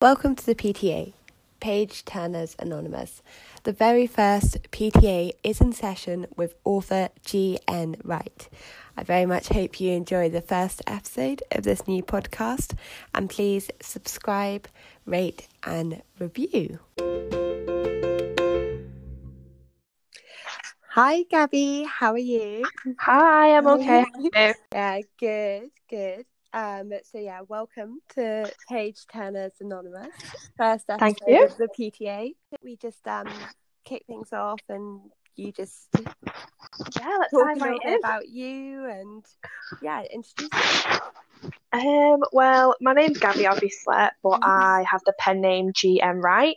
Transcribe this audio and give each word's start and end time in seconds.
Welcome 0.00 0.36
to 0.36 0.46
the 0.46 0.54
PTA, 0.54 1.12
Page 1.58 2.04
Turners 2.04 2.54
Anonymous. 2.60 3.20
The 3.64 3.72
very 3.72 4.06
first 4.06 4.62
PTA 4.70 5.32
is 5.42 5.60
in 5.60 5.72
session 5.72 6.28
with 6.36 6.54
author 6.62 7.08
G.N. 7.24 7.96
Wright. 8.04 8.48
I 8.96 9.02
very 9.02 9.26
much 9.26 9.48
hope 9.48 9.80
you 9.80 9.90
enjoy 9.90 10.28
the 10.28 10.40
first 10.40 10.82
episode 10.86 11.42
of 11.50 11.64
this 11.64 11.88
new 11.88 12.04
podcast 12.04 12.74
and 13.12 13.28
please 13.28 13.72
subscribe, 13.82 14.68
rate, 15.04 15.48
and 15.64 16.00
review. 16.20 16.78
Hi, 20.90 21.24
Gabby. 21.24 21.88
How 21.90 22.12
are 22.12 22.18
you? 22.18 22.64
Hi, 23.00 23.56
I'm 23.56 23.66
okay. 23.66 24.04
yeah, 24.72 25.00
good, 25.18 25.70
good. 25.90 26.24
Um, 26.52 26.90
so 27.04 27.18
yeah, 27.18 27.40
welcome 27.46 28.00
to 28.14 28.50
Page 28.68 28.98
Turners 29.12 29.52
Anonymous. 29.60 30.08
First 30.56 30.86
episode 30.88 30.98
Thank 30.98 31.18
you. 31.26 31.44
of 31.44 31.56
the 31.58 31.68
PTA. 31.78 32.30
We 32.62 32.76
just 32.76 33.06
um 33.06 33.28
kick 33.84 34.04
things 34.06 34.32
off 34.32 34.60
and 34.68 35.00
you 35.36 35.52
just 35.52 35.88
Yeah, 35.94 36.06
let's 37.18 37.32
talk 37.32 37.56
a 37.56 37.58
little 37.58 37.78
bit 37.84 37.98
about 38.00 38.28
you 38.28 38.84
and 38.86 39.24
yeah, 39.82 40.02
introduce 40.10 40.48
yourself. 40.52 41.12
Um, 41.72 42.20
well, 42.32 42.74
my 42.80 42.94
name's 42.94 43.18
Gabby, 43.18 43.46
obviously, 43.46 43.94
but 44.22 44.40
Mhm. 44.40 44.48
I 44.48 44.84
have 44.90 45.02
the 45.04 45.12
pen 45.18 45.40
name 45.40 45.72
GN 45.72 46.22
Wright. 46.22 46.56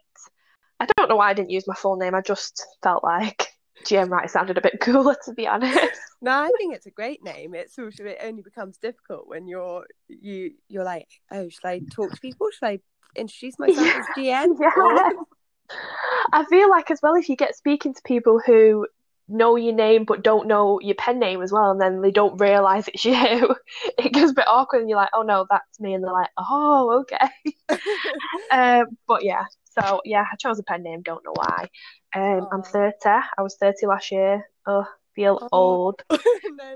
I 0.79 0.85
don't 0.97 1.09
know 1.09 1.17
why 1.17 1.29
I 1.29 1.33
didn't 1.33 1.51
use 1.51 1.67
my 1.67 1.75
full 1.75 1.97
name. 1.97 2.15
I 2.15 2.21
just 2.21 2.65
felt 2.81 3.03
like 3.03 3.50
GN 3.83 4.09
Wright 4.09 4.29
sounded 4.29 4.57
a 4.57 4.61
bit 4.61 4.79
cooler, 4.79 5.15
to 5.25 5.33
be 5.33 5.47
honest. 5.47 5.79
No, 6.23 6.33
I 6.33 6.51
think 6.55 6.75
it's 6.75 6.85
a 6.85 6.91
great 6.91 7.23
name. 7.23 7.55
It's 7.55 7.73
sort 7.73 7.99
of 7.99 8.05
it 8.05 8.19
only 8.21 8.43
becomes 8.43 8.77
difficult 8.77 9.27
when 9.27 9.47
you're 9.47 9.87
you 10.07 10.51
you're 10.67 10.83
like, 10.83 11.07
oh, 11.31 11.49
should 11.49 11.65
I 11.65 11.81
talk 11.91 12.11
to 12.11 12.21
people? 12.21 12.47
Should 12.51 12.67
I 12.67 12.79
introduce 13.15 13.57
myself 13.57 13.87
as 13.87 14.05
GN? 14.15 14.55
Yeah. 14.61 15.09
I 16.31 16.45
feel 16.45 16.69
like 16.69 16.91
as 16.91 16.99
well 17.01 17.15
if 17.15 17.27
you 17.27 17.35
get 17.35 17.55
speaking 17.55 17.95
to 17.95 18.01
people 18.03 18.39
who 18.45 18.85
know 19.27 19.55
your 19.55 19.73
name 19.73 20.03
but 20.03 20.23
don't 20.23 20.47
know 20.47 20.79
your 20.81 20.95
pen 20.95 21.17
name 21.17 21.41
as 21.41 21.51
well, 21.51 21.71
and 21.71 21.81
then 21.81 22.01
they 22.01 22.11
don't 22.11 22.39
realise 22.39 22.87
it's 22.87 23.03
you, 23.03 23.55
it 23.97 24.13
gets 24.13 24.31
a 24.31 24.35
bit 24.35 24.47
awkward, 24.47 24.81
and 24.81 24.89
you're 24.89 24.99
like, 24.99 25.09
oh 25.13 25.23
no, 25.23 25.47
that's 25.49 25.79
me, 25.79 25.93
and 25.93 26.03
they're 26.03 26.11
like, 26.11 26.29
oh, 26.37 27.03
okay. 27.03 27.79
Um, 28.51 28.85
but 29.07 29.23
yeah, 29.23 29.45
so 29.79 30.01
yeah, 30.05 30.23
I 30.31 30.35
chose 30.37 30.59
a 30.59 30.63
pen 30.63 30.83
name, 30.83 31.01
don't 31.01 31.23
know 31.23 31.33
why. 31.33 31.67
Um, 32.15 32.47
I'm 32.51 32.63
30. 32.63 32.93
I 33.05 33.41
was 33.41 33.55
30 33.59 33.85
last 33.87 34.11
year. 34.11 34.45
Oh, 34.67 34.85
feel 35.15 35.39
Oh. 35.41 35.49
old. 35.51 36.03
no, 36.09 36.17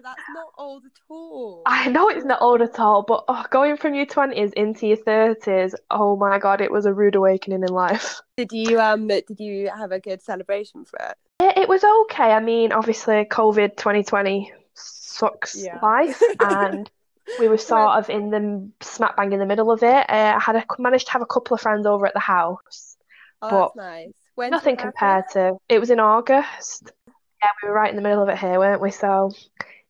that's 0.04 0.22
not 0.34 0.48
old 0.58 0.84
at 0.86 0.92
all. 1.10 1.64
I 1.66 1.90
know 1.90 2.10
it's 2.10 2.26
not 2.26 2.42
old 2.42 2.62
at 2.62 2.80
all, 2.80 3.04
but 3.04 3.24
oh, 3.28 3.44
going 3.50 3.78
from 3.78 3.94
your 3.96 4.06
20s 4.06 4.54
into 4.54 4.88
your 4.88 4.98
30s, 4.98 5.74
oh 5.92 6.16
my 6.16 6.38
God, 6.40 6.62
it 6.62 6.72
was 6.72 6.86
a 6.86 6.94
rude 6.94 7.16
awakening 7.16 7.64
in 7.64 7.70
life. 7.74 8.22
Did 8.38 8.52
you 8.52 8.80
um 8.80 9.08
did 9.08 9.40
you 9.40 9.70
have 9.70 9.92
a 9.92 10.00
good 10.00 10.22
celebration 10.22 10.84
for 10.86 11.00
it? 11.00 11.18
It, 11.40 11.64
it 11.64 11.70
was 11.70 11.84
okay. 11.84 12.32
I 12.32 12.40
mean, 12.42 12.72
obviously, 12.74 13.26
COVID 13.26 13.78
2020 13.78 14.52
sucks 14.74 15.56
Yeah. 15.64 15.80
life, 15.82 16.22
and 16.40 16.90
we 17.40 17.48
were 17.48 17.58
sort 17.58 17.98
of 17.98 18.10
in 18.10 18.30
the 18.30 18.70
smack 18.82 19.16
bang 19.18 19.34
in 19.34 19.40
the 19.40 19.46
middle 19.46 19.72
of 19.72 19.84
it. 19.84 20.10
Uh, 20.10 20.36
I 20.38 20.40
had 20.40 20.56
a, 20.56 20.66
managed 20.80 21.08
to 21.08 21.14
have 21.14 21.22
a 21.22 21.26
couple 21.26 21.56
of 21.56 21.62
friends 21.62 21.86
over 21.86 22.06
at 22.06 22.14
the 22.14 22.20
house. 22.20 22.98
Oh, 23.42 23.50
But 23.50 23.72
that's 23.74 23.76
nice. 23.76 24.14
Nothing 24.52 24.78
compared 24.78 25.26
to 25.34 25.58
it 25.70 25.80
was 25.80 25.90
in 25.90 26.00
August. 26.00 26.92
Yeah, 27.42 27.50
we 27.62 27.70
were 27.70 27.76
right 27.76 27.90
in 27.90 27.96
the 27.96 28.02
middle 28.02 28.24
of 28.24 28.30
it 28.30 28.38
here, 28.38 28.60
weren't 28.60 28.82
we? 28.82 28.92
So, 28.92 29.32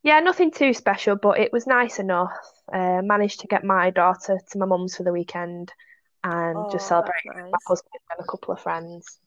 yeah, 0.03 0.19
nothing 0.19 0.52
too 0.52 0.73
special, 0.73 1.16
but 1.16 1.39
it 1.39 1.52
was 1.53 1.67
nice 1.67 2.00
enough. 2.00 2.31
Uh, 2.72 3.02
managed 3.03 3.41
to 3.41 3.47
get 3.47 3.63
my 3.63 3.89
daughter 3.91 4.39
to 4.52 4.58
my 4.58 4.66
mum's 4.66 4.95
for 4.95 5.03
the 5.03 5.11
weekend 5.13 5.72
and 6.23 6.56
Oh, 6.56 6.69
just 6.69 6.88
celebrate 6.88 7.13
with 7.28 7.38
nice. 7.38 7.52
my 7.52 7.59
husband 7.67 8.02
and 8.11 8.19
a 8.25 8.30
couple 8.30 8.53
of 8.53 8.61
friends. 8.61 9.19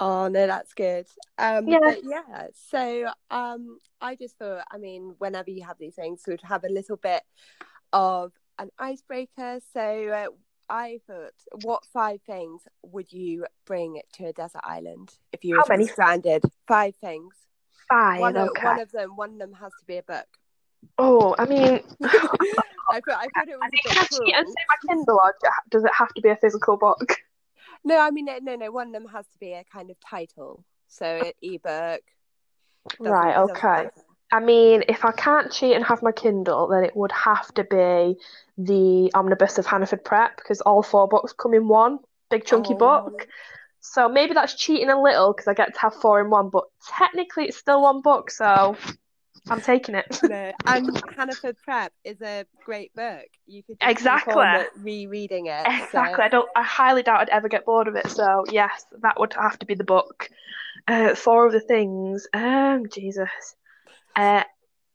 Oh 0.00 0.28
no, 0.28 0.46
that's 0.46 0.72
good. 0.72 1.06
Um, 1.36 1.68
Yeah. 1.68 1.94
yeah. 2.02 2.46
So 2.70 3.10
um, 3.30 3.78
I 4.00 4.16
just 4.16 4.38
thought, 4.38 4.64
I 4.70 4.78
mean, 4.78 5.14
whenever 5.18 5.50
you 5.50 5.62
have 5.64 5.76
these 5.78 5.94
things, 5.94 6.22
of 6.26 6.40
have 6.44 6.64
a 6.64 6.72
little 6.72 6.96
bit 6.96 7.22
of 7.92 8.32
an 8.58 8.70
icebreaker. 8.78 9.60
So 9.74 10.08
uh, 10.08 10.28
I 10.72 11.00
thought, 11.06 11.34
what 11.62 11.84
five 11.92 12.22
things 12.22 12.62
would 12.82 13.12
you 13.12 13.44
bring 13.66 14.00
to 14.14 14.26
a 14.26 14.32
desert 14.32 14.62
island 14.64 15.12
if 15.32 15.44
you 15.44 15.56
were 15.56 15.60
How 15.60 15.66
many? 15.68 15.86
stranded? 15.86 16.44
Five 16.66 16.94
things. 16.96 17.34
Five. 17.86 18.20
One 18.20 18.36
of, 18.38 18.48
okay. 18.50 18.66
one 18.66 18.80
of 18.80 18.90
them, 18.92 19.16
one 19.16 19.32
of 19.32 19.38
them 19.38 19.52
has 19.52 19.72
to 19.80 19.84
be 19.86 19.98
a 19.98 20.02
book. 20.02 20.26
Oh, 20.96 21.34
I 21.38 21.44
mean, 21.44 21.80
I 22.02 22.08
thought, 22.08 23.18
I 23.18 23.26
thought 23.34 23.48
it 23.48 23.58
was 23.58 23.60
I 23.62 23.66
a 23.66 23.70
think 23.70 23.84
bit 23.84 23.92
can 23.92 23.98
I 23.98 24.06
cheat 24.06 24.34
and 24.34 24.46
my 24.46 24.94
Kindle, 24.94 25.20
or 25.22 25.34
does 25.70 25.84
it 25.84 25.90
have 25.94 26.12
to 26.14 26.22
be 26.22 26.30
a 26.30 26.36
physical 26.36 26.78
book? 26.78 27.16
No, 27.84 27.98
I 27.98 28.10
mean, 28.10 28.26
no, 28.26 28.38
no, 28.42 28.56
no. 28.56 28.70
One 28.70 28.88
of 28.88 28.92
them 28.92 29.06
has 29.08 29.26
to 29.28 29.38
be 29.38 29.52
a 29.52 29.64
kind 29.64 29.90
of 29.90 29.96
title. 30.00 30.64
So 30.88 31.06
an 31.06 31.32
ebook. 31.42 32.02
Right, 32.98 33.36
okay. 33.36 33.68
matter. 33.68 33.92
I 34.32 34.40
mean, 34.40 34.84
if 34.88 35.04
I 35.04 35.12
can't 35.12 35.50
cheat 35.50 35.74
and 35.74 35.84
have 35.84 36.02
my 36.02 36.12
Kindle, 36.12 36.68
then 36.68 36.84
it 36.84 36.94
would 36.96 37.12
have 37.12 37.52
to 37.54 37.64
be 37.64 38.16
the 38.58 39.10
Omnibus 39.14 39.58
of 39.58 39.66
Hannaford 39.66 40.04
Prep 40.04 40.36
because 40.36 40.60
all 40.60 40.82
four 40.82 41.08
books 41.08 41.32
come 41.32 41.52
in 41.54 41.66
one 41.66 41.98
big 42.30 42.44
chunky 42.44 42.74
Oh. 42.74 42.76
book. 42.76 43.26
So 43.80 44.08
maybe 44.08 44.34
that's 44.34 44.54
cheating 44.54 44.90
a 44.90 45.00
little 45.00 45.32
because 45.32 45.48
I 45.48 45.54
get 45.54 45.74
to 45.74 45.80
have 45.80 45.94
four 45.94 46.20
in 46.20 46.30
one, 46.30 46.50
but 46.50 46.64
technically 46.86 47.46
it's 47.46 47.56
still 47.56 47.82
one 47.82 48.02
book, 48.02 48.30
so 48.30 48.76
I'm 49.48 49.60
taking 49.60 49.94
it. 49.94 50.20
No, 50.22 50.52
and 50.66 51.02
Hannaford 51.16 51.56
Prep 51.64 51.92
is 52.04 52.20
a 52.20 52.44
great 52.64 52.94
book. 52.94 53.24
You 53.46 53.62
could 53.62 53.78
Exactly. 53.80 54.34
rereading 54.78 55.46
it. 55.46 55.64
so- 55.64 55.84
Exactly. 55.84 56.24
I 56.24 56.28
don't. 56.28 56.48
I 56.54 56.62
highly 56.62 57.02
doubt 57.02 57.20
I'd 57.20 57.28
ever 57.30 57.48
get 57.48 57.64
bored 57.64 57.88
of 57.88 57.96
it. 57.96 58.08
So 58.08 58.44
yes, 58.50 58.84
that 59.02 59.18
would 59.18 59.32
have 59.34 59.58
to 59.60 59.66
be 59.66 59.74
the 59.74 59.84
book. 59.84 60.28
Uh, 60.86 61.14
four 61.14 61.46
of 61.46 61.52
the 61.52 61.60
things. 61.60 62.26
Um, 62.34 62.84
Jesus. 62.92 63.30
Uh, 64.16 64.42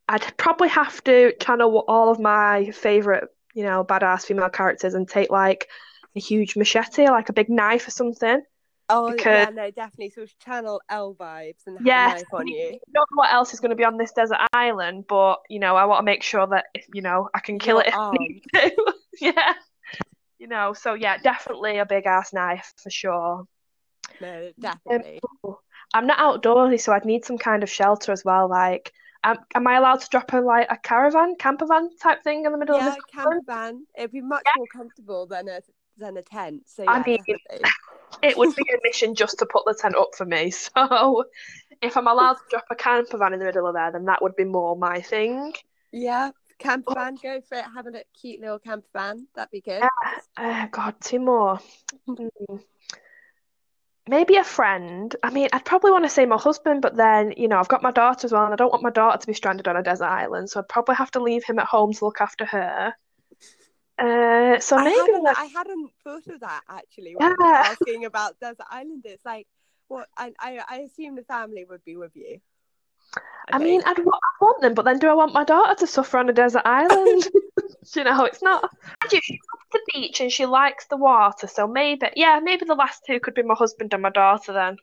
I'd 0.08 0.38
probably 0.38 0.68
have 0.70 1.04
to 1.06 1.34
channel 1.40 1.84
all 1.88 2.10
of 2.12 2.20
my 2.20 2.70
favorite, 2.72 3.26
you 3.54 3.64
know, 3.64 3.84
badass 3.84 4.26
female 4.26 4.50
characters 4.50 4.94
and 4.94 5.08
take 5.08 5.32
like 5.32 5.68
a 6.16 6.20
huge 6.20 6.56
machete, 6.56 7.08
like 7.10 7.30
a 7.30 7.34
big 7.34 7.50
knife 7.50 7.88
or 7.88 7.92
something. 7.92 8.42
Oh 8.88 9.12
because- 9.12 9.26
yeah, 9.26 9.50
no, 9.54 9.72
definitely 9.72 10.14
of 10.22 10.38
channel 10.40 10.82
Elle 10.90 11.16
vibes 11.16 11.66
and 11.66 11.78
have 11.78 11.88
Yes, 11.88 12.12
a 12.12 12.16
knife 12.16 12.34
on 12.34 12.48
you. 12.48 12.68
I 12.68 12.92
don't 12.94 13.12
know 13.12 13.16
what 13.16 13.34
else 13.34 13.54
is 13.54 13.60
going 13.60 13.72
to 13.72 13.76
be 13.76 13.84
on 13.84 13.98
this 13.98 14.12
desert 14.12 14.38
island, 14.54 15.06
but 15.08 15.40
you 15.50 15.60
know, 15.60 15.76
I 15.76 15.86
want 15.86 16.00
to 16.00 16.06
make 16.06 16.24
sure 16.24 16.46
that 16.48 16.66
if 16.74 16.86
you 16.94 17.02
know 17.02 17.30
I 17.34 17.40
can 17.40 17.58
kill 17.58 17.78
You're 17.78 17.86
it 17.86 17.88
if 17.88 17.96
I 17.96 18.12
need 18.18 18.44
to. 18.54 18.94
yeah. 19.22 19.54
You 20.38 20.48
know, 20.48 20.74
so 20.74 20.94
yeah, 20.94 21.18
definitely 21.18 21.78
a 21.78 21.86
big 21.86 22.06
ass 22.06 22.34
knife 22.34 22.74
for 22.78 22.90
sure. 22.90 23.48
No, 24.22 24.46
um, 24.48 24.54
definitely. 24.60 25.20
I'm 25.94 26.08
not 26.08 26.20
outdoorsy, 26.20 26.80
so 26.80 26.92
I'd 26.92 27.06
need 27.06 27.26
some 27.26 27.38
kind 27.38 27.64
of 27.64 27.70
shelter 27.70 28.12
as 28.12 28.24
well. 28.26 28.50
Like, 28.50 28.92
am, 29.24 29.38
am 29.56 29.66
I 29.66 29.78
allowed 29.78 30.02
to 30.02 30.10
drop 30.10 30.32
a 30.34 30.38
like 30.38 30.68
a 30.70 30.78
caravan, 30.78 31.36
camper 31.40 31.66
van 31.66 31.90
type 32.02 32.24
thing 32.24 32.46
in 32.46 32.52
the 32.52 32.58
middle 32.58 32.78
yeah, 32.78 32.90
of 32.90 32.96
this 32.96 33.04
camper 33.14 33.40
van. 33.46 33.86
It'd 33.98 34.12
be 34.12 34.22
much 34.22 34.46
more 34.58 34.68
comfortable 34.72 35.26
than 35.26 35.48
a 35.48 35.62
than 35.98 36.18
a 36.18 36.22
tent. 36.22 36.64
So 36.68 36.86
I 36.88 37.04
mean- 37.06 37.18
definitely. 37.18 37.70
It 38.24 38.38
would 38.38 38.56
be 38.56 38.64
a 38.74 38.78
mission 38.84 39.14
just 39.14 39.40
to 39.40 39.46
put 39.46 39.66
the 39.66 39.74
tent 39.74 39.96
up 39.96 40.16
for 40.16 40.26
me. 40.26 40.50
So, 40.52 41.26
if 41.82 41.98
I'm 41.98 42.08
allowed 42.08 42.36
to 42.36 42.40
drop 42.50 42.66
a 42.72 42.76
camper 42.76 43.18
van 43.18 43.34
in 43.34 43.40
the 43.40 43.46
middle 43.46 43.68
of 43.68 43.74
there, 43.74 43.92
then 43.92 44.06
that 44.06 44.22
would 44.22 44.36
be 44.38 44.46
more 44.46 44.78
my 44.78 45.02
thing. 45.02 45.54
yeah, 45.92 46.32
camper 46.58 46.94
van. 46.94 47.16
Go 47.22 47.42
for 47.42 47.58
it. 47.58 47.66
Have 47.76 47.88
a 47.88 48.04
cute 48.20 48.40
little 48.40 48.60
camper 48.60 48.88
van. 48.94 49.28
That'd 49.36 49.52
be 49.52 49.60
good. 49.60 49.84
Uh, 50.38 50.68
God, 50.68 50.96
two 51.02 51.20
more. 51.20 51.60
Hmm. 52.08 52.56
Maybe 54.08 54.38
a 54.38 54.44
friend. 54.44 55.14
I 55.24 55.32
mean, 55.32 55.50
I'd 55.52 55.66
probably 55.66 55.92
want 55.92 56.06
to 56.06 56.10
say 56.10 56.26
my 56.26 56.38
husband, 56.38 56.82
but 56.82 56.96
then, 56.96 57.34
you 57.36 57.48
know, 57.48 57.58
I've 57.60 57.68
got 57.68 57.84
my 57.84 57.92
daughter 57.92 58.26
as 58.26 58.32
well, 58.32 58.46
and 58.46 58.54
I 58.54 58.56
don't 58.56 58.72
want 58.72 58.84
my 58.84 58.92
daughter 58.92 59.18
to 59.18 59.28
be 59.28 59.34
stranded 59.34 59.68
on 59.68 59.76
a 59.76 59.84
desert 59.84 60.06
island, 60.06 60.50
so 60.50 60.60
I'd 60.60 60.70
probably 60.70 60.96
have 60.96 61.12
to 61.12 61.20
leave 61.22 61.44
him 61.44 61.60
at 61.60 61.66
home 61.66 61.92
to 61.92 62.06
look 62.06 62.22
after 62.22 62.46
her. 62.46 62.94
Uh, 63.98 64.60
so 64.60 64.78
I 64.78 64.84
maybe 64.84 64.98
hadn't, 65.00 65.24
like, 65.24 65.38
I 65.40 65.46
hadn't 65.46 65.92
thought 66.04 66.28
of 66.28 66.40
that 66.42 66.62
actually 66.70 67.16
when 67.16 67.36
Yeah. 67.40 67.62
asking 67.72 68.06
about 68.06 68.40
desert 68.40 68.66
island. 68.70 69.04
It's 69.06 69.26
like, 69.26 69.48
what? 69.88 70.08
I, 70.18 70.34
I 70.40 70.60
I 70.68 70.76
assume 70.80 71.16
the 71.16 71.24
family 71.24 71.64
would 71.64 71.84
be 71.86 71.96
with 71.96 72.16
you. 72.16 72.40
I 73.52 73.60
mean. 73.60 73.82
I'd, 73.86 74.00
wa- 74.00 74.12
I'd 74.14 74.42
want 74.42 74.62
them, 74.62 74.74
but 74.74 74.84
then 74.86 75.00
do 75.00 75.08
I 75.08 75.14
want 75.14 75.34
my 75.34 75.44
daughter 75.44 75.76
to 75.76 75.88
suffer 75.88 76.18
on 76.18 76.30
a 76.30 76.34
desert 76.34 76.64
island? 76.66 77.28
you 77.96 78.04
know, 78.04 78.26
it's 78.26 78.42
not. 78.42 78.64
Mind 78.64 79.12
you, 79.14 79.20
She 79.24 79.34
loves 79.34 79.66
the 79.72 79.80
beach 79.94 80.20
and 80.20 80.32
she 80.32 80.46
likes 80.46 80.88
the 80.88 80.98
water, 80.98 81.48
so 81.48 81.68
maybe, 81.68 82.08
yeah, 82.16 82.40
maybe 82.44 82.66
the 82.66 82.76
last 82.76 83.04
two 83.06 83.20
could 83.20 83.34
be 83.36 83.44
my 83.44 83.54
husband 83.56 83.94
and 83.94 84.02
my 84.04 84.10
daughter 84.10 84.52
then. 84.52 84.78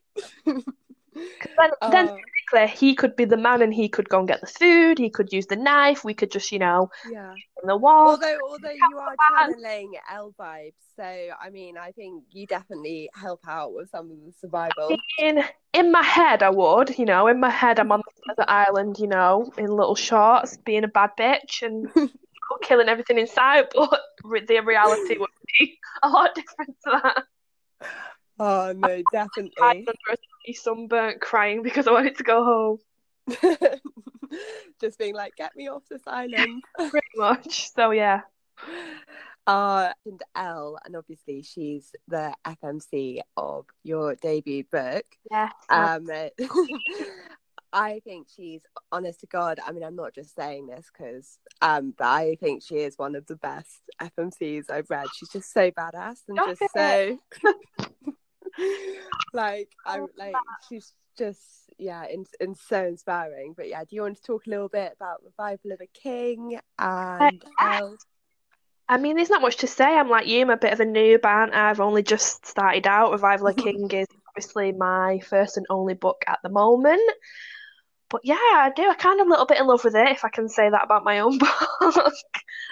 'Cause 0.45 1.51
then, 1.59 1.71
then 1.91 2.07
Oh, 2.55 2.67
he 2.67 2.95
could 2.95 3.17
be 3.17 3.25
the 3.25 3.37
man 3.37 3.63
and 3.63 3.73
he 3.73 3.89
could 3.89 4.09
go 4.09 4.19
and 4.19 4.29
get 4.29 4.41
the 4.41 4.47
food, 4.47 4.99
he 4.99 5.11
could 5.11 5.33
use 5.33 5.47
the 5.47 5.57
knife, 5.57 6.05
we 6.05 6.15
could 6.15 6.31
just, 6.31 6.53
you 6.53 6.59
know, 6.59 6.91
yeah. 7.11 7.33
in 7.33 7.67
the 7.67 7.77
wall. 7.77 8.11
Although 8.11 8.39
although 8.49 8.71
you 8.71 8.99
are 8.99 9.15
channeling 9.31 9.95
Elle 10.11 10.35
vibes, 10.39 10.73
so 10.97 11.05
I 11.05 11.51
mean, 11.51 11.77
I 11.79 11.93
think 11.93 12.25
you 12.31 12.47
definitely 12.47 13.11
help 13.15 13.41
out 13.49 13.75
with 13.75 13.91
some 13.91 14.11
of 14.11 14.17
the 14.19 14.33
survival. 14.41 14.97
In 15.19 15.43
in 15.73 15.91
my 15.91 16.03
head, 16.03 16.43
I 16.43 16.51
would, 16.51 16.99
you 16.99 17.05
know, 17.05 17.27
in 17.29 17.41
my 17.41 17.51
head, 17.51 17.79
I'm 17.79 17.93
on 17.93 18.03
the 18.05 18.35
desert 18.35 18.51
island, 18.51 18.99
you 18.99 19.07
know, 19.07 19.51
in 19.57 19.67
little 19.67 19.95
shorts, 19.95 20.59
being 20.59 20.85
a 20.85 20.89
bad 20.89 21.11
bitch 21.19 21.63
and 21.63 21.89
killing 22.63 22.89
everything 22.89 23.19
in 23.19 23.27
sight. 23.27 23.73
But 23.75 24.01
the 24.23 24.61
reality 24.61 25.19
would 25.19 25.31
be 25.59 25.79
a 26.03 26.09
lot 26.09 26.35
different 26.35 26.77
to 26.85 27.01
that. 27.03 27.25
Oh 28.39 28.73
no, 28.77 29.03
definitely. 29.13 29.53
I 29.61 30.53
sunburnt, 30.53 31.21
crying 31.21 31.63
because 31.63 31.87
I 31.87 31.93
wanted 31.93 32.17
to 32.19 32.25
go 32.25 32.45
home. 32.45 32.79
Just 34.81 34.99
being 34.99 35.15
like, 35.15 35.37
get 35.37 35.55
me 35.55 35.69
off 35.69 35.83
this 35.91 36.03
island. 36.07 36.63
Pretty 36.77 37.07
much. 37.17 37.73
So 37.73 37.91
yeah. 37.91 38.21
Uh, 39.47 39.93
and 40.07 40.23
Elle, 40.37 40.79
and 40.85 40.97
obviously 40.97 41.43
she's 41.43 41.93
the 42.09 42.33
FMC 42.47 43.21
of 43.37 43.67
your 43.83 44.15
debut 44.15 44.65
book. 44.71 45.05
Yeah. 45.31 45.51
Um, 45.69 46.09
I 47.75 48.01
think 48.05 48.29
she's 48.35 48.61
honest 48.93 49.21
to 49.21 49.27
God. 49.27 49.59
I 49.67 49.73
mean, 49.73 49.83
I'm 49.83 49.97
not 49.97 50.15
just 50.15 50.35
saying 50.37 50.67
this 50.67 50.91
because, 50.93 51.39
um, 51.63 51.95
but 51.97 52.07
I 52.07 52.37
think 52.39 52.63
she 52.63 52.77
is 52.77 52.99
one 52.99 53.15
of 53.15 53.27
the 53.27 53.37
best 53.37 53.81
FMCs 54.01 54.71
I've 54.71 54.91
read. 54.91 55.07
She's 55.15 55.31
just 55.31 55.53
so 55.53 55.71
badass 55.71 56.19
and 56.29 56.37
Stop 56.37 56.49
just 56.49 56.63
it. 56.75 57.19
so 57.43 57.53
like 59.33 59.71
I'm 59.87 60.03
Oh, 60.03 60.09
like 60.17 60.35
she's 60.69 60.93
just 61.19 61.71
yeah, 61.79 62.05
and 62.05 62.27
and 62.41 62.57
so 62.57 62.85
inspiring. 62.87 63.55
But 63.57 63.69
yeah, 63.69 63.81
do 63.81 63.97
you 63.97 64.03
want 64.03 64.17
to 64.17 64.23
talk 64.23 64.47
a 64.47 64.51
little 64.51 64.69
bit 64.69 64.93
about 64.97 65.23
Revival 65.25 65.73
of 65.73 65.81
a 65.81 65.87
King 65.87 66.59
uh, 66.79 67.19
and 67.21 67.41
yeah. 67.61 67.89
I 68.89 68.99
mean, 68.99 69.17
there's 69.17 69.31
not 69.31 69.43
much 69.43 69.57
to 69.59 69.67
say. 69.67 69.85
I'm 69.85 70.11
like 70.11 70.27
you, 70.27 70.43
I'm 70.43 70.51
a 70.51 70.57
bit 70.57 70.73
of 70.73 70.81
a 70.81 70.85
noob, 70.85 71.25
and 71.25 71.55
I've 71.55 71.81
only 71.81 72.03
just 72.03 72.45
started 72.45 72.87
out. 72.87 73.13
Revival 73.13 73.49
of 73.49 73.59
a 73.59 73.63
King 73.63 73.91
is 73.91 74.07
obviously 74.29 74.73
my 74.73 75.21
first 75.21 75.57
and 75.57 75.67
only 75.71 75.95
book 75.95 76.25
at 76.27 76.41
the 76.43 76.51
moment. 76.51 77.01
But 78.13 78.21
yeah, 78.25 78.35
I 78.37 78.71
do. 78.77 78.83
I 78.91 78.95
kind 78.95 79.21
of 79.23 79.27
a 79.27 79.31
little 79.31 79.47
bit 79.47 79.59
in 79.59 79.67
love 79.67 79.83
with 79.85 79.97
it, 79.97 80.09
if 80.11 80.23
I 80.23 80.29
can 80.29 80.47
say 80.47 80.69
that 80.69 80.85
about 80.85 81.03
my 81.03 81.21
own 81.21 81.39
book. 81.83 82.13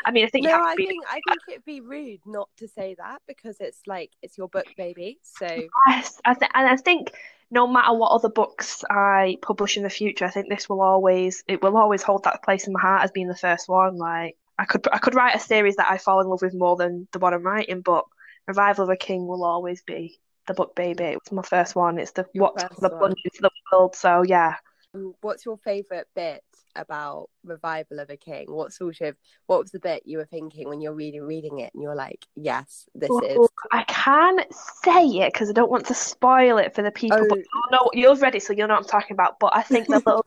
I 0.04 0.10
mean, 0.12 0.26
I 0.26 0.28
think 0.28 0.44
No, 0.46 0.52
I 0.52 0.76
be. 0.76 0.86
think 0.86 1.04
I 1.08 1.20
think 1.26 1.40
it'd 1.48 1.64
be 1.64 1.80
rude 1.80 2.20
not 2.26 2.50
to 2.58 2.68
say 2.68 2.94
that 2.98 3.22
because 3.26 3.56
it's 3.58 3.80
like 3.86 4.10
it's 4.20 4.36
your 4.36 4.48
book, 4.48 4.66
baby. 4.76 5.18
So 5.22 5.48
Yes, 5.88 6.20
I 6.26 6.34
th- 6.34 6.50
and 6.54 6.68
I 6.68 6.76
think 6.76 7.12
no 7.50 7.66
matter 7.66 7.94
what 7.94 8.12
other 8.12 8.28
books 8.28 8.84
I 8.90 9.38
publish 9.40 9.78
in 9.78 9.82
the 9.82 9.88
future, 9.90 10.26
I 10.26 10.30
think 10.30 10.50
this 10.50 10.68
will 10.68 10.82
always 10.82 11.42
it 11.48 11.62
will 11.62 11.78
always 11.78 12.02
hold 12.02 12.24
that 12.24 12.42
place 12.42 12.66
in 12.66 12.74
my 12.74 12.80
heart 12.80 13.02
as 13.02 13.10
being 13.10 13.28
the 13.28 13.34
first 13.34 13.66
one. 13.66 13.96
Like 13.96 14.36
I 14.58 14.66
could 14.66 14.86
I 14.92 14.98
could 14.98 15.14
write 15.14 15.36
a 15.36 15.40
series 15.40 15.76
that 15.76 15.90
I 15.90 15.96
fall 15.96 16.20
in 16.20 16.28
love 16.28 16.42
with 16.42 16.52
more 16.54 16.76
than 16.76 17.08
the 17.12 17.18
one 17.18 17.32
I'm 17.32 17.42
writing, 17.42 17.80
but 17.80 18.04
Revival 18.46 18.84
of 18.84 18.90
a 18.90 18.96
King 18.96 19.26
will 19.26 19.42
always 19.44 19.80
be 19.82 20.20
the 20.46 20.54
book 20.54 20.76
baby. 20.76 21.04
It 21.04 21.18
was 21.24 21.32
my 21.32 21.42
first 21.42 21.74
one. 21.74 21.98
It's 21.98 22.12
the 22.12 22.26
Your 22.34 22.52
what's 22.52 22.64
the 22.80 22.90
one. 22.90 22.98
plunge 22.98 23.20
into 23.24 23.40
the 23.40 23.50
world. 23.72 23.96
So 23.96 24.22
yeah. 24.22 24.56
Um, 24.92 25.14
what's 25.20 25.46
your 25.46 25.56
favorite 25.58 26.08
bit 26.16 26.42
about 26.74 27.30
revival 27.44 28.00
of 28.00 28.10
a 28.10 28.16
king 28.16 28.46
what 28.48 28.72
sort 28.72 29.00
of 29.00 29.16
what 29.46 29.60
was 29.60 29.70
the 29.70 29.78
bit 29.80 30.02
you 30.04 30.18
were 30.18 30.26
thinking 30.26 30.68
when 30.68 30.80
you're 30.80 30.94
reading 30.94 31.22
reading 31.22 31.58
it 31.60 31.72
and 31.74 31.82
you're 31.82 31.96
like 31.96 32.26
yes 32.36 32.88
this 32.94 33.10
is 33.10 33.48
I 33.72 33.84
can't 33.84 34.46
say 34.84 35.04
it 35.06 35.32
because 35.32 35.50
I 35.50 35.52
don't 35.52 35.70
want 35.70 35.86
to 35.86 35.94
spoil 35.94 36.58
it 36.58 36.74
for 36.74 36.82
the 36.82 36.90
people. 36.90 37.18
But 37.28 37.38
Oh. 37.38 37.42
you'll 37.54 37.70
know 37.70 37.90
you've 37.92 38.22
read 38.22 38.34
it, 38.34 38.42
so 38.42 38.52
you'll 38.52 38.68
know 38.68 38.74
what 38.74 38.84
I'm 38.84 38.88
talking 38.88 39.14
about. 39.14 39.38
But 39.38 39.54
I 39.54 39.62
think 39.62 39.86
the 39.86 40.00
little 40.06 40.24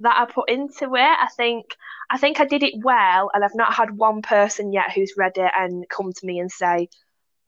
that 0.00 0.16
I 0.16 0.30
put 0.30 0.50
into 0.50 0.94
it, 0.94 1.00
I 1.00 1.28
think 1.36 1.76
I 2.10 2.18
think 2.18 2.40
I 2.40 2.44
did 2.44 2.62
it 2.62 2.74
well, 2.82 3.30
and 3.32 3.42
I've 3.44 3.54
not 3.54 3.72
had 3.72 3.96
one 3.96 4.20
person 4.22 4.72
yet 4.72 4.92
who's 4.92 5.14
read 5.16 5.32
it 5.36 5.50
and 5.56 5.88
come 5.88 6.12
to 6.12 6.26
me 6.26 6.38
and 6.38 6.52
say, 6.52 6.88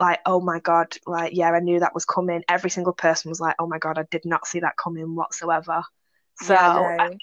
like, 0.00 0.20
oh 0.26 0.40
my 0.40 0.58
God, 0.60 0.94
like, 1.06 1.34
yeah, 1.34 1.50
I 1.50 1.60
knew 1.60 1.80
that 1.80 1.94
was 1.94 2.04
coming. 2.04 2.42
Every 2.48 2.70
single 2.70 2.92
person 2.92 3.28
was 3.28 3.40
like, 3.40 3.56
oh 3.58 3.66
my 3.66 3.78
God, 3.78 3.98
I 3.98 4.04
did 4.10 4.24
not 4.24 4.46
see 4.46 4.60
that 4.60 4.76
coming 4.76 5.14
whatsoever. 5.14 5.82
So 6.36 6.54
Yeah, 6.54 6.96
I'm 6.98 7.12
a 7.12 7.18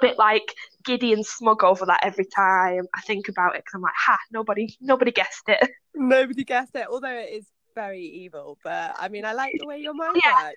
bit 0.00 0.18
like 0.18 0.54
giddy 0.84 1.12
and 1.12 1.24
smug 1.24 1.62
over 1.62 1.86
that 1.86 2.00
every 2.02 2.26
time 2.26 2.86
I 2.94 3.00
think 3.02 3.28
about 3.28 3.54
it 3.54 3.58
because 3.64 3.74
I'm 3.74 3.82
like, 3.82 3.94
ha, 3.96 4.18
nobody, 4.30 4.76
nobody 4.80 5.12
guessed 5.12 5.48
it. 5.48 5.70
nobody 5.94 6.44
guessed 6.44 6.74
it 6.74 6.86
although 6.90 7.08
it 7.08 7.30
is 7.32 7.46
very 7.74 8.02
evil 8.02 8.58
but 8.62 8.94
i 8.98 9.08
mean 9.08 9.24
i 9.24 9.32
like 9.32 9.54
the 9.58 9.66
way 9.66 9.78
your 9.78 9.94
mind 9.94 10.20
Yeah. 10.22 10.50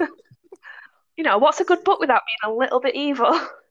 You 1.16 1.24
know, 1.24 1.36
what's 1.38 1.60
a 1.60 1.64
good 1.64 1.84
book 1.84 2.00
without 2.00 2.22
being 2.26 2.52
a 2.52 2.56
little 2.56 2.80
bit 2.80 2.94
evil? 2.94 3.38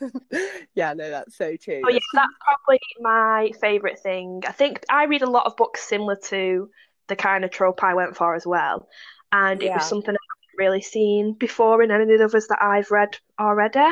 yeah 0.74 0.94
no 0.94 1.10
that's 1.10 1.36
so 1.36 1.56
true 1.56 1.84
Oh 1.84 1.90
yeah, 1.90 1.98
that's 2.14 2.32
probably 2.44 2.80
my 3.00 3.52
favourite 3.60 3.98
thing. 4.00 4.42
I 4.46 4.52
think 4.52 4.84
I 4.90 5.04
read 5.04 5.22
a 5.22 5.30
lot 5.30 5.46
of 5.46 5.56
books 5.56 5.82
similar 5.88 6.16
to 6.26 6.70
the 7.06 7.16
kind 7.16 7.44
of 7.44 7.50
trope 7.50 7.82
I 7.82 7.94
went 7.94 8.16
for 8.16 8.34
as 8.34 8.46
well, 8.46 8.88
and 9.32 9.62
it 9.62 9.72
was 9.74 9.84
something 9.84 10.10
I've 10.10 10.14
not 10.14 10.62
really 10.64 10.82
seen 10.82 11.34
before 11.34 11.82
in 11.82 11.90
any 11.90 12.02
of 12.12 12.18
the 12.18 12.24
others 12.24 12.48
that 12.48 12.62
I've 12.62 12.90
read 12.90 13.16
already. 13.38 13.86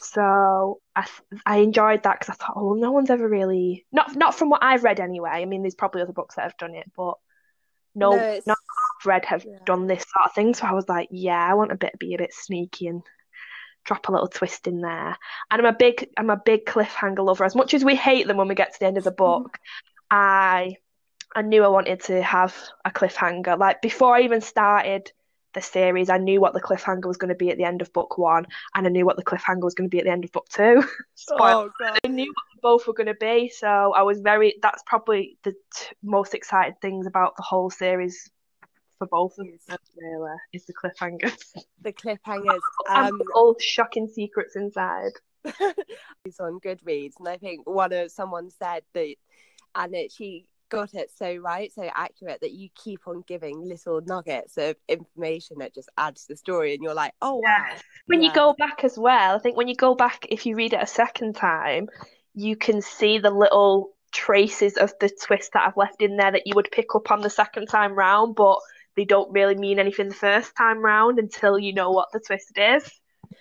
So 0.00 0.80
I 0.96 1.02
th- 1.04 1.42
I 1.46 1.58
enjoyed 1.58 2.04
that 2.04 2.20
because 2.20 2.30
I 2.30 2.34
thought, 2.44 2.54
oh, 2.56 2.74
no 2.74 2.92
one's 2.92 3.10
ever 3.10 3.28
really 3.28 3.86
not 3.92 4.16
not 4.16 4.34
from 4.36 4.50
what 4.50 4.64
I've 4.64 4.84
read 4.84 5.00
anyway. 5.00 5.30
I 5.30 5.46
mean, 5.46 5.62
there's 5.62 5.74
probably 5.76 6.02
other 6.02 6.12
books 6.12 6.36
that 6.36 6.42
have 6.44 6.58
done 6.58 6.74
it, 6.74 6.90
but 6.96 7.14
no, 7.94 8.18
No, 8.18 8.40
none 8.46 8.56
I've 9.00 9.06
read 9.06 9.24
have 9.26 9.46
Yeah. 9.46 9.58
done 9.66 9.86
this 9.86 10.02
sort 10.04 10.26
of 10.26 10.34
thing. 10.34 10.54
So 10.54 10.66
I 10.66 10.72
was 10.72 10.88
like, 10.88 11.08
yeah, 11.10 11.38
I 11.50 11.54
want 11.54 11.72
a 11.72 11.76
bit 11.76 11.92
to 11.92 11.98
be 11.98 12.14
a 12.14 12.18
bit 12.18 12.34
sneaky 12.34 12.88
and 12.88 13.02
drop 13.84 14.08
a 14.08 14.12
little 14.12 14.28
twist 14.28 14.66
in 14.66 14.80
there. 14.80 15.16
And 15.50 15.60
I'm 15.60 15.66
a 15.66 15.76
big 15.76 16.08
I'm 16.16 16.30
a 16.30 16.36
big 16.36 16.66
cliffhanger 16.66 17.24
lover. 17.24 17.44
As 17.44 17.54
much 17.54 17.74
as 17.74 17.84
we 17.84 17.96
hate 17.96 18.26
them 18.26 18.36
when 18.36 18.48
we 18.48 18.54
get 18.54 18.72
to 18.72 18.80
the 18.80 18.86
end 18.86 18.98
of 18.98 19.04
the 19.04 19.10
mm-hmm. 19.10 19.42
book, 19.42 19.58
I 20.10 20.76
I 21.34 21.42
knew 21.42 21.64
I 21.64 21.68
wanted 21.68 22.02
to 22.04 22.22
have 22.22 22.56
a 22.84 22.90
cliffhanger. 22.90 23.58
Like 23.58 23.82
before 23.82 24.14
I 24.14 24.22
even 24.22 24.40
started 24.40 25.10
the 25.52 25.62
series, 25.62 26.10
I 26.10 26.18
knew 26.18 26.40
what 26.40 26.52
the 26.52 26.60
cliffhanger 26.60 27.06
was 27.06 27.16
going 27.16 27.28
to 27.28 27.34
be 27.34 27.50
at 27.50 27.58
the 27.58 27.64
end 27.64 27.80
of 27.80 27.92
book 27.92 28.18
one, 28.18 28.46
and 28.74 28.86
I 28.86 28.90
knew 28.90 29.06
what 29.06 29.16
the 29.16 29.24
cliffhanger 29.24 29.62
was 29.62 29.74
going 29.74 29.88
to 29.88 29.94
be 29.94 29.98
at 29.98 30.04
the 30.04 30.10
end 30.10 30.24
of 30.24 30.32
book 30.32 30.48
two. 30.48 30.82
Oh 31.30 31.70
god 31.80 31.98
I 32.04 32.08
knew 32.08 32.32
what 32.34 32.62
both 32.62 32.86
were 32.86 32.92
going 32.92 33.06
to 33.06 33.14
be, 33.14 33.48
so 33.48 33.92
I 33.94 34.02
was 34.02 34.20
very. 34.20 34.56
That's 34.62 34.82
probably 34.86 35.38
the 35.44 35.52
t- 35.52 35.94
most 36.02 36.34
excited 36.34 36.80
things 36.80 37.06
about 37.06 37.36
the 37.36 37.42
whole 37.42 37.70
series 37.70 38.30
for 38.98 39.06
both 39.06 39.32
of 39.38 39.46
them. 39.46 39.78
Really, 39.96 40.36
is 40.52 40.66
the 40.66 40.72
cliffhangers 40.72 41.54
the 41.82 41.92
cliffhangers 41.92 42.60
and 42.88 43.12
um 43.12 43.22
all 43.34 43.56
shocking 43.60 44.08
secrets 44.08 44.56
inside. 44.56 45.12
it's 46.24 46.40
on 46.40 46.58
Goodreads, 46.60 47.14
and 47.18 47.28
I 47.28 47.36
think 47.36 47.68
one 47.68 47.92
of 47.92 48.10
someone 48.10 48.50
said 48.50 48.82
that, 48.94 49.14
and 49.74 49.94
it, 49.94 50.10
she 50.10 50.46
got 50.70 50.94
it 50.94 51.10
so 51.14 51.36
right, 51.36 51.70
so 51.72 51.88
accurate 51.94 52.40
that 52.40 52.52
you 52.52 52.68
keep 52.74 53.00
on 53.06 53.22
giving 53.26 53.62
little 53.62 54.00
nuggets 54.06 54.56
of 54.56 54.76
information 54.88 55.58
that 55.58 55.74
just 55.74 55.90
adds 55.98 56.22
to 56.22 56.32
the 56.32 56.36
story, 56.36 56.74
and 56.74 56.82
you're 56.82 56.94
like, 56.94 57.12
oh 57.20 57.36
wow. 57.44 57.66
When 58.06 58.22
you 58.22 58.32
go 58.32 58.54
back 58.58 58.84
as 58.84 58.98
well, 58.98 59.36
I 59.36 59.38
think 59.38 59.56
when 59.56 59.68
you 59.68 59.76
go 59.76 59.94
back, 59.94 60.26
if 60.30 60.46
you 60.46 60.56
read 60.56 60.72
it 60.72 60.82
a 60.82 60.86
second 60.86 61.36
time, 61.36 61.88
you 62.34 62.56
can 62.56 62.80
see 62.80 63.18
the 63.18 63.30
little 63.30 63.94
traces 64.12 64.76
of 64.76 64.92
the 65.00 65.10
twist 65.26 65.50
that 65.52 65.66
I've 65.66 65.76
left 65.76 66.00
in 66.00 66.16
there 66.16 66.32
that 66.32 66.46
you 66.46 66.54
would 66.54 66.70
pick 66.70 66.94
up 66.94 67.10
on 67.10 67.20
the 67.20 67.30
second 67.30 67.66
time 67.66 67.94
round, 67.94 68.34
but 68.34 68.58
they 68.96 69.04
don't 69.04 69.32
really 69.32 69.56
mean 69.56 69.78
anything 69.78 70.08
the 70.08 70.14
first 70.14 70.56
time 70.56 70.78
round 70.84 71.18
until 71.18 71.58
you 71.58 71.72
know 71.72 71.90
what 71.90 72.08
the 72.12 72.20
twist 72.20 72.56
is. 72.56 72.90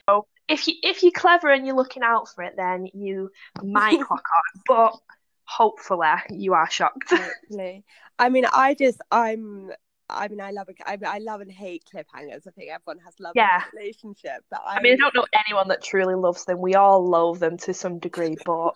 So 0.09 0.27
if 0.47 0.67
you 0.67 0.75
if 0.83 1.03
you're 1.03 1.11
clever 1.11 1.49
and 1.49 1.65
you're 1.65 1.75
looking 1.75 2.03
out 2.03 2.27
for 2.33 2.43
it, 2.43 2.53
then 2.57 2.87
you 2.93 3.29
might 3.61 3.99
clock 4.07 4.23
on, 4.23 4.61
but 4.67 4.99
hopefully 5.45 6.07
you 6.29 6.53
are 6.53 6.69
shocked. 6.69 7.09
Hopefully. 7.11 7.83
I 8.19 8.29
mean, 8.29 8.45
I 8.51 8.73
just, 8.73 9.01
I'm, 9.11 9.71
I 10.09 10.27
mean, 10.27 10.41
I 10.41 10.51
love, 10.51 10.69
a, 10.69 10.89
I, 10.89 10.97
mean, 10.97 11.07
I 11.07 11.17
love 11.19 11.41
and 11.41 11.51
hate 11.51 11.83
cliffhangers. 11.93 12.47
I 12.47 12.51
think 12.51 12.69
everyone 12.71 13.03
has 13.05 13.15
love 13.19 13.33
Yeah. 13.35 13.61
and 13.63 13.63
relationship, 13.79 14.43
but 14.49 14.61
I, 14.65 14.77
I 14.77 14.81
mean, 14.81 14.93
I 14.93 14.97
don't 14.97 15.15
know 15.15 15.25
anyone 15.47 15.67
that 15.69 15.83
truly 15.83 16.15
loves 16.15 16.45
them. 16.45 16.59
We 16.59 16.75
all 16.75 17.07
love 17.07 17.39
them 17.39 17.57
to 17.59 17.73
some 17.73 17.99
degree, 17.99 18.37
but 18.45 18.73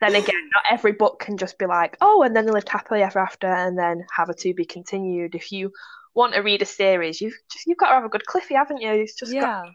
then 0.00 0.14
again, 0.14 0.48
not 0.54 0.64
every 0.70 0.92
book 0.92 1.18
can 1.20 1.36
just 1.36 1.58
be 1.58 1.66
like, 1.66 1.96
oh, 2.00 2.22
and 2.22 2.34
then 2.34 2.46
they 2.46 2.52
lived 2.52 2.68
happily 2.68 3.02
ever 3.02 3.18
after, 3.18 3.48
and 3.48 3.78
then 3.78 4.06
have 4.16 4.28
a 4.28 4.34
to 4.34 4.54
be 4.54 4.64
continued. 4.64 5.34
If 5.34 5.52
you 5.52 5.72
want 6.14 6.34
to 6.34 6.40
read 6.40 6.62
a 6.62 6.66
series, 6.66 7.20
you've 7.20 7.38
just 7.50 7.66
you've 7.66 7.78
got 7.78 7.88
to 7.88 7.94
have 7.94 8.04
a 8.04 8.08
good 8.08 8.26
cliffy, 8.26 8.54
haven't 8.54 8.80
you? 8.80 8.90
It's 8.90 9.14
just 9.14 9.32
got 9.32 9.64
yeah. 9.66 9.70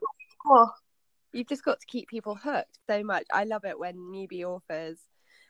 oh, 0.48 0.72
You've 1.34 1.48
just 1.48 1.66
got 1.66 1.80
to 1.80 1.86
keep 1.88 2.08
people 2.08 2.36
hooked 2.36 2.80
so 2.88 3.04
much. 3.04 3.26
I 3.32 3.44
love 3.44 3.66
it 3.66 3.78
when 3.78 3.96
newbie 3.98 4.44
authors. 4.44 5.00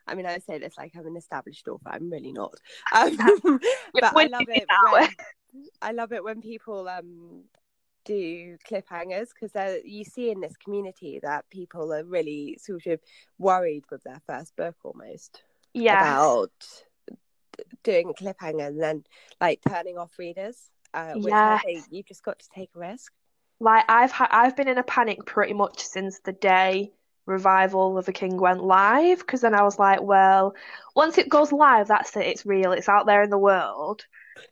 I 0.07 0.15
mean, 0.15 0.25
I 0.25 0.39
say 0.39 0.57
this 0.57 0.75
like 0.77 0.93
I'm 0.95 1.05
an 1.07 1.17
established 1.17 1.67
author. 1.67 1.89
I'm 1.89 2.09
really 2.09 2.31
not. 2.31 2.53
Um, 2.95 3.59
but 3.93 4.15
I 4.15 4.25
love 4.25 4.47
it 4.47 4.67
when 4.91 5.09
I 5.81 5.91
love 5.91 6.11
it 6.11 6.23
when 6.23 6.41
people 6.41 6.87
um 6.87 7.43
do 8.03 8.57
cliffhangers 8.69 9.29
because 9.29 9.81
you 9.83 10.03
see 10.03 10.29
in 10.29 10.39
this 10.39 10.55
community 10.57 11.19
that 11.23 11.49
people 11.49 11.91
are 11.91 12.03
really 12.03 12.57
sort 12.61 12.85
of 12.85 12.99
worried 13.39 13.83
with 13.89 14.03
their 14.03 14.21
first 14.27 14.55
book 14.55 14.75
almost 14.83 15.41
yeah, 15.73 15.99
about 15.99 16.51
doing 17.83 18.09
a 18.09 18.13
cliffhanger 18.13 18.67
and 18.67 18.81
then 18.81 19.03
like 19.41 19.59
turning 19.67 19.97
off 19.97 20.17
readers. 20.17 20.69
Uh, 20.95 21.13
which 21.15 21.25
Yes. 21.25 21.61
I 21.61 21.65
think 21.65 21.85
you've 21.91 22.05
just 22.05 22.23
got 22.23 22.39
to 22.39 22.49
take 22.55 22.69
a 22.73 22.79
risk. 22.79 23.11
like 23.59 23.83
I've 23.89 24.11
ha- 24.11 24.29
I've 24.31 24.55
been 24.55 24.69
in 24.69 24.77
a 24.77 24.83
panic 24.83 25.25
pretty 25.25 25.53
much 25.53 25.83
since 25.85 26.19
the 26.19 26.31
day 26.31 26.93
Revival 27.25 27.97
of 27.97 28.05
the 28.05 28.13
King 28.13 28.37
went 28.37 28.63
live 28.63 29.19
because 29.19 29.41
then 29.41 29.55
I 29.55 29.63
was 29.63 29.77
like, 29.79 30.01
well, 30.01 30.53
once 30.95 31.17
it 31.17 31.27
goes 31.27 31.51
live, 31.51 31.87
that's 31.87 32.15
it. 32.15 32.25
It's 32.27 32.45
real. 32.45 32.71
It's 32.71 32.87
out 32.87 33.07
there 33.07 33.23
in 33.23 33.29
the 33.29 33.37
world. 33.37 34.05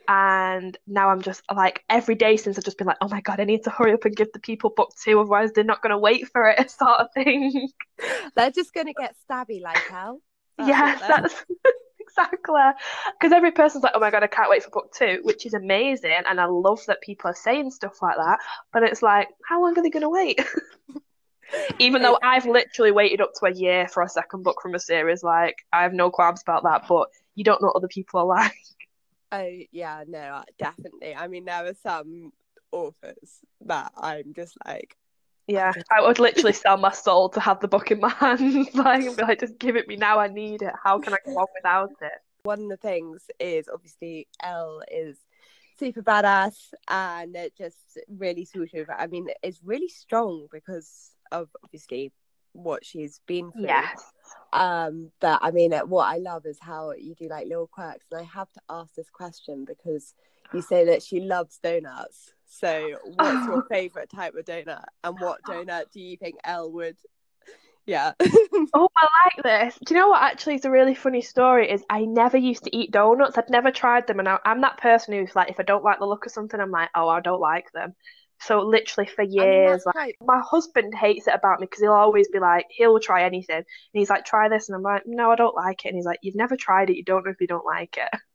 And 0.07 0.77
now 0.87 1.09
I'm 1.09 1.21
just 1.21 1.43
like 1.53 1.83
every 1.89 2.15
day 2.15 2.35
since 2.35 2.57
I've 2.57 2.63
just 2.63 2.77
been 2.77 2.87
like, 2.87 2.97
oh 2.99 3.07
my 3.07 3.21
God, 3.21 3.39
I 3.39 3.45
need 3.45 3.63
to 3.65 3.69
hurry 3.69 3.93
up 3.93 4.05
and 4.05 4.15
give 4.15 4.31
the 4.33 4.39
people 4.39 4.71
book 4.75 4.93
two, 5.01 5.19
otherwise 5.19 5.51
they're 5.51 5.63
not 5.63 5.81
going 5.81 5.91
to 5.91 5.97
wait 5.97 6.27
for 6.29 6.49
it, 6.49 6.71
sort 6.79 6.99
of 6.99 7.07
thing. 7.13 7.69
They're 8.35 8.51
just 8.51 8.73
going 8.73 8.87
to 8.87 8.93
get 8.93 9.15
stabby 9.29 9.61
like 9.61 9.77
hell. 9.77 10.21
That's 10.57 10.69
yes, 10.69 10.99
that's 11.01 11.45
exactly. 12.17 12.61
Because 13.19 13.33
every 13.33 13.51
person's 13.51 13.83
like, 13.83 13.93
oh 13.95 13.99
my 13.99 14.11
god, 14.11 14.23
I 14.23 14.27
can't 14.27 14.49
wait 14.49 14.63
for 14.63 14.69
book 14.69 14.93
two, 14.93 15.19
which 15.23 15.45
is 15.45 15.53
amazing. 15.53 16.23
And 16.27 16.39
I 16.39 16.45
love 16.45 16.81
that 16.87 17.01
people 17.01 17.29
are 17.29 17.35
saying 17.35 17.71
stuff 17.71 18.01
like 18.01 18.17
that. 18.17 18.39
But 18.71 18.83
it's 18.83 19.01
like, 19.01 19.29
how 19.47 19.61
long 19.61 19.77
are 19.77 19.83
they 19.83 19.89
going 19.89 20.01
to 20.01 20.09
wait? 20.09 20.39
Even 21.79 22.01
though 22.01 22.17
I've 22.23 22.45
literally 22.45 22.91
waited 22.91 23.21
up 23.21 23.33
to 23.35 23.45
a 23.45 23.51
year 23.51 23.87
for 23.87 24.01
a 24.01 24.09
second 24.09 24.43
book 24.43 24.61
from 24.61 24.75
a 24.75 24.79
series, 24.79 25.23
like, 25.23 25.57
I 25.71 25.83
have 25.83 25.93
no 25.93 26.09
qualms 26.09 26.41
about 26.41 26.63
that. 26.63 26.87
But 26.87 27.09
you 27.35 27.43
don't 27.43 27.61
know 27.61 27.67
what 27.67 27.75
other 27.77 27.87
people 27.87 28.19
are 28.21 28.25
like. 28.25 28.53
Oh, 29.31 29.49
yeah, 29.71 30.03
no, 30.07 30.43
definitely. 30.59 31.15
I 31.15 31.27
mean, 31.27 31.45
there 31.45 31.65
are 31.65 31.73
some 31.81 32.31
authors 32.71 33.39
that 33.61 33.91
I'm 33.95 34.33
just 34.33 34.55
like, 34.65 34.95
yeah, 35.47 35.73
I 35.91 36.01
would 36.01 36.19
literally 36.19 36.53
sell 36.53 36.77
my 36.77 36.91
soul 36.91 37.29
to 37.29 37.39
have 37.39 37.59
the 37.59 37.67
book 37.67 37.91
in 37.91 37.99
my 37.99 38.09
hands. 38.09 38.69
like, 38.73 39.05
and 39.05 39.17
be 39.17 39.23
like, 39.23 39.39
just 39.39 39.59
give 39.59 39.75
it 39.75 39.87
me 39.87 39.95
now. 39.95 40.19
I 40.19 40.27
need 40.27 40.61
it. 40.61 40.73
How 40.83 40.99
can 40.99 41.13
I 41.13 41.17
go 41.25 41.37
on 41.37 41.47
without 41.55 41.91
it? 42.01 42.11
One 42.43 42.63
of 42.63 42.69
the 42.69 42.77
things 42.77 43.23
is 43.39 43.69
obviously 43.73 44.27
Elle 44.41 44.81
is 44.91 45.17
super 45.79 46.01
badass 46.01 46.55
and 46.89 47.35
it 47.35 47.55
just 47.57 47.77
really 48.07 48.45
sort 48.45 48.73
of, 48.73 48.89
I 48.95 49.07
mean, 49.07 49.27
it's 49.41 49.59
really 49.63 49.87
strong 49.87 50.47
because 50.51 51.11
of 51.31 51.49
obviously 51.63 52.11
what 52.53 52.85
she's 52.85 53.19
been 53.27 53.51
through. 53.51 53.65
Yes. 53.65 54.01
Um, 54.53 55.11
but 55.19 55.39
I 55.41 55.51
mean, 55.51 55.73
what 55.87 56.05
I 56.05 56.17
love 56.17 56.45
is 56.45 56.57
how 56.61 56.91
you 56.91 57.15
do 57.15 57.27
like 57.27 57.47
little 57.47 57.67
quirks, 57.67 58.05
and 58.11 58.21
I 58.21 58.23
have 58.23 58.51
to 58.53 58.61
ask 58.69 58.93
this 58.93 59.09
question 59.09 59.65
because 59.65 60.13
you 60.53 60.61
say 60.61 60.85
that 60.85 61.03
she 61.03 61.19
loves 61.19 61.59
donuts. 61.61 62.31
So, 62.53 62.97
what's 63.15 63.47
your 63.47 63.63
favorite 63.69 64.11
type 64.11 64.35
of 64.35 64.45
donut, 64.45 64.83
and 65.03 65.19
what 65.19 65.41
donut 65.47 65.91
do 65.91 65.99
you 65.99 66.17
think 66.17 66.35
Elle 66.43 66.71
would? 66.71 66.97
Yeah. 67.85 68.13
oh, 68.21 68.89
I 68.95 69.07
like 69.25 69.43
this. 69.43 69.79
Do 69.83 69.93
you 69.93 69.99
know 69.99 70.09
what? 70.09 70.21
Actually, 70.21 70.55
it's 70.55 70.65
a 70.65 70.71
really 70.71 70.93
funny 70.93 71.21
story. 71.21 71.71
Is 71.71 71.83
I 71.89 72.05
never 72.05 72.37
used 72.37 72.63
to 72.65 72.75
eat 72.75 72.91
donuts. 72.91 73.37
I'd 73.37 73.49
never 73.49 73.71
tried 73.71 74.05
them, 74.05 74.19
and 74.19 74.29
I, 74.29 74.37
I'm 74.45 74.61
that 74.61 74.77
person 74.77 75.15
who's 75.15 75.35
like, 75.35 75.49
if 75.49 75.59
I 75.59 75.63
don't 75.63 75.83
like 75.83 75.99
the 75.99 76.05
look 76.05 76.27
of 76.27 76.31
something, 76.31 76.59
I'm 76.59 76.71
like, 76.71 76.89
oh, 76.95 77.09
I 77.09 77.21
don't 77.21 77.41
like 77.41 77.71
them. 77.73 77.95
So 78.39 78.59
literally 78.61 79.09
for 79.09 79.23
years, 79.23 79.83
like, 79.95 80.17
my 80.21 80.41
husband 80.45 80.93
hates 80.93 81.27
it 81.27 81.33
about 81.33 81.59
me 81.59 81.65
because 81.65 81.81
he'll 81.81 81.93
always 81.93 82.27
be 82.27 82.39
like, 82.39 82.65
he'll 82.69 82.99
try 82.99 83.23
anything, 83.23 83.57
and 83.57 83.65
he's 83.93 84.09
like, 84.09 84.25
try 84.25 84.47
this, 84.47 84.69
and 84.69 84.75
I'm 84.75 84.81
like, 84.83 85.03
no, 85.05 85.31
I 85.31 85.35
don't 85.35 85.55
like 85.55 85.85
it, 85.85 85.89
and 85.89 85.95
he's 85.95 86.05
like, 86.05 86.19
you've 86.21 86.35
never 86.35 86.55
tried 86.55 86.89
it, 86.89 86.97
you 86.97 87.03
don't 87.03 87.25
know 87.25 87.31
if 87.31 87.41
you 87.41 87.47
don't 87.47 87.65
like 87.65 87.97
it. 87.97 88.19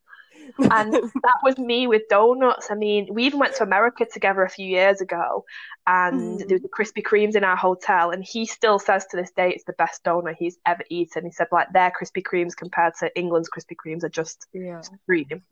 and 0.59 0.93
that 0.93 1.38
was 1.43 1.59
me 1.59 1.87
with 1.87 2.02
donuts. 2.09 2.71
I 2.71 2.75
mean, 2.75 3.09
we 3.11 3.25
even 3.25 3.38
went 3.38 3.57
to 3.57 3.62
America 3.62 4.07
together 4.07 4.43
a 4.43 4.50
few 4.50 4.67
years 4.67 5.00
ago, 5.00 5.45
and 5.87 6.40
mm. 6.40 6.49
there 6.49 6.59
was 6.59 6.62
the 6.62 6.69
Krispy 6.69 7.02
Kremes 7.02 7.37
in 7.37 7.45
our 7.45 7.57
hotel, 7.57 8.11
and 8.11 8.25
he 8.25 8.47
still 8.47 8.78
says 8.78 9.07
to 9.07 9.17
this 9.17 9.31
day 9.33 9.50
it's 9.50 9.64
the 9.64 9.73
best 9.75 10.05
donut 10.05 10.37
he's 10.38 10.59
ever 10.67 10.83
eaten. 10.90 11.25
He 11.25 11.33
said 11.33 11.49
like 11.52 11.73
their 11.73 11.90
Krispy 11.90 12.23
Kremes 12.23 12.57
compared 12.57 12.95
to 13.00 13.17
England's 13.19 13.50
Krispy 13.50 13.76
Kremes 13.76 14.05
are 14.05 14.09
just 14.09 14.47
yeah. 14.52 14.81
supreme. 14.81 15.43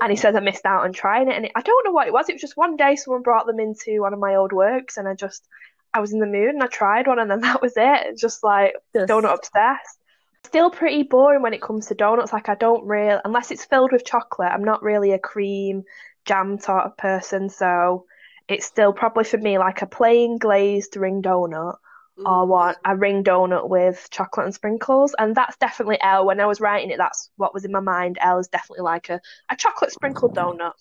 And 0.00 0.10
he 0.10 0.16
says 0.16 0.36
I 0.36 0.40
missed 0.40 0.66
out 0.66 0.84
on 0.84 0.92
trying 0.92 1.30
it, 1.30 1.36
and 1.36 1.46
it, 1.46 1.52
I 1.54 1.62
don't 1.62 1.84
know 1.84 1.92
what 1.92 2.06
it 2.06 2.12
was. 2.12 2.28
It 2.28 2.34
was 2.34 2.42
just 2.42 2.56
one 2.56 2.76
day 2.76 2.96
someone 2.96 3.22
brought 3.22 3.46
them 3.46 3.60
into 3.60 4.02
one 4.02 4.12
of 4.12 4.18
my 4.18 4.34
old 4.34 4.52
works, 4.52 4.96
and 4.96 5.08
I 5.08 5.14
just 5.14 5.46
I 5.94 6.00
was 6.00 6.12
in 6.12 6.20
the 6.20 6.26
mood 6.26 6.50
and 6.50 6.62
I 6.62 6.66
tried 6.66 7.06
one, 7.06 7.18
and 7.18 7.30
then 7.30 7.40
that 7.42 7.62
was 7.62 7.74
it. 7.76 8.18
Just 8.18 8.44
like 8.44 8.74
just... 8.94 9.10
donut 9.10 9.34
obsessed. 9.34 9.98
Still 10.44 10.70
pretty 10.70 11.02
boring 11.02 11.42
when 11.42 11.52
it 11.54 11.62
comes 11.62 11.86
to 11.86 11.94
donuts. 11.94 12.32
Like 12.32 12.48
I 12.48 12.54
don't 12.54 12.84
really, 12.86 13.20
unless 13.24 13.50
it's 13.50 13.64
filled 13.64 13.92
with 13.92 14.04
chocolate. 14.04 14.50
I'm 14.52 14.64
not 14.64 14.82
really 14.82 15.12
a 15.12 15.18
cream 15.18 15.84
jam 16.24 16.58
sort 16.58 16.84
of 16.84 16.96
person, 16.96 17.48
so 17.48 18.06
it's 18.48 18.66
still 18.66 18.92
probably 18.92 19.24
for 19.24 19.38
me 19.38 19.58
like 19.58 19.82
a 19.82 19.86
plain 19.86 20.38
glazed 20.38 20.96
ring 20.96 21.22
donut 21.22 21.76
or 22.24 22.46
want 22.46 22.78
a 22.84 22.96
ring 22.96 23.22
donut 23.22 23.68
with 23.68 24.08
chocolate 24.10 24.46
and 24.46 24.54
sprinkles. 24.54 25.14
And 25.18 25.34
that's 25.34 25.56
definitely 25.58 25.98
Elle. 26.00 26.26
When 26.26 26.40
I 26.40 26.46
was 26.46 26.60
writing 26.60 26.90
it, 26.90 26.98
that's 26.98 27.30
what 27.36 27.54
was 27.54 27.64
in 27.64 27.72
my 27.72 27.80
mind. 27.80 28.18
Elle 28.20 28.38
is 28.38 28.48
definitely 28.48 28.84
like 28.84 29.08
a, 29.10 29.20
a 29.50 29.56
chocolate 29.56 29.92
sprinkled 29.92 30.34
donut. 30.34 30.72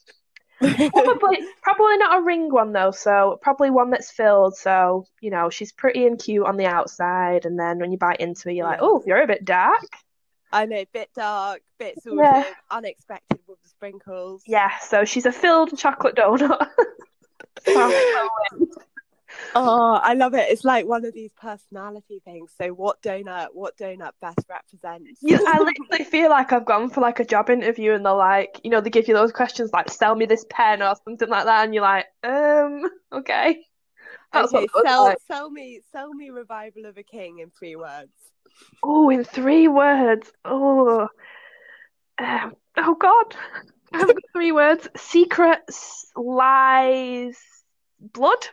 Probably 0.59 1.37
probably 1.61 1.97
not 1.97 2.19
a 2.19 2.23
ring 2.23 2.51
one 2.51 2.73
though, 2.73 2.91
so 2.91 3.39
probably 3.41 3.69
one 3.69 3.91
that's 3.91 4.11
filled. 4.11 4.55
So, 4.57 5.05
you 5.21 5.29
know, 5.29 5.49
she's 5.49 5.71
pretty 5.71 6.05
and 6.07 6.19
cute 6.19 6.45
on 6.45 6.57
the 6.57 6.65
outside 6.65 7.45
and 7.45 7.59
then 7.59 7.79
when 7.79 7.91
you 7.91 7.97
bite 7.97 8.19
into 8.19 8.49
it 8.49 8.55
you're 8.55 8.65
like, 8.65 8.79
Oh, 8.81 9.03
you're 9.05 9.21
a 9.21 9.27
bit 9.27 9.45
dark. 9.45 9.87
I 10.51 10.65
know, 10.65 10.83
bit 10.93 11.09
dark, 11.13 11.61
bit 11.77 12.01
sort 12.01 12.17
yeah. 12.17 12.39
of 12.39 12.45
unexpected 12.71 13.39
with 13.47 13.61
the 13.61 13.69
sprinkles. 13.69 14.43
Yeah, 14.47 14.71
so 14.79 15.03
she's 15.03 15.25
a 15.25 15.31
filled 15.31 15.77
chocolate 15.77 16.15
donut. 16.15 16.69
Oh, 19.55 19.99
I 20.01 20.13
love 20.13 20.33
it. 20.33 20.49
It's 20.49 20.63
like 20.63 20.85
one 20.85 21.05
of 21.05 21.13
these 21.13 21.31
personality 21.33 22.21
things. 22.23 22.51
So 22.59 22.69
what 22.69 23.01
donut 23.01 23.47
what 23.53 23.77
donut 23.77 24.11
best 24.21 24.45
represents? 24.49 25.19
yeah, 25.21 25.39
I 25.45 25.59
literally 25.59 26.03
feel 26.09 26.29
like 26.29 26.51
I've 26.51 26.65
gone 26.65 26.89
for 26.89 27.01
like 27.01 27.19
a 27.19 27.25
job 27.25 27.49
interview 27.49 27.93
and 27.93 28.05
they're 28.05 28.13
like, 28.13 28.61
you 28.63 28.69
know, 28.69 28.81
they 28.81 28.89
give 28.89 29.07
you 29.07 29.13
those 29.13 29.31
questions 29.31 29.71
like 29.73 29.89
sell 29.89 30.15
me 30.15 30.25
this 30.25 30.45
pen 30.49 30.81
or 30.81 30.95
something 31.03 31.29
like 31.29 31.45
that 31.45 31.65
and 31.65 31.73
you're 31.73 31.83
like, 31.83 32.05
um, 32.23 32.83
okay. 33.13 33.63
That's 34.33 34.53
okay, 34.53 34.67
sell 34.85 35.05
like. 35.05 35.17
sell 35.27 35.49
me 35.49 35.79
sell 35.91 36.13
me 36.13 36.29
revival 36.29 36.85
of 36.85 36.97
a 36.97 37.03
king 37.03 37.39
in 37.39 37.49
three 37.49 37.75
words. 37.75 38.11
Oh, 38.83 39.09
in 39.09 39.23
three 39.23 39.67
words. 39.67 40.31
Oh 40.43 41.07
um, 42.17 42.55
oh 42.77 42.95
god. 42.95 43.35
I 43.93 43.99
have 43.99 44.07
got 44.07 44.17
three 44.33 44.51
words. 44.51 44.87
Secrets, 44.97 46.11
lies, 46.15 47.37
blood. 47.99 48.47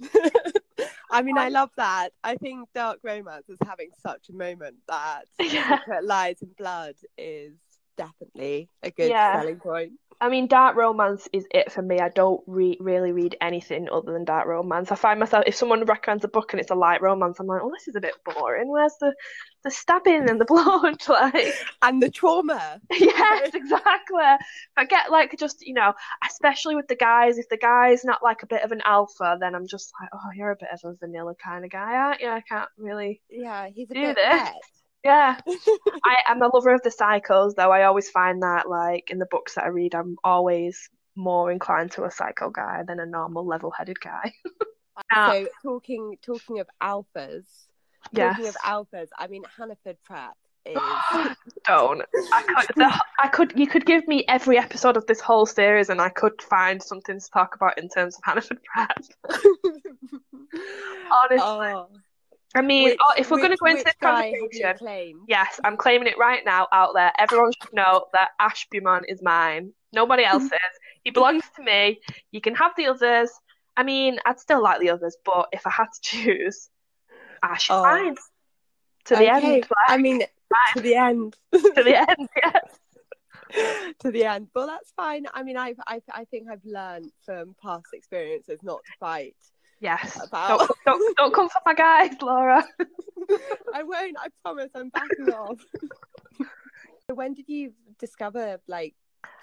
I 1.10 1.22
mean, 1.22 1.38
I 1.38 1.48
love 1.48 1.70
that. 1.76 2.10
I 2.22 2.36
think 2.36 2.68
dark 2.74 3.00
romance 3.02 3.48
is 3.48 3.58
having 3.66 3.90
such 4.00 4.28
a 4.28 4.32
moment 4.32 4.76
that 4.88 5.24
yeah. 5.40 5.80
lies 6.02 6.40
and 6.40 6.56
blood 6.56 6.94
is 7.18 7.54
definitely 7.96 8.68
a 8.82 8.90
good 8.90 9.10
yeah. 9.10 9.40
selling 9.40 9.56
point. 9.56 9.92
I 10.22 10.28
mean, 10.28 10.48
dark 10.48 10.76
romance 10.76 11.26
is 11.32 11.46
it 11.50 11.72
for 11.72 11.80
me. 11.80 11.98
I 11.98 12.10
don't 12.10 12.42
re- 12.46 12.76
really 12.78 13.10
read 13.10 13.36
anything 13.40 13.88
other 13.90 14.12
than 14.12 14.26
dark 14.26 14.46
romance. 14.46 14.92
I 14.92 14.94
find 14.94 15.18
myself 15.18 15.44
if 15.46 15.54
someone 15.54 15.82
recommends 15.86 16.24
a 16.24 16.28
book 16.28 16.52
and 16.52 16.60
it's 16.60 16.70
a 16.70 16.74
light 16.74 17.00
romance, 17.00 17.40
I'm 17.40 17.46
like, 17.46 17.62
oh, 17.62 17.70
this 17.70 17.88
is 17.88 17.96
a 17.96 18.00
bit 18.00 18.14
boring. 18.24 18.68
Where's 18.70 18.96
the 19.00 19.14
the 19.64 19.70
stabbing 19.70 20.28
and 20.28 20.38
the 20.38 20.44
blood, 20.46 20.96
like, 21.08 21.54
and 21.80 22.02
the 22.02 22.10
trauma? 22.10 22.80
yes, 22.90 23.54
exactly. 23.54 24.24
I 24.76 24.84
get 24.84 25.10
like 25.10 25.34
just 25.38 25.66
you 25.66 25.72
know, 25.72 25.94
especially 26.28 26.76
with 26.76 26.88
the 26.88 26.96
guys. 26.96 27.38
If 27.38 27.48
the 27.48 27.56
guy's 27.56 28.04
not 28.04 28.22
like 28.22 28.42
a 28.42 28.46
bit 28.46 28.62
of 28.62 28.72
an 28.72 28.82
alpha, 28.84 29.38
then 29.40 29.54
I'm 29.54 29.66
just 29.66 29.90
like, 29.98 30.10
oh, 30.12 30.30
you're 30.34 30.50
a 30.50 30.56
bit 30.56 30.68
of 30.72 30.80
a 30.84 30.96
vanilla 30.96 31.34
kind 31.42 31.64
of 31.64 31.70
guy, 31.70 31.94
aren't 31.94 32.20
you? 32.20 32.28
I 32.28 32.42
can't 32.42 32.68
really. 32.76 33.22
Yeah, 33.30 33.68
he's 33.74 33.90
a 33.90 33.94
do 33.94 34.00
bit 34.00 34.16
this. 34.16 34.50
Yeah. 35.04 35.38
I 36.04 36.16
am 36.28 36.42
a 36.42 36.48
lover 36.48 36.74
of 36.74 36.82
the 36.82 36.90
cycles, 36.90 37.54
though. 37.54 37.70
I 37.70 37.84
always 37.84 38.10
find 38.10 38.42
that, 38.42 38.68
like, 38.68 39.10
in 39.10 39.18
the 39.18 39.26
books 39.26 39.54
that 39.54 39.64
I 39.64 39.68
read, 39.68 39.94
I'm 39.94 40.16
always 40.24 40.88
more 41.16 41.50
inclined 41.50 41.92
to 41.92 42.04
a 42.04 42.10
psycho 42.10 42.50
guy 42.50 42.82
than 42.86 43.00
a 43.00 43.06
normal 43.06 43.46
level 43.46 43.70
headed 43.70 44.00
guy. 44.00 44.32
so, 45.14 45.48
talking 45.62 46.16
talking 46.22 46.60
of 46.60 46.68
alphas, 46.82 47.44
yes. 48.12 48.36
talking 48.36 48.48
of 48.48 48.56
alphas, 48.56 49.08
I 49.18 49.26
mean, 49.26 49.42
Hannaford 49.56 49.96
Prep 50.04 50.36
is. 50.66 50.76
Don't. 51.66 52.02
I 52.32 52.64
could, 52.66 52.76
the, 52.76 53.00
I 53.18 53.28
could, 53.28 53.58
you 53.58 53.66
could 53.66 53.86
give 53.86 54.06
me 54.06 54.24
every 54.28 54.58
episode 54.58 54.96
of 54.96 55.06
this 55.06 55.20
whole 55.20 55.46
series 55.46 55.88
and 55.88 56.00
I 56.00 56.10
could 56.10 56.40
find 56.42 56.82
something 56.82 57.18
to 57.18 57.30
talk 57.30 57.54
about 57.54 57.78
in 57.78 57.88
terms 57.88 58.16
of 58.16 58.22
Hannaford 58.24 58.58
Prep. 58.64 59.04
Honestly. 61.10 61.38
Oh. 61.40 61.88
I 62.54 62.62
mean, 62.62 62.90
which, 62.90 62.98
oh, 63.00 63.12
if 63.16 63.30
we're 63.30 63.38
going 63.38 63.52
to 63.52 63.56
go 63.56 63.66
into 63.66 63.84
this 63.84 63.94
conversation, 64.00 65.20
yes, 65.28 65.60
I'm 65.62 65.76
claiming 65.76 66.08
it 66.08 66.18
right 66.18 66.44
now 66.44 66.66
out 66.72 66.94
there. 66.94 67.12
Everyone 67.18 67.52
should 67.52 67.72
know 67.72 68.06
that 68.12 68.30
Ash 68.40 68.66
Beaumont 68.70 69.04
is 69.08 69.22
mine. 69.22 69.72
Nobody 69.92 70.24
else's. 70.24 70.50
he 71.04 71.10
belongs 71.10 71.44
to 71.56 71.62
me. 71.62 72.00
You 72.32 72.40
can 72.40 72.56
have 72.56 72.72
the 72.76 72.86
others. 72.86 73.30
I 73.76 73.84
mean, 73.84 74.18
I'd 74.26 74.40
still 74.40 74.62
like 74.62 74.80
the 74.80 74.90
others, 74.90 75.16
but 75.24 75.48
if 75.52 75.66
I 75.66 75.70
had 75.70 75.86
to 75.86 76.00
choose, 76.02 76.68
Ash 77.42 77.70
is 77.70 77.70
oh. 77.70 77.82
fine. 77.82 78.16
To 79.06 79.16
the 79.16 79.36
okay. 79.36 79.54
end. 79.54 79.62
Like, 79.62 79.70
I 79.88 79.96
mean, 79.96 80.22
to 80.74 80.80
the 80.80 80.96
end. 80.96 81.36
to 81.52 81.60
the 81.60 81.96
end, 81.96 82.28
yes. 82.42 83.94
to 84.00 84.10
the 84.10 84.24
end. 84.24 84.48
But 84.52 84.66
that's 84.66 84.92
fine. 84.96 85.26
I 85.32 85.44
mean, 85.44 85.56
I've, 85.56 85.78
I, 85.86 86.02
I 86.12 86.24
think 86.24 86.48
I've 86.50 86.64
learned 86.64 87.10
from 87.24 87.54
past 87.62 87.86
experiences 87.92 88.58
not 88.62 88.80
to 88.84 88.92
fight 88.98 89.36
Yes. 89.80 90.20
About... 90.22 90.58
Don't, 90.58 90.70
don't, 90.84 91.16
don't 91.16 91.34
come 91.34 91.48
for 91.48 91.60
my 91.64 91.74
guys, 91.74 92.14
Laura. 92.20 92.64
I 93.74 93.82
won't. 93.82 94.16
I 94.18 94.28
promise. 94.42 94.70
I'm 94.74 94.90
backing 94.90 95.32
off. 95.32 95.58
when 97.14 97.34
did 97.34 97.48
you 97.48 97.72
discover 97.98 98.60
like 98.68 98.94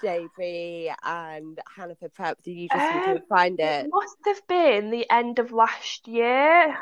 J 0.02 0.28
Bree 0.36 0.94
and 1.04 1.60
Hannaford 1.76 2.14
Prep? 2.14 2.42
Did 2.44 2.52
you 2.52 2.68
just 2.72 3.08
um, 3.08 3.20
find 3.28 3.60
it? 3.60 3.86
It 3.86 3.90
must 3.92 4.18
have 4.26 4.48
been 4.48 4.92
the 4.92 5.10
end 5.12 5.40
of 5.40 5.52
last 5.52 6.08
year. 6.08 6.78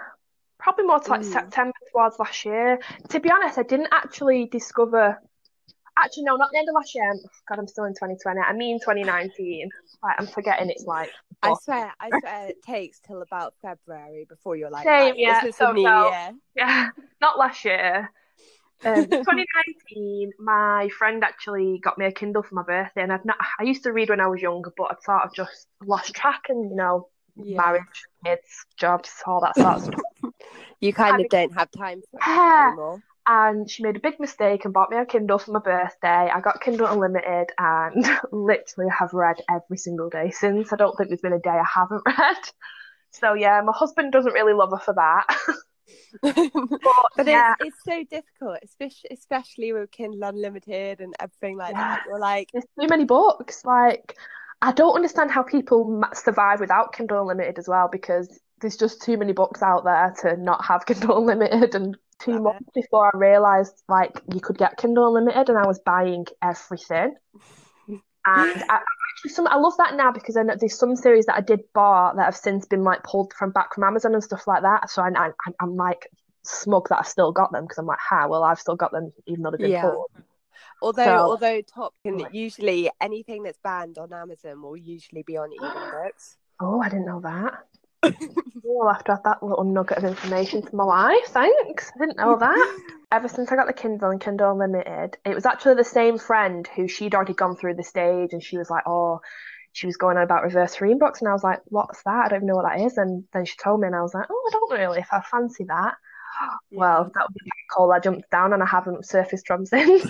Probably 0.57 0.85
more 0.85 0.99
to 0.99 1.09
like 1.09 1.21
mm. 1.21 1.31
September 1.31 1.73
towards 1.91 2.19
last 2.19 2.43
year. 2.45 2.79
To 3.09 3.19
be 3.19 3.29
honest, 3.31 3.57
I 3.57 3.63
didn't 3.63 3.89
actually 3.91 4.45
discover 4.45 5.19
Actually, 5.97 6.23
no, 6.23 6.35
not 6.35 6.51
the 6.51 6.57
end 6.57 6.67
of 6.67 6.75
last 6.75 6.93
year. 6.93 7.13
God, 7.47 7.59
I'm 7.59 7.67
still 7.67 7.85
in 7.85 7.93
2020. 7.93 8.41
I 8.41 8.51
mean 8.53 8.79
2019. 8.79 9.69
Like, 10.03 10.15
I'm 10.19 10.27
forgetting 10.27 10.69
it's 10.69 10.83
like. 10.83 11.09
I 11.41 11.53
swear, 11.61 11.93
I 11.99 12.09
swear, 12.19 12.47
it 12.49 12.61
takes 12.63 12.99
till 12.99 13.21
about 13.21 13.53
February 13.61 14.25
before 14.27 14.55
you're 14.55 14.69
like, 14.69 14.85
Same, 14.85 15.15
yeah. 15.17 15.41
This 15.41 15.49
is 15.51 15.57
so, 15.57 15.75
year. 15.75 16.33
Yeah, 16.55 16.89
not 17.21 17.37
last 17.37 17.63
year. 17.65 18.09
Um, 18.83 19.05
2019, 19.09 20.31
my 20.39 20.89
friend 20.97 21.23
actually 21.23 21.79
got 21.79 21.97
me 21.97 22.05
a 22.05 22.11
Kindle 22.11 22.43
for 22.43 22.55
my 22.55 22.63
birthday, 22.63 23.03
and 23.03 23.11
I've 23.13 23.25
not. 23.25 23.37
I 23.59 23.63
used 23.63 23.83
to 23.83 23.91
read 23.93 24.09
when 24.09 24.19
I 24.19 24.27
was 24.27 24.41
younger, 24.41 24.71
but 24.77 24.87
I'd 24.91 25.03
sort 25.03 25.23
of 25.23 25.33
just 25.33 25.67
lost 25.83 26.13
track, 26.13 26.43
and 26.49 26.69
you 26.69 26.75
know, 26.75 27.07
Yeah. 27.37 27.57
marriage, 27.57 28.03
kids, 28.23 28.65
jobs, 28.77 29.11
all 29.25 29.41
that 29.41 29.55
sort 29.55 29.75
of 29.75 29.83
stuff. 29.83 30.01
You 30.81 30.93
kind 30.93 31.11
Having- 31.13 31.25
of 31.25 31.29
don't 31.29 31.53
have 31.53 31.71
time 31.71 32.01
for 32.11 32.17
it 32.19 32.27
Yeah. 32.27 32.67
anymore. 32.67 33.01
And 33.27 33.69
she 33.69 33.83
made 33.83 33.95
a 33.95 33.99
big 33.99 34.19
mistake 34.19 34.65
and 34.65 34.73
bought 34.73 34.91
me 34.91 34.97
a 34.97 35.05
Kindle 35.05 35.39
for 35.39 35.51
my 35.51 35.59
birthday. 35.59 36.29
I 36.31 36.41
got 36.41 36.61
Kindle 36.61 36.87
Unlimited 36.87 37.51
and 37.57 38.05
literally 38.31 38.89
have 38.91 39.13
read 39.13 39.37
every 39.49 39.77
single 39.77 40.09
day 40.09 40.29
since. 40.31 40.71
I 40.71 40.75
don't 40.75 40.95
think 40.95 41.09
there's 41.09 41.21
been 41.21 41.33
a 41.33 41.39
day 41.39 41.49
I 41.49 41.63
haven't 41.65 42.03
read. 42.07 42.37
So 43.11 43.33
yeah, 43.33 43.61
my 43.65 43.73
husband 43.75 44.11
doesn't 44.13 44.33
really 44.33 44.53
love 44.53 44.71
her 44.71 44.79
for 44.79 44.93
that. 44.95 45.25
but 46.83 46.93
But 47.15 47.27
yeah, 47.27 47.53
it's, 47.53 47.55
it's 47.59 47.83
so 47.83 48.03
difficult, 48.09 48.59
especially 48.63 49.09
especially 49.11 49.73
with 49.73 49.91
Kindle 49.91 50.23
Unlimited 50.29 51.01
and 51.01 51.13
everything 51.19 51.57
like 51.57 51.75
Yeah. 51.75 51.75
that. 51.75 52.01
You're 52.05 52.19
like, 52.19 52.49
there's 52.53 52.65
too 52.79 52.87
many 52.89 53.05
books. 53.05 53.65
Like, 53.65 54.17
I 54.61 54.71
don't 54.71 54.95
understand 54.95 55.31
how 55.31 55.43
people 55.43 56.03
survive 56.13 56.59
without 56.59 56.93
Kindle 56.93 57.21
Unlimited 57.21 57.59
as 57.59 57.67
well 57.67 57.89
because 57.91 58.39
there's 58.61 58.77
just 58.77 59.01
too 59.01 59.17
many 59.17 59.33
books 59.33 59.61
out 59.61 59.83
there 59.85 60.13
to 60.21 60.37
not 60.37 60.65
have 60.65 60.85
Kindle 60.85 61.19
Unlimited. 61.19 61.75
And 61.75 61.97
two 62.19 62.33
Love 62.33 62.41
months 62.43 62.69
before 62.73 63.11
I 63.13 63.17
realised 63.17 63.83
like 63.87 64.19
you 64.33 64.39
could 64.39 64.57
get 64.57 64.77
Kindle 64.77 65.07
Unlimited, 65.07 65.49
and 65.49 65.57
I 65.57 65.67
was 65.67 65.79
buying 65.79 66.25
everything. 66.41 67.15
And 68.27 68.63
I, 68.69 68.79
actually, 69.13 69.29
some 69.29 69.45
I 69.47 69.55
love 69.55 69.73
that 69.77 69.93
now 69.95 70.11
because 70.11 70.35
I 70.35 70.41
know 70.41 70.55
there's 70.59 70.79
some 70.79 70.95
series 70.95 71.27
that 71.27 71.35
I 71.35 71.41
did 71.41 71.59
buy 71.75 72.11
that 72.15 72.25
have 72.25 72.35
since 72.35 72.65
been 72.65 72.83
like 72.83 73.03
pulled 73.03 73.31
from 73.33 73.51
back 73.51 73.75
from 73.75 73.83
Amazon 73.83 74.15
and 74.15 74.23
stuff 74.23 74.47
like 74.47 74.63
that. 74.63 74.89
So 74.89 75.03
I, 75.03 75.09
I 75.15 75.29
I'm 75.59 75.75
like 75.75 76.09
smug 76.43 76.89
that 76.89 76.97
I've 76.97 77.07
still 77.07 77.31
got 77.31 77.51
them 77.51 77.65
because 77.65 77.77
I'm 77.77 77.85
like, 77.85 77.99
how? 77.99 78.27
Well, 78.27 78.43
I've 78.43 78.59
still 78.59 78.75
got 78.75 78.91
them 78.91 79.13
even 79.27 79.43
though 79.43 79.51
they've 79.51 79.59
been 79.59 79.69
Yeah. 79.73 79.91
pulled. 79.91 80.09
although 80.81 81.03
So- 81.05 81.17
although 81.29 81.61
Top 81.61 81.93
can 82.03 82.17
Right. 82.17 82.33
usually 82.33 82.89
anything 82.99 83.43
that's 83.43 83.59
banned 83.63 83.99
on 83.99 84.11
Amazon 84.11 84.59
will 84.59 84.75
usually 84.75 85.21
be 85.21 85.37
on 85.37 85.53
Eden 85.53 85.91
Books. 85.91 86.37
Oh, 86.59 86.81
I 86.81 86.89
didn't 86.89 87.05
know 87.05 87.19
that. 87.21 87.67
Oh, 88.67 88.87
I'll 88.87 88.93
have 88.93 89.03
to 89.03 89.11
add 89.11 89.23
that 89.25 89.43
little 89.43 89.63
nugget 89.63 89.99
of 89.99 90.05
information 90.05 90.63
to 90.63 90.75
my 90.75 90.83
life. 90.83 91.27
Thanks. 91.27 91.91
I 91.95 91.99
didn't 91.99 92.17
know 92.17 92.35
that. 92.39 92.79
Ever 93.11 93.27
since 93.27 93.51
I 93.51 93.55
got 93.55 93.67
the 93.67 93.73
Kindle 93.73 94.09
and 94.09 94.19
Kindle 94.19 94.51
Unlimited, 94.51 95.17
it 95.23 95.35
was 95.35 95.45
actually 95.45 95.75
the 95.75 95.83
same 95.83 96.17
friend 96.17 96.67
who 96.75 96.87
she'd 96.87 97.13
already 97.13 97.33
gone 97.33 97.55
through 97.55 97.75
the 97.75 97.83
stage 97.83 98.33
and 98.33 98.43
she 98.43 98.57
was 98.57 98.69
like, 98.71 98.83
oh, 98.87 99.19
she 99.73 99.85
was 99.85 99.97
going 99.97 100.17
on 100.17 100.23
about 100.23 100.43
reverse 100.43 100.73
harem 100.73 100.97
books. 100.97 101.21
And 101.21 101.29
I 101.29 101.33
was 101.33 101.43
like, 101.43 101.59
what's 101.65 102.01
that? 102.03 102.25
I 102.25 102.27
don't 102.29 102.39
even 102.39 102.47
know 102.47 102.55
what 102.55 102.65
that 102.65 102.83
is. 102.83 102.97
And 102.97 103.25
then 103.33 103.45
she 103.45 103.55
told 103.57 103.81
me, 103.81 103.87
and 103.87 103.95
I 103.95 104.01
was 104.01 104.13
like, 104.13 104.25
oh, 104.31 104.49
I 104.49 104.51
don't 104.51 104.79
really 104.79 104.99
if 104.99 105.07
I 105.11 105.21
fancy 105.21 105.65
that. 105.65 105.93
Well, 106.71 107.11
that 107.13 107.27
would 107.29 107.33
be 107.33 107.51
cool. 107.71 107.91
I 107.91 107.99
jumped 107.99 108.29
down 108.29 108.51
and 108.51 108.63
I 108.63 108.65
haven't 108.65 109.05
surfaced 109.05 109.47
from 109.47 109.65
since. 109.65 110.09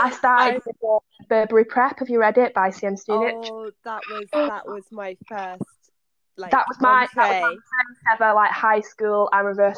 I 0.00 0.10
started 0.10 0.62
with 0.64 0.76
uh, 0.88 0.98
Burberry 1.28 1.64
Prep. 1.64 1.98
Have 1.98 2.08
you 2.08 2.20
read 2.20 2.38
it 2.38 2.54
by 2.54 2.68
CM 2.68 2.96
Stunich? 3.00 3.48
Oh, 3.50 3.70
that 3.84 4.02
was 4.08 4.26
that 4.32 4.66
was 4.66 4.84
my 4.92 5.16
first 5.28 5.62
like 6.36 6.50
That 6.50 6.64
was 6.68 6.80
my 6.80 7.06
that 7.14 7.28
was 7.28 7.42
my 7.42 7.54
first 7.54 8.00
ever 8.14 8.34
like 8.34 8.50
high 8.50 8.80
school 8.80 9.28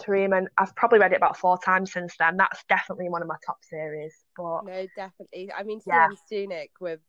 ream, 0.07 0.33
and 0.33 0.49
I've 0.59 0.75
probably 0.77 0.99
read 0.99 1.13
it 1.13 1.17
about 1.17 1.37
four 1.37 1.59
times 1.59 1.93
since 1.93 2.15
then. 2.19 2.37
That's 2.37 2.65
definitely 2.69 3.09
one 3.09 3.23
of 3.23 3.29
my 3.29 3.37
top 3.45 3.59
series. 3.65 4.15
But 4.37 4.65
No, 4.65 4.87
definitely. 4.97 5.53
I 5.53 5.63
mean, 5.63 5.81
Yeah. 5.87 6.09
Stunich 6.31 6.71
with 6.81 7.01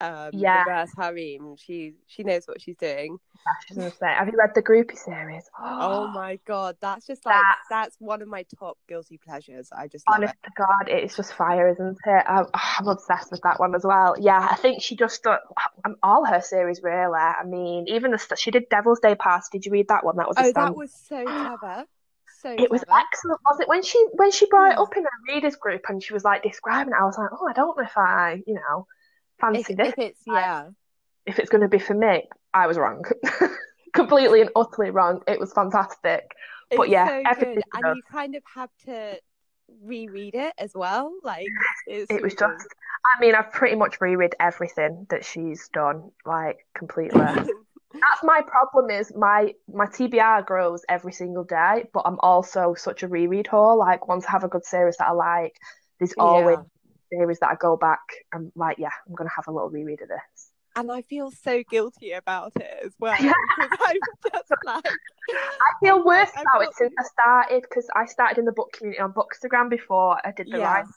um, 0.00 0.30
Yeah. 0.32 0.64
Reverse 0.64 0.90
Harem, 0.96 1.56
she 1.56 1.94
she 2.06 2.22
knows 2.22 2.46
what 2.46 2.60
she's 2.60 2.76
doing. 2.76 3.18
I 3.46 3.50
was 3.68 3.76
gonna 3.76 3.90
say, 3.90 4.06
have 4.14 4.28
you 4.28 4.38
read 4.38 4.50
the 4.54 4.62
groupie 4.62 4.96
series? 4.96 5.48
Oh 5.60 6.08
my 6.08 6.38
god, 6.46 6.76
that's 6.80 7.06
just 7.06 7.24
like 7.26 7.34
That- 7.36 7.56
that's 7.68 7.96
one 7.98 8.22
of 8.22 8.28
my 8.28 8.44
top 8.58 8.78
guilty 8.88 9.18
pleasures. 9.18 9.70
I 9.72 9.88
just 9.88 10.04
Honest 10.08 10.34
to 10.44 10.50
God, 10.56 10.88
it's 10.88 11.16
just 11.16 11.34
fire, 11.34 11.68
isn't 11.68 11.98
it? 12.04 12.24
I'm, 12.26 12.46
I'm 12.54 12.88
obsessed 12.88 13.30
with 13.30 13.40
that 13.42 13.60
one 13.60 13.74
as 13.74 13.84
well. 13.84 14.16
Yeah, 14.18 14.46
I 14.50 14.56
think 14.56 14.82
she 14.82 14.96
just 14.96 15.26
um, 15.26 15.96
all 16.02 16.24
her 16.24 16.40
series 16.40 16.82
really. 16.82 17.12
I 17.14 17.44
mean, 17.44 17.86
even 17.88 18.10
the 18.10 18.36
she 18.36 18.50
did 18.50 18.68
Devil's 18.70 19.00
Day 19.00 19.14
Party. 19.14 19.46
Did 19.52 19.66
you 19.66 19.72
read 19.72 19.88
that 19.88 20.04
one? 20.04 20.16
That 20.16 20.28
was 20.28 20.36
Oh, 20.38 20.52
that 20.52 20.74
was 20.74 20.92
so 20.92 21.24
clever. 21.26 21.84
So 22.42 22.50
It 22.50 22.70
was 22.70 22.82
excellent, 22.88 23.40
was 23.44 23.60
it? 23.60 23.68
When 23.68 23.82
she 23.82 24.02
when 24.14 24.30
she 24.30 24.46
brought 24.46 24.72
it 24.72 24.78
up 24.78 24.96
in 24.96 25.02
her 25.04 25.10
readers 25.28 25.56
group 25.56 25.82
and 25.88 26.02
she 26.02 26.14
was 26.14 26.24
like 26.24 26.42
describing 26.42 26.94
it, 26.94 26.96
I 26.98 27.04
was 27.04 27.18
like, 27.18 27.28
oh, 27.32 27.46
I 27.46 27.52
don't 27.52 27.76
know 27.76 27.82
if 27.84 27.98
I, 27.98 28.42
you 28.46 28.54
know, 28.54 28.86
fancy 29.40 29.72
If, 29.72 29.76
this. 29.76 29.88
if 29.88 29.98
it's 29.98 30.20
yeah, 30.26 30.68
if 31.26 31.38
it's 31.38 31.50
going 31.50 31.62
to 31.62 31.68
be 31.68 31.78
for 31.78 31.94
me, 31.94 32.28
I 32.54 32.66
was 32.66 32.78
wrong. 32.78 33.04
Completely 33.92 34.40
and 34.40 34.50
utterly 34.54 34.90
wrong. 34.90 35.20
It 35.26 35.40
was 35.40 35.52
fantastic. 35.52 36.30
But 36.74 36.88
yeah, 36.88 37.08
so 37.08 37.22
everything 37.26 37.54
good, 37.56 37.64
and 37.74 37.82
does. 37.82 37.96
you 37.96 38.02
kind 38.10 38.36
of 38.36 38.42
have 38.54 38.70
to 38.86 39.18
reread 39.82 40.34
it 40.34 40.52
as 40.58 40.72
well. 40.74 41.12
Like 41.22 41.48
it's 41.86 42.10
It 42.10 42.22
was 42.22 42.34
just, 42.34 42.66
I 43.04 43.20
mean, 43.20 43.34
I've 43.34 43.52
pretty 43.52 43.76
much 43.76 44.00
reread 44.00 44.34
everything 44.38 45.06
that 45.10 45.24
she's 45.24 45.68
done, 45.72 46.10
like 46.24 46.66
completely. 46.74 47.20
That's 47.92 48.22
my 48.22 48.40
problem 48.46 48.88
is 48.90 49.12
my 49.16 49.52
my 49.72 49.86
TBR 49.86 50.46
grows 50.46 50.84
every 50.88 51.12
single 51.12 51.42
day, 51.42 51.88
but 51.92 52.02
I'm 52.06 52.20
also 52.20 52.74
such 52.74 53.02
a 53.02 53.08
reread 53.08 53.46
whore. 53.46 53.76
Like 53.76 54.06
once 54.06 54.24
I 54.26 54.30
have 54.30 54.44
a 54.44 54.48
good 54.48 54.64
series 54.64 54.96
that 54.98 55.08
I 55.08 55.12
like, 55.12 55.56
there's 55.98 56.14
always 56.16 56.58
series 57.12 57.38
that 57.40 57.48
I 57.50 57.54
go 57.60 57.76
back. 57.76 58.00
I'm 58.32 58.52
like, 58.54 58.78
yeah, 58.78 58.90
I'm 59.08 59.14
gonna 59.14 59.30
have 59.34 59.46
a 59.48 59.52
little 59.52 59.70
reread 59.70 60.00
of 60.02 60.08
this. 60.08 60.50
and 60.76 60.90
I 60.90 61.02
feel 61.02 61.30
so 61.30 61.62
guilty 61.68 62.12
about 62.12 62.52
it 62.56 62.84
as 62.84 62.92
well. 62.98 63.16
Yeah. 63.20 63.32
because 63.58 63.78
I'm 63.86 63.96
just 64.32 64.50
like, 64.64 64.84
I 65.30 65.70
feel 65.84 66.04
worse 66.04 66.30
I've 66.36 66.42
about 66.54 66.62
it 66.68 66.74
since 66.74 66.94
I 66.98 67.02
started 67.04 67.62
because 67.62 67.88
I 67.94 68.06
started 68.06 68.38
in 68.38 68.44
the 68.44 68.52
book 68.52 68.72
community 68.72 69.00
on 69.00 69.12
Bookstagram 69.12 69.68
before 69.70 70.16
I 70.24 70.32
did 70.36 70.46
the 70.50 70.58
Yeah. 70.58 70.72
writing. 70.72 70.90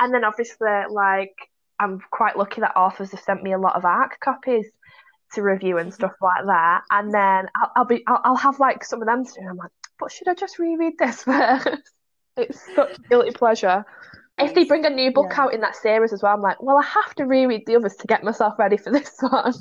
And 0.00 0.14
then 0.14 0.24
obviously, 0.24 0.68
like, 0.90 1.34
I'm 1.80 2.00
quite 2.10 2.36
lucky 2.36 2.60
that 2.60 2.76
authors 2.76 3.10
have 3.12 3.20
sent 3.20 3.42
me 3.42 3.52
a 3.52 3.58
lot 3.58 3.76
of 3.76 3.84
ARC 3.84 4.18
copies 4.20 4.66
to 5.34 5.42
review 5.42 5.78
and 5.78 5.92
stuff 5.98 6.12
like 6.22 6.44
that. 6.46 6.82
And 6.90 7.12
then 7.12 7.48
I'll, 7.56 7.72
I'll 7.76 7.84
be, 7.84 8.02
I'll, 8.06 8.20
I'll 8.24 8.36
have 8.36 8.58
like 8.60 8.84
some 8.84 9.02
of 9.02 9.06
them 9.06 9.24
too. 9.24 9.32
And 9.38 9.48
I'm 9.50 9.56
like, 9.56 9.70
but 9.98 10.10
should 10.12 10.28
I 10.28 10.34
just 10.34 10.58
reread 10.58 10.94
this 10.98 11.22
first? 11.24 11.68
it's 12.36 12.74
such 12.74 12.98
a 12.98 13.02
guilty 13.08 13.32
pleasure. 13.32 13.84
If 14.40 14.54
they 14.54 14.64
bring 14.64 14.84
a 14.86 14.90
new 14.90 15.12
book 15.12 15.30
Yeah. 15.30 15.42
out 15.44 15.54
in 15.54 15.60
that 15.62 15.76
series 15.76 16.12
as 16.12 16.22
well, 16.22 16.34
I'm 16.34 16.42
like, 16.42 16.62
well, 16.62 16.78
I 16.78 16.84
have 16.84 17.14
to 17.16 17.24
reread 17.24 17.66
the 17.66 17.76
others 17.76 17.96
to 17.96 18.06
get 18.06 18.22
myself 18.24 18.58
ready 18.58 18.76
for 18.76 18.90
this 18.92 19.10
one. 19.20 19.52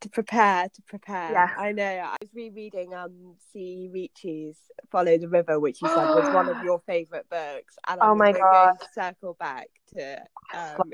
to 0.00 0.08
prepare, 0.08 0.68
to 0.68 0.82
prepare. 0.82 1.32
Yeah. 1.32 1.48
I 1.56 1.72
know. 1.72 1.84
I 1.84 2.16
was 2.20 2.30
rereading 2.34 2.94
um 2.94 3.36
C. 3.52 3.90
Ricci's 3.92 4.56
Follow 4.90 5.18
the 5.18 5.28
River, 5.28 5.58
which 5.60 5.82
you 5.82 5.88
said 5.88 6.12
was 6.14 6.30
one 6.30 6.48
of 6.48 6.56
your 6.64 6.80
favourite 6.86 7.28
books. 7.28 7.76
And 7.88 8.00
Oh 8.00 8.06
I'm 8.06 8.18
my 8.18 8.32
also 8.32 8.38
going 8.38 8.50
God. 8.52 8.72
to 8.78 8.88
circle 8.94 9.36
back 9.38 9.68
to 9.94 10.18
um, 10.52 10.92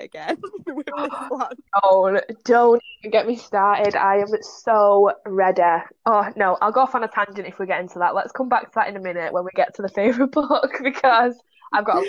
again 0.00 0.38
with 0.66 0.86
this 0.96 1.12
one. 1.28 1.56
Oh, 1.82 2.20
don't 2.44 2.82
even 3.00 3.10
get 3.10 3.26
me 3.26 3.36
started. 3.36 3.96
I 3.96 4.16
am 4.18 4.28
so 4.42 5.12
ready. 5.26 5.62
Oh, 6.06 6.30
no, 6.36 6.58
I'll 6.60 6.72
go 6.72 6.80
off 6.82 6.94
on 6.94 7.02
a 7.04 7.08
tangent 7.08 7.46
if 7.46 7.58
we 7.58 7.66
get 7.66 7.80
into 7.80 7.98
that. 8.00 8.14
Let's 8.14 8.32
come 8.32 8.48
back 8.48 8.64
to 8.64 8.70
that 8.76 8.88
in 8.88 8.96
a 8.96 9.00
minute 9.00 9.32
when 9.32 9.44
we 9.44 9.50
get 9.54 9.74
to 9.76 9.82
the 9.82 9.88
favourite 9.94 10.32
book 10.32 10.70
because 10.82 11.34
I've 11.72 11.84
got 11.84 11.96
a 11.96 12.00
lot 12.00 12.08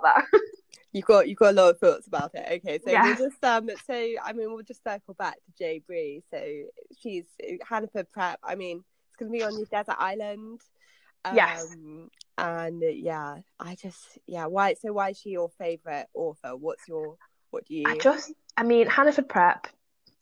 about 0.00 0.24
that. 0.32 0.40
You've 0.92 1.06
got 1.06 1.28
you've 1.28 1.38
got 1.38 1.50
a 1.50 1.56
lot 1.60 1.70
of 1.70 1.78
thoughts 1.80 2.06
about 2.06 2.30
it. 2.34 2.46
Okay, 2.64 2.78
so 2.78 2.88
Yeah. 2.92 3.02
we'll 3.02 3.28
just 3.28 3.42
um 3.42 3.68
so 3.84 3.94
I 4.24 4.32
mean 4.32 4.52
we'll 4.54 4.62
just 4.62 4.84
circle 4.84 5.14
back 5.14 5.34
to 5.34 5.52
J 5.58 5.80
Bree. 5.84 6.22
So 6.30 6.40
she's 7.00 7.24
Hannaford 7.68 8.12
Prep. 8.12 8.38
I 8.44 8.54
mean 8.54 8.84
it's 9.08 9.16
gonna 9.18 9.32
be 9.32 9.42
on 9.42 9.56
your 9.56 9.66
desert 9.66 9.96
island. 9.98 10.60
Um, 11.24 11.34
Yes. 11.34 11.74
And 12.38 12.80
yeah, 12.80 13.38
I 13.58 13.74
just 13.74 14.18
yeah, 14.28 14.46
why 14.46 14.74
so 14.74 14.92
why 14.92 15.10
is 15.10 15.18
she 15.18 15.30
your 15.30 15.50
favourite 15.58 16.06
author? 16.14 16.54
What's 16.54 16.86
your 16.86 17.16
what 17.50 17.64
do 17.66 17.74
you 17.74 17.84
I 17.86 17.96
just, 17.98 18.32
I 18.56 18.64
mean, 18.64 18.86
Hannaford 18.88 19.28
Prep 19.28 19.68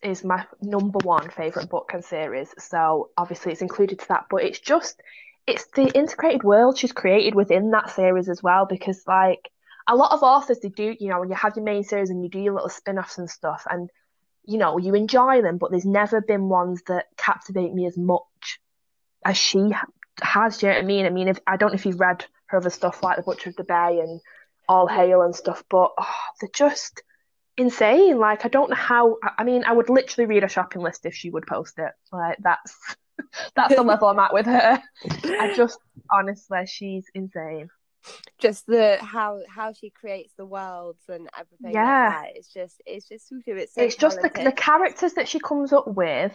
is 0.02 0.22
my 0.22 0.44
number 0.60 0.98
one 1.02 1.30
favourite 1.30 1.70
book 1.70 1.90
and 1.94 2.04
series, 2.04 2.54
so 2.58 3.10
obviously 3.16 3.52
it's 3.52 3.62
included 3.62 3.98
to 4.00 4.08
that, 4.08 4.26
but 4.28 4.42
it's 4.42 4.58
just, 4.60 5.00
it's 5.46 5.66
the 5.74 5.88
integrated 5.88 6.42
world 6.44 6.78
she's 6.78 6.92
created 6.92 7.34
within 7.34 7.70
that 7.70 7.90
series 7.90 8.28
as 8.28 8.42
well, 8.42 8.66
because 8.66 9.02
like 9.06 9.50
a 9.88 9.96
lot 9.96 10.12
of 10.12 10.22
authors, 10.22 10.60
they 10.60 10.68
do, 10.68 10.94
you 10.98 11.08
know, 11.08 11.20
when 11.20 11.28
you 11.28 11.34
have 11.34 11.56
your 11.56 11.64
main 11.64 11.82
series 11.82 12.10
and 12.10 12.22
you 12.22 12.28
do 12.28 12.38
your 12.38 12.54
little 12.54 12.68
spin 12.68 12.98
offs 12.98 13.18
and 13.18 13.28
stuff, 13.28 13.66
and 13.70 13.90
you 14.44 14.58
know, 14.58 14.78
you 14.78 14.94
enjoy 14.94 15.42
them, 15.42 15.58
but 15.58 15.70
there's 15.70 15.84
never 15.84 16.20
been 16.20 16.48
ones 16.48 16.82
that 16.88 17.06
captivate 17.16 17.72
me 17.72 17.86
as 17.86 17.96
much 17.96 18.60
as 19.24 19.36
she 19.36 19.70
has. 20.20 20.58
Do 20.58 20.66
you 20.66 20.72
know 20.72 20.78
what 20.78 20.84
I 20.84 20.86
mean? 20.86 21.06
I 21.06 21.10
mean, 21.10 21.28
if 21.28 21.38
I 21.46 21.56
don't 21.56 21.70
know 21.70 21.76
if 21.76 21.86
you've 21.86 22.00
read 22.00 22.24
her 22.46 22.58
other 22.58 22.70
stuff 22.70 23.02
like 23.02 23.16
The 23.16 23.22
Butcher 23.22 23.50
of 23.50 23.56
the 23.56 23.64
Bay 23.64 24.00
and 24.00 24.20
All 24.68 24.86
Hail 24.86 25.22
and 25.22 25.34
stuff, 25.34 25.64
but 25.68 25.92
oh, 25.98 26.14
they're 26.40 26.50
just 26.52 27.02
insane. 27.56 28.18
Like 28.18 28.44
I 28.44 28.48
don't 28.48 28.70
know 28.70 28.76
how. 28.76 29.16
I 29.38 29.44
mean, 29.44 29.64
I 29.64 29.72
would 29.72 29.90
literally 29.90 30.26
read 30.26 30.44
a 30.44 30.48
shopping 30.48 30.82
list 30.82 31.06
if 31.06 31.14
she 31.14 31.30
would 31.30 31.46
post 31.46 31.78
it. 31.78 31.92
Like 32.12 32.38
that's 32.40 32.76
that's 33.56 33.74
the 33.74 33.82
level 33.82 34.08
I'm 34.08 34.18
at 34.18 34.32
with 34.32 34.46
her. 34.46 34.82
I 35.40 35.54
just 35.56 35.78
honestly, 36.10 36.66
she's 36.66 37.06
insane. 37.14 37.68
just 38.38 38.66
the 38.66 38.98
how 39.00 39.40
how 39.48 39.72
she 39.72 39.90
creates 39.90 40.32
the 40.36 40.44
worlds 40.46 41.02
and 41.08 41.28
everything 41.38 41.72
Yeah. 41.72 42.08
like 42.08 42.24
that. 42.26 42.36
It's 42.36 42.48
just 42.52 42.82
it's 42.86 43.08
just 43.08 43.32
it's 43.46 43.74
so 43.74 43.82
it's 43.82 43.96
just 43.96 44.20
the, 44.20 44.28
the 44.28 44.52
characters 44.52 45.14
that 45.14 45.28
she 45.28 45.38
comes 45.38 45.72
up 45.72 45.86
with 45.86 46.32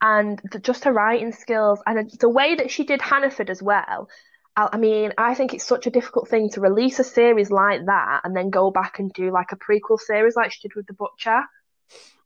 and 0.00 0.40
the, 0.52 0.58
just 0.58 0.84
her 0.84 0.92
writing 0.92 1.32
skills 1.32 1.80
and 1.86 2.10
the 2.20 2.28
way 2.28 2.54
that 2.54 2.70
she 2.70 2.84
did 2.84 3.02
Hannaford 3.02 3.50
as 3.50 3.62
well. 3.62 4.08
I, 4.56 4.70
I 4.72 4.76
mean, 4.78 5.12
I 5.18 5.34
think 5.34 5.52
it's 5.54 5.66
such 5.66 5.86
a 5.86 5.90
difficult 5.90 6.28
thing 6.28 6.50
to 6.50 6.60
release 6.60 6.98
a 6.98 7.04
series 7.04 7.50
like 7.50 7.86
that 7.86 8.20
and 8.24 8.34
then 8.36 8.50
go 8.50 8.70
back 8.70 8.98
and 8.98 9.12
do 9.12 9.30
like 9.30 9.52
a 9.52 9.56
prequel 9.56 9.98
series 9.98 10.36
like 10.36 10.52
she 10.52 10.60
did 10.68 10.74
with 10.74 10.86
The 10.86 10.94
Butcher. 10.94 11.42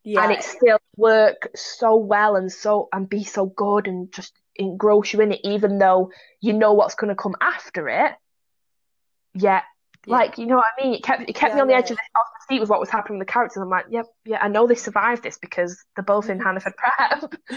Yeah. 0.05 0.23
And 0.23 0.33
it 0.33 0.43
still 0.43 0.79
work 0.97 1.49
so 1.57 1.97
well 1.97 2.37
and 2.37 2.53
so 2.53 2.89
and 2.93 3.09
be 3.09 3.25
so 3.25 3.47
good 3.47 3.89
and 3.89 4.13
just 4.13 4.35
engross 4.55 5.13
you 5.13 5.21
in 5.21 5.33
it, 5.33 5.41
even 5.43 5.79
though 5.79 6.13
you 6.41 6.53
know 6.53 6.75
what's 6.75 6.95
going 6.95 7.09
to 7.09 7.21
come 7.21 7.35
after 7.41 7.89
it. 7.89 8.13
Yet 9.35 9.65
Yeah. 10.07 10.17
like, 10.17 10.39
you 10.39 10.47
know 10.47 10.57
what 10.57 10.67
I 10.79 10.85
mean? 10.85 10.95
It 10.95 11.03
kept 11.03 11.23
it 11.29 11.35
kept 11.35 11.53
Yeah, 11.53 11.57
me 11.57 11.61
on 11.63 11.69
the 11.69 11.75
edge 11.75 11.91
of 11.91 11.97
the, 11.97 12.03
of 12.21 12.27
the 12.49 12.55
seat 12.55 12.61
with 12.61 12.69
what 12.71 12.81
was 12.81 12.91
happening 12.91 13.19
with 13.19 13.27
the 13.29 13.33
characters. 13.33 13.63
I'm 13.63 13.69
like, 13.71 13.87
yep, 13.91 14.07
yeah, 14.25 14.39
I 14.43 14.49
know 14.49 14.67
they 14.67 14.75
survived 14.75 15.23
this 15.23 15.39
because 15.39 15.85
they're 15.97 16.05
both 16.05 16.29
in 16.31 16.39
mm-hmm. 16.39 16.47
Hannaford 16.47 16.75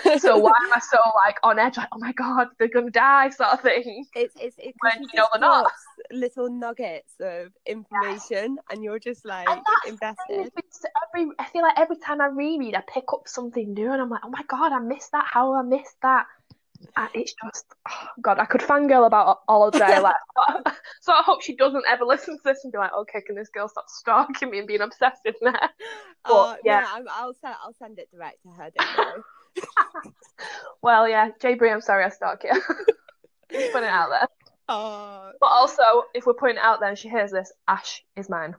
Prep. 0.01 0.19
so 0.19 0.37
why 0.37 0.53
am 0.65 0.73
I 0.73 0.79
so 0.79 0.97
like 1.25 1.37
on 1.43 1.59
edge? 1.59 1.77
Like, 1.77 1.89
oh 1.91 1.99
my 1.99 2.11
god, 2.13 2.47
they're 2.59 2.69
gonna 2.69 2.91
die, 2.91 3.29
sort 3.29 3.51
of 3.53 3.61
thing. 3.61 4.05
It's 4.15 4.35
it's 4.39 4.55
it's 4.59 4.77
When 4.81 5.01
you 5.01 5.09
know 5.15 5.27
they're 5.33 5.41
not. 5.41 5.71
little 6.11 6.49
nuggets 6.49 7.13
of 7.19 7.51
information, 7.65 8.57
and 8.69 8.83
you're 8.83 8.99
just 8.99 9.25
like 9.25 9.47
And 9.49 9.61
that's 10.01 10.19
the 10.27 10.35
thing, 10.35 10.45
invested. 10.45 10.51
every 11.13 11.31
I 11.39 11.45
feel 11.45 11.61
like 11.61 11.77
every 11.77 11.97
time 11.97 12.21
I 12.21 12.27
reread, 12.27 12.75
I 12.75 12.83
pick 12.93 13.05
up 13.13 13.27
something 13.27 13.73
new, 13.73 13.91
and 13.91 14.01
I'm 14.01 14.09
like, 14.09 14.21
oh 14.23 14.29
my 14.29 14.43
god, 14.47 14.71
I 14.71 14.79
missed 14.79 15.11
that. 15.11 15.25
How 15.27 15.53
I 15.53 15.61
missed 15.63 15.97
that? 16.01 16.25
It's 17.13 17.33
just, 17.43 17.65
oh 17.89 18.07
god, 18.21 18.39
I 18.39 18.45
could 18.45 18.61
fangirl 18.61 19.05
about 19.05 19.39
all 19.47 19.69
day. 19.71 19.99
Like, 20.01 20.15
so 21.01 21.13
I 21.13 21.21
hope 21.23 21.41
she 21.41 21.55
doesn't 21.55 21.83
ever 21.87 22.05
listen 22.05 22.37
to 22.37 22.41
this 22.43 22.63
and 22.63 22.71
be 22.71 22.77
like, 22.77 22.93
okay, 22.93 23.21
can 23.21 23.35
this 23.35 23.49
girl 23.49 23.67
stop 23.67 23.85
stalking 23.87 24.49
me 24.51 24.59
and 24.59 24.67
being 24.67 24.81
obsessive 24.81 25.35
now? 25.41 25.53
Oh 26.29 26.57
yeah. 26.65 26.81
yeah, 26.81 26.87
I'm, 26.91 27.05
I'll 27.09 27.33
send 27.35 27.55
I'll 27.63 27.73
send 27.79 27.99
it 27.99 28.09
direct 28.11 28.41
to 28.43 28.49
her. 28.49 28.69
Well, 30.81 31.07
yeah, 31.07 31.29
J 31.41 31.55
Bree, 31.55 31.71
I'm 31.71 31.81
sorry 31.81 32.03
I 32.05 32.09
stalk 32.09 32.43
you. 32.43 32.51
Just 33.51 33.71
putting 33.71 33.87
it 33.87 33.91
out 33.91 34.09
there. 34.09 34.27
Oh, 34.69 35.31
But 35.39 35.47
also, 35.47 35.83
if 36.13 36.25
we're 36.25 36.33
putting 36.33 36.57
it 36.57 36.61
out 36.61 36.79
there 36.79 36.89
and 36.89 36.97
she 36.97 37.07
hears 37.09 37.31
this, 37.31 37.51
Ash 37.67 38.03
is 38.15 38.29
mine. 38.29 38.55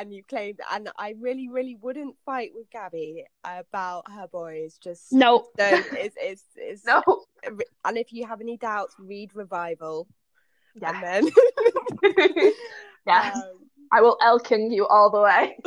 And 0.00 0.14
you 0.14 0.22
claimed, 0.24 0.60
and 0.72 0.88
I 0.96 1.14
really, 1.20 1.50
really 1.50 1.76
wouldn't 1.76 2.16
fight 2.24 2.52
with 2.54 2.70
Gabby 2.70 3.24
about 3.44 4.10
her 4.10 4.26
boys. 4.28 4.78
Just 4.80 5.12
no, 5.12 5.48
don't. 5.58 5.84
It's 5.92 6.16
it's 6.18 6.44
it's 6.56 6.86
no. 6.86 7.02
And 7.84 7.98
if 7.98 8.10
you 8.10 8.26
have 8.26 8.40
any 8.40 8.56
doubts, 8.56 8.94
read 8.98 9.34
Revival, 9.34 10.06
Yeah. 10.74 10.92
and 10.94 11.26
then 11.26 11.32
yes. 13.06 13.36
um, 13.36 13.42
I 13.92 14.00
will 14.00 14.16
Elkin 14.22 14.72
you 14.72 14.86
all 14.86 15.10
the 15.10 15.20
way. 15.20 15.58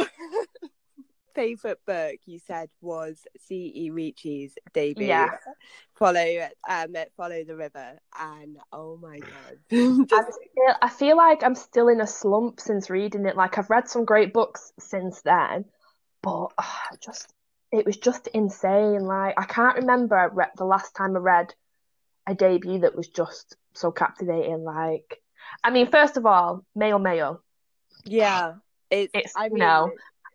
Favorite 1.33 1.79
book 1.85 2.15
you 2.25 2.39
said 2.39 2.69
was 2.81 3.25
C.E. 3.47 3.89
Ricci's 3.91 4.53
debut. 4.73 5.07
Yeah. 5.07 5.29
Follow 5.95 6.47
um 6.69 6.95
follow 7.15 7.43
the 7.43 7.55
river 7.55 7.97
and 8.19 8.57
oh 8.71 8.97
my 9.01 9.19
god. 9.19 9.57
I 9.71 10.23
feel, 10.23 10.75
I 10.81 10.89
feel 10.89 11.17
like 11.17 11.43
I'm 11.43 11.55
still 11.55 11.87
in 11.87 12.01
a 12.01 12.07
slump 12.07 12.59
since 12.59 12.89
reading 12.89 13.25
it. 13.25 13.35
Like 13.35 13.57
I've 13.57 13.69
read 13.69 13.87
some 13.87 14.05
great 14.05 14.33
books 14.33 14.71
since 14.79 15.21
then, 15.21 15.65
but 16.21 16.47
ah, 16.57 16.87
just 17.01 17.31
it 17.71 17.85
was 17.85 17.97
just 17.97 18.27
insane. 18.27 19.03
Like 19.03 19.35
I 19.37 19.45
can't 19.45 19.77
remember 19.77 20.17
I 20.17 20.25
read, 20.25 20.49
the 20.57 20.65
last 20.65 20.95
time 20.95 21.15
I 21.15 21.19
read 21.19 21.53
a 22.27 22.35
debut 22.35 22.79
that 22.79 22.95
was 22.95 23.07
just 23.07 23.55
so 23.73 23.91
captivating. 23.91 24.63
Like, 24.63 25.21
I 25.63 25.71
mean, 25.71 25.89
first 25.89 26.17
of 26.17 26.25
all, 26.25 26.63
male 26.75 26.99
male. 26.99 27.41
yeah. 28.05 28.53
It's, 28.89 29.11
It's- 29.13 29.33
I 29.35 29.49
mean 29.49 29.59
no. 29.59 29.91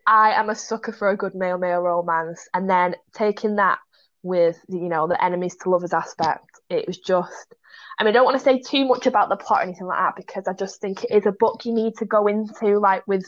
I 0.09 0.31
am 0.31 0.49
a 0.49 0.55
sucker 0.55 0.91
for 0.91 1.09
a 1.11 1.15
good 1.15 1.35
male 1.35 1.59
male 1.59 1.81
romance, 1.81 2.47
and 2.55 2.67
then 2.67 2.95
taking 3.13 3.57
that 3.57 3.77
with 4.23 4.59
you 4.67 4.89
know 4.89 5.07
the 5.07 5.23
enemies 5.23 5.55
to 5.57 5.69
lovers 5.69 5.93
aspect, 5.93 6.49
it 6.67 6.87
was 6.87 6.97
just. 6.97 7.53
I 7.99 8.03
mean, 8.03 8.09
I 8.09 8.13
don't 8.13 8.25
want 8.25 8.37
to 8.37 8.43
say 8.43 8.59
too 8.59 8.85
much 8.85 9.05
about 9.05 9.29
the 9.29 9.35
plot 9.35 9.59
or 9.59 9.63
anything 9.63 9.85
like 9.85 9.99
that 9.99 10.15
because 10.15 10.47
I 10.47 10.53
just 10.53 10.81
think 10.81 11.03
it 11.03 11.11
is 11.11 11.27
a 11.27 11.31
book 11.31 11.63
you 11.63 11.73
need 11.73 11.97
to 11.97 12.05
go 12.05 12.25
into 12.25 12.79
like 12.79 13.05
with 13.05 13.23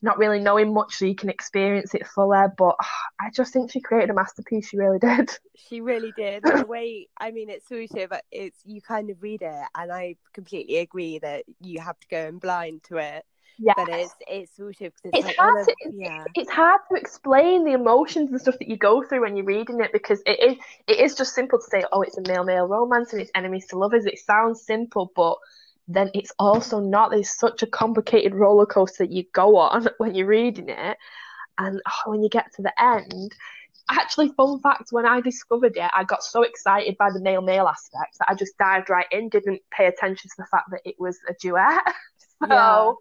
not 0.00 0.16
really 0.16 0.40
knowing 0.40 0.72
much 0.72 0.94
so 0.94 1.04
you 1.04 1.14
can 1.14 1.28
experience 1.28 1.94
it 1.94 2.06
fuller. 2.06 2.50
But 2.56 2.76
ah, 2.80 3.02
I 3.20 3.28
just 3.34 3.52
think 3.52 3.70
she 3.70 3.80
created 3.80 4.08
a 4.08 4.14
masterpiece. 4.14 4.68
She 4.70 4.78
really 4.78 4.98
did. 4.98 5.30
She 5.68 5.80
really 5.80 6.12
did. 6.16 6.42
The 6.42 6.66
way 6.66 7.08
I 7.18 7.30
mean, 7.30 7.48
it's 7.48 7.68
sort 7.68 7.90
of 8.02 8.18
it's 8.30 8.58
you 8.64 8.80
kind 8.80 9.10
of 9.10 9.22
read 9.22 9.42
it, 9.42 9.66
and 9.74 9.92
I 9.92 10.16
completely 10.32 10.78
agree 10.78 11.18
that 11.18 11.44
you 11.60 11.80
have 11.80 11.98
to 12.00 12.08
go 12.08 12.26
in 12.26 12.38
blind 12.38 12.84
to 12.84 12.96
it. 12.96 13.24
Yeah. 13.58 13.74
But 13.76 13.88
it's 13.90 14.14
it's 14.26 14.56
sort 14.56 14.80
of 14.80 14.92
'cause 15.02 15.12
It's 15.14 15.26
like 15.26 15.36
hard 15.36 15.60
of- 15.60 15.66
to- 15.66 15.92
yeah. 15.94 16.24
it's 16.34 16.50
hard 16.50 16.80
to 16.90 16.96
explain 16.96 17.64
the 17.64 17.72
emotions 17.72 18.30
and 18.30 18.40
stuff 18.40 18.58
that 18.58 18.68
you 18.68 18.76
go 18.76 19.02
through 19.02 19.20
when 19.22 19.36
you're 19.36 19.46
reading 19.46 19.80
it 19.80 19.92
because 19.92 20.22
it 20.26 20.40
is 20.40 20.56
it 20.88 20.98
is 20.98 21.14
just 21.14 21.34
simple 21.34 21.58
to 21.58 21.64
say, 21.64 21.84
oh, 21.92 22.02
it's 22.02 22.18
a 22.18 22.22
male 22.28 22.44
male 22.44 22.66
romance 22.66 23.12
and 23.12 23.20
it's 23.22 23.30
enemies 23.34 23.66
to 23.68 23.78
lovers. 23.78 24.06
It 24.06 24.18
sounds 24.18 24.64
simple, 24.64 25.12
but 25.14 25.36
then 25.88 26.10
it's 26.14 26.32
also 26.38 26.80
not. 26.80 27.10
There's 27.10 27.36
such 27.38 27.62
a 27.62 27.66
complicated 27.66 28.34
roller 28.34 28.66
coaster 28.66 29.04
that 29.04 29.12
you 29.12 29.24
go 29.32 29.56
on 29.56 29.88
when 29.98 30.14
you're 30.14 30.26
reading 30.26 30.68
it, 30.68 30.96
and 31.58 31.80
oh, 31.86 32.10
when 32.10 32.22
you 32.22 32.28
get 32.28 32.52
to 32.54 32.62
the 32.62 32.72
end. 32.82 33.34
Actually, 33.90 34.28
fun 34.36 34.60
fact: 34.60 34.88
when 34.92 35.04
I 35.06 35.20
discovered 35.20 35.76
it, 35.76 35.90
I 35.92 36.04
got 36.04 36.22
so 36.22 36.42
excited 36.42 36.96
by 36.98 37.10
the 37.10 37.20
male 37.20 37.42
male 37.42 37.66
aspect 37.66 38.16
that 38.18 38.30
I 38.30 38.34
just 38.34 38.56
dived 38.56 38.88
right 38.90 39.06
in, 39.10 39.28
didn't 39.28 39.60
pay 39.70 39.86
attention 39.86 40.30
to 40.30 40.36
the 40.38 40.46
fact 40.46 40.70
that 40.70 40.80
it 40.84 40.94
was 40.98 41.18
a 41.28 41.34
duet. 41.34 41.82
so 42.40 42.46
Yeah. 42.48 42.92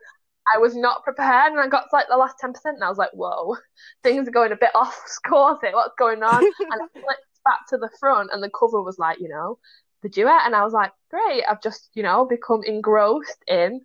I 0.53 0.57
was 0.57 0.75
not 0.75 1.03
prepared, 1.03 1.51
and 1.51 1.59
I 1.59 1.67
got 1.67 1.89
to 1.89 1.95
like 1.95 2.07
the 2.09 2.17
last 2.17 2.35
ten 2.39 2.53
percent, 2.53 2.75
and 2.75 2.83
I 2.83 2.89
was 2.89 2.97
like, 2.97 3.11
"Whoa, 3.13 3.55
things 4.03 4.27
are 4.27 4.31
going 4.31 4.51
a 4.51 4.57
bit 4.57 4.71
off 4.75 4.99
course 5.27 5.59
here. 5.61 5.73
What's 5.73 5.95
going 5.97 6.23
on?" 6.23 6.43
and 6.43 6.73
I 6.73 6.77
flipped 6.93 7.39
back 7.45 7.67
to 7.69 7.77
the 7.77 7.89
front, 7.99 8.31
and 8.33 8.43
the 8.43 8.49
cover 8.49 8.81
was 8.81 8.99
like, 8.99 9.19
you 9.19 9.29
know, 9.29 9.59
the 10.01 10.09
duet, 10.09 10.41
and 10.45 10.55
I 10.55 10.63
was 10.63 10.73
like, 10.73 10.91
"Great, 11.09 11.43
I've 11.49 11.61
just 11.61 11.89
you 11.93 12.03
know 12.03 12.25
become 12.25 12.61
engrossed 12.63 13.43
in 13.47 13.81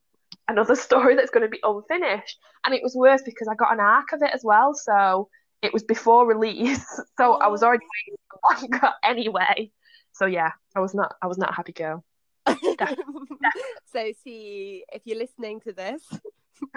another 0.48 0.76
story 0.86 1.16
that's 1.16 1.30
going 1.30 1.44
to 1.44 1.48
be 1.48 1.60
unfinished." 1.62 2.38
And 2.64 2.74
it 2.74 2.82
was 2.82 2.94
worse 2.94 3.22
because 3.22 3.48
I 3.48 3.54
got 3.54 3.72
an 3.72 3.80
arc 3.80 4.12
of 4.12 4.22
it 4.22 4.30
as 4.32 4.42
well, 4.44 4.74
so 4.74 5.28
it 5.62 5.72
was 5.72 5.84
before 5.84 6.26
release, 6.26 6.84
so 7.18 7.34
I 7.34 7.48
was 7.48 7.62
oh. 7.62 7.66
already 7.66 7.86
waiting 8.06 8.70
longer 8.70 8.92
anyway. 9.04 9.70
So 10.12 10.26
yeah, 10.26 10.52
I 10.74 10.80
was 10.80 10.94
not, 10.94 11.14
I 11.20 11.26
was 11.26 11.38
not 11.38 11.50
a 11.50 11.54
happy 11.54 11.72
girl. 11.72 12.02
so 13.92 14.12
see 14.22 14.84
if 14.92 15.02
you're 15.04 15.18
listening 15.18 15.60
to 15.60 15.72
this 15.72 16.02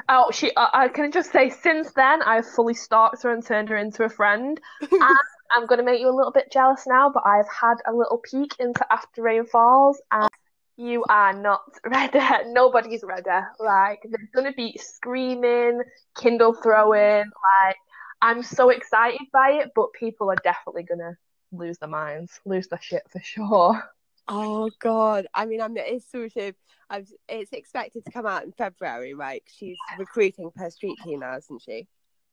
Oh, 0.08 0.32
she. 0.32 0.52
I, 0.56 0.70
I 0.74 0.88
can 0.88 1.12
just 1.12 1.32
say, 1.32 1.50
since 1.50 1.94
then, 1.94 2.22
I've 2.22 2.48
fully 2.48 2.74
stalked 2.74 3.24
her 3.24 3.32
and 3.32 3.46
turned 3.46 3.70
her 3.70 3.78
into 3.78 4.04
a 4.04 4.10
friend. 4.10 4.60
and 4.92 5.18
I'm 5.56 5.66
going 5.68 5.80
to 5.80 5.86
make 5.86 6.00
you 6.00 6.10
a 6.10 6.16
little 6.16 6.32
bit 6.32 6.52
jealous 6.52 6.86
now, 6.88 7.10
but 7.10 7.24
I've 7.26 7.50
had 7.50 7.76
a 7.88 7.94
little 7.94 8.18
peek 8.18 8.56
into 8.60 8.86
After 8.92 9.22
Rain 9.22 9.46
Falls, 9.46 10.02
and 10.12 10.30
you 10.78 11.04
are 11.10 11.34
not 11.34 11.62
ready. 11.86 12.20
Nobody's 12.48 13.04
ready. 13.04 13.30
Like, 13.60 14.00
there's 14.04 14.30
going 14.34 14.48
to 14.48 14.56
be 14.56 14.80
screaming, 14.82 15.82
Kindle 16.18 16.54
throwing. 16.54 17.26
Like, 17.26 17.76
I'm 18.22 18.44
so 18.44 18.70
excited 18.70 19.28
by 19.32 19.60
it, 19.62 19.72
but 19.76 19.94
people 19.94 20.30
are 20.30 20.38
definitely 20.44 20.84
going 20.84 21.00
to 21.00 21.18
lose 21.52 21.78
their 21.78 21.90
minds, 21.90 22.40
lose 22.46 22.68
their 22.68 22.82
shit 22.82 23.04
for 23.10 23.20
sure. 23.22 23.84
Oh 24.30 24.70
god 24.80 25.28
i 25.34 25.46
mean 25.46 25.62
i'm 25.62 25.76
it's 25.78 26.10
sort 26.12 26.36
of 26.38 26.56
I've, 26.90 27.08
it's 27.28 27.52
expected 27.52 28.06
to 28.06 28.12
come 28.12 28.26
out 28.26 28.44
in 28.44 28.52
february 28.52 29.14
right 29.14 29.44
she's 29.48 29.78
recruiting 29.98 30.52
per 30.56 30.70
street 30.70 30.98
team 31.04 31.20
now 31.20 31.36
isn't 31.38 31.62
she 31.62 31.88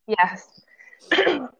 Yes. 0.08 0.48
and 1.16 1.50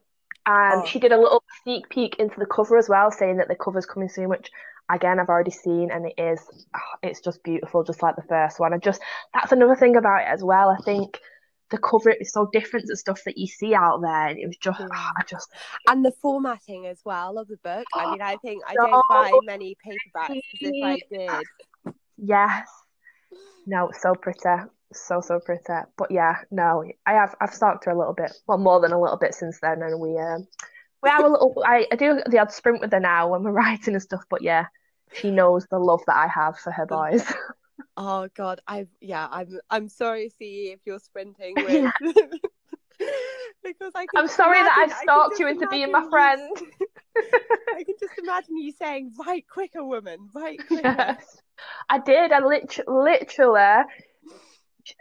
Oh. 0.46 0.84
she 0.86 1.00
did 1.00 1.10
a 1.12 1.18
little 1.18 1.42
sneak 1.64 1.88
peek 1.88 2.16
into 2.20 2.38
the 2.38 2.46
cover 2.46 2.76
as 2.78 2.88
well, 2.88 3.10
saying 3.10 3.38
that 3.38 3.48
the 3.48 3.56
cover's 3.56 3.86
coming 3.86 4.08
soon, 4.08 4.28
which 4.28 4.50
again 4.88 5.18
I've 5.18 5.28
already 5.28 5.50
seen, 5.50 5.90
and 5.90 6.06
it 6.06 6.14
is, 6.16 6.40
oh, 6.76 6.80
it's 7.02 7.20
just 7.20 7.42
beautiful, 7.42 7.82
just 7.82 8.02
like 8.02 8.14
the 8.16 8.22
first 8.22 8.60
one. 8.60 8.72
I 8.72 8.78
just 8.78 9.02
that's 9.34 9.50
another 9.52 9.74
thing 9.74 9.96
about 9.96 10.22
it 10.22 10.28
as 10.28 10.44
well. 10.44 10.68
I 10.70 10.76
think 10.84 11.18
the 11.70 11.78
cover 11.78 12.10
is 12.10 12.32
so 12.32 12.48
different 12.52 12.86
to 12.88 12.96
stuff 12.96 13.22
that 13.24 13.36
you 13.36 13.46
see 13.46 13.74
out 13.74 14.00
there, 14.00 14.28
and 14.28 14.38
it 14.38 14.46
was 14.46 14.56
just, 14.56 14.80
Yeah. 14.80 14.86
oh, 14.90 15.10
I 15.18 15.22
just, 15.28 15.50
and 15.88 16.04
the 16.04 16.12
formatting 16.22 16.86
as 16.86 17.00
well 17.04 17.38
of 17.38 17.48
the 17.48 17.56
book 17.58 17.86
i 17.94 18.10
mean 18.10 18.22
i 18.22 18.34
oh, 18.34 18.38
think 18.42 18.62
i 18.68 18.74
So 18.74 18.86
don't 18.86 19.04
buy 19.08 19.32
many 19.44 19.76
paperbacks 19.84 20.40
because 20.52 20.70
if 20.74 20.84
i 20.84 20.98
did 21.10 21.46
yes, 22.16 22.68
no, 23.66 23.90
so 23.98 24.14
pretty, 24.14 24.40
so 24.92 25.20
so 25.20 25.40
pretty. 25.40 25.62
But 25.96 26.10
yeah, 26.10 26.36
no, 26.50 26.84
I 27.04 27.12
have 27.14 27.34
I've 27.40 27.54
stalked 27.54 27.84
her 27.86 27.90
a 27.90 27.98
little 27.98 28.14
bit, 28.14 28.32
well, 28.46 28.58
more 28.58 28.80
than 28.80 28.92
a 28.92 29.00
little 29.00 29.18
bit 29.18 29.34
since 29.34 29.58
then, 29.60 29.82
and 29.82 30.00
we 30.00 30.16
um. 30.18 30.46
We 31.02 31.10
have 31.10 31.24
a 31.24 31.28
little. 31.28 31.62
I, 31.64 31.86
I 31.92 31.96
do 31.96 32.20
the 32.26 32.38
odd 32.38 32.52
sprint 32.52 32.80
with 32.80 32.90
her 32.92 33.00
now 33.00 33.28
when 33.28 33.42
we're 33.42 33.50
writing 33.52 33.94
and 33.94 34.02
stuff, 34.02 34.24
but 34.30 34.42
yeah, 34.42 34.66
she 35.12 35.30
knows 35.30 35.66
the 35.70 35.78
love 35.78 36.00
that 36.06 36.16
I 36.16 36.26
have 36.28 36.58
for 36.58 36.70
her 36.72 36.86
mm. 36.86 37.10
boys. 37.10 37.32
oh 37.96 38.28
god 38.34 38.60
i 38.68 38.86
yeah 39.00 39.26
i'm 39.30 39.58
i'm 39.70 39.88
sorry 39.88 40.30
see 40.38 40.70
if 40.72 40.80
you're 40.84 40.98
sprinting 40.98 41.54
with 41.56 41.92
because 43.64 43.92
i 43.94 44.06
I'm 44.16 44.28
sorry 44.28 44.58
that 44.58 44.76
imagine- 44.76 44.92
I've 44.92 44.98
I 44.98 45.02
stalked 45.02 45.38
you 45.38 45.48
into 45.48 45.66
being 45.68 45.90
my 45.92 46.08
friend. 46.08 46.56
I 47.74 47.82
can 47.84 47.94
just 47.98 48.18
imagine 48.18 48.56
you 48.58 48.72
saying, 48.72 49.12
"Right, 49.26 49.44
quicker, 49.48 49.82
woman, 49.84 50.28
right, 50.34 50.58
quicker." 50.66 50.82
Yes, 50.98 51.40
I 51.88 51.98
did. 51.98 52.30
I 52.32 52.40
lit- 52.44 52.78
literally 52.86 53.84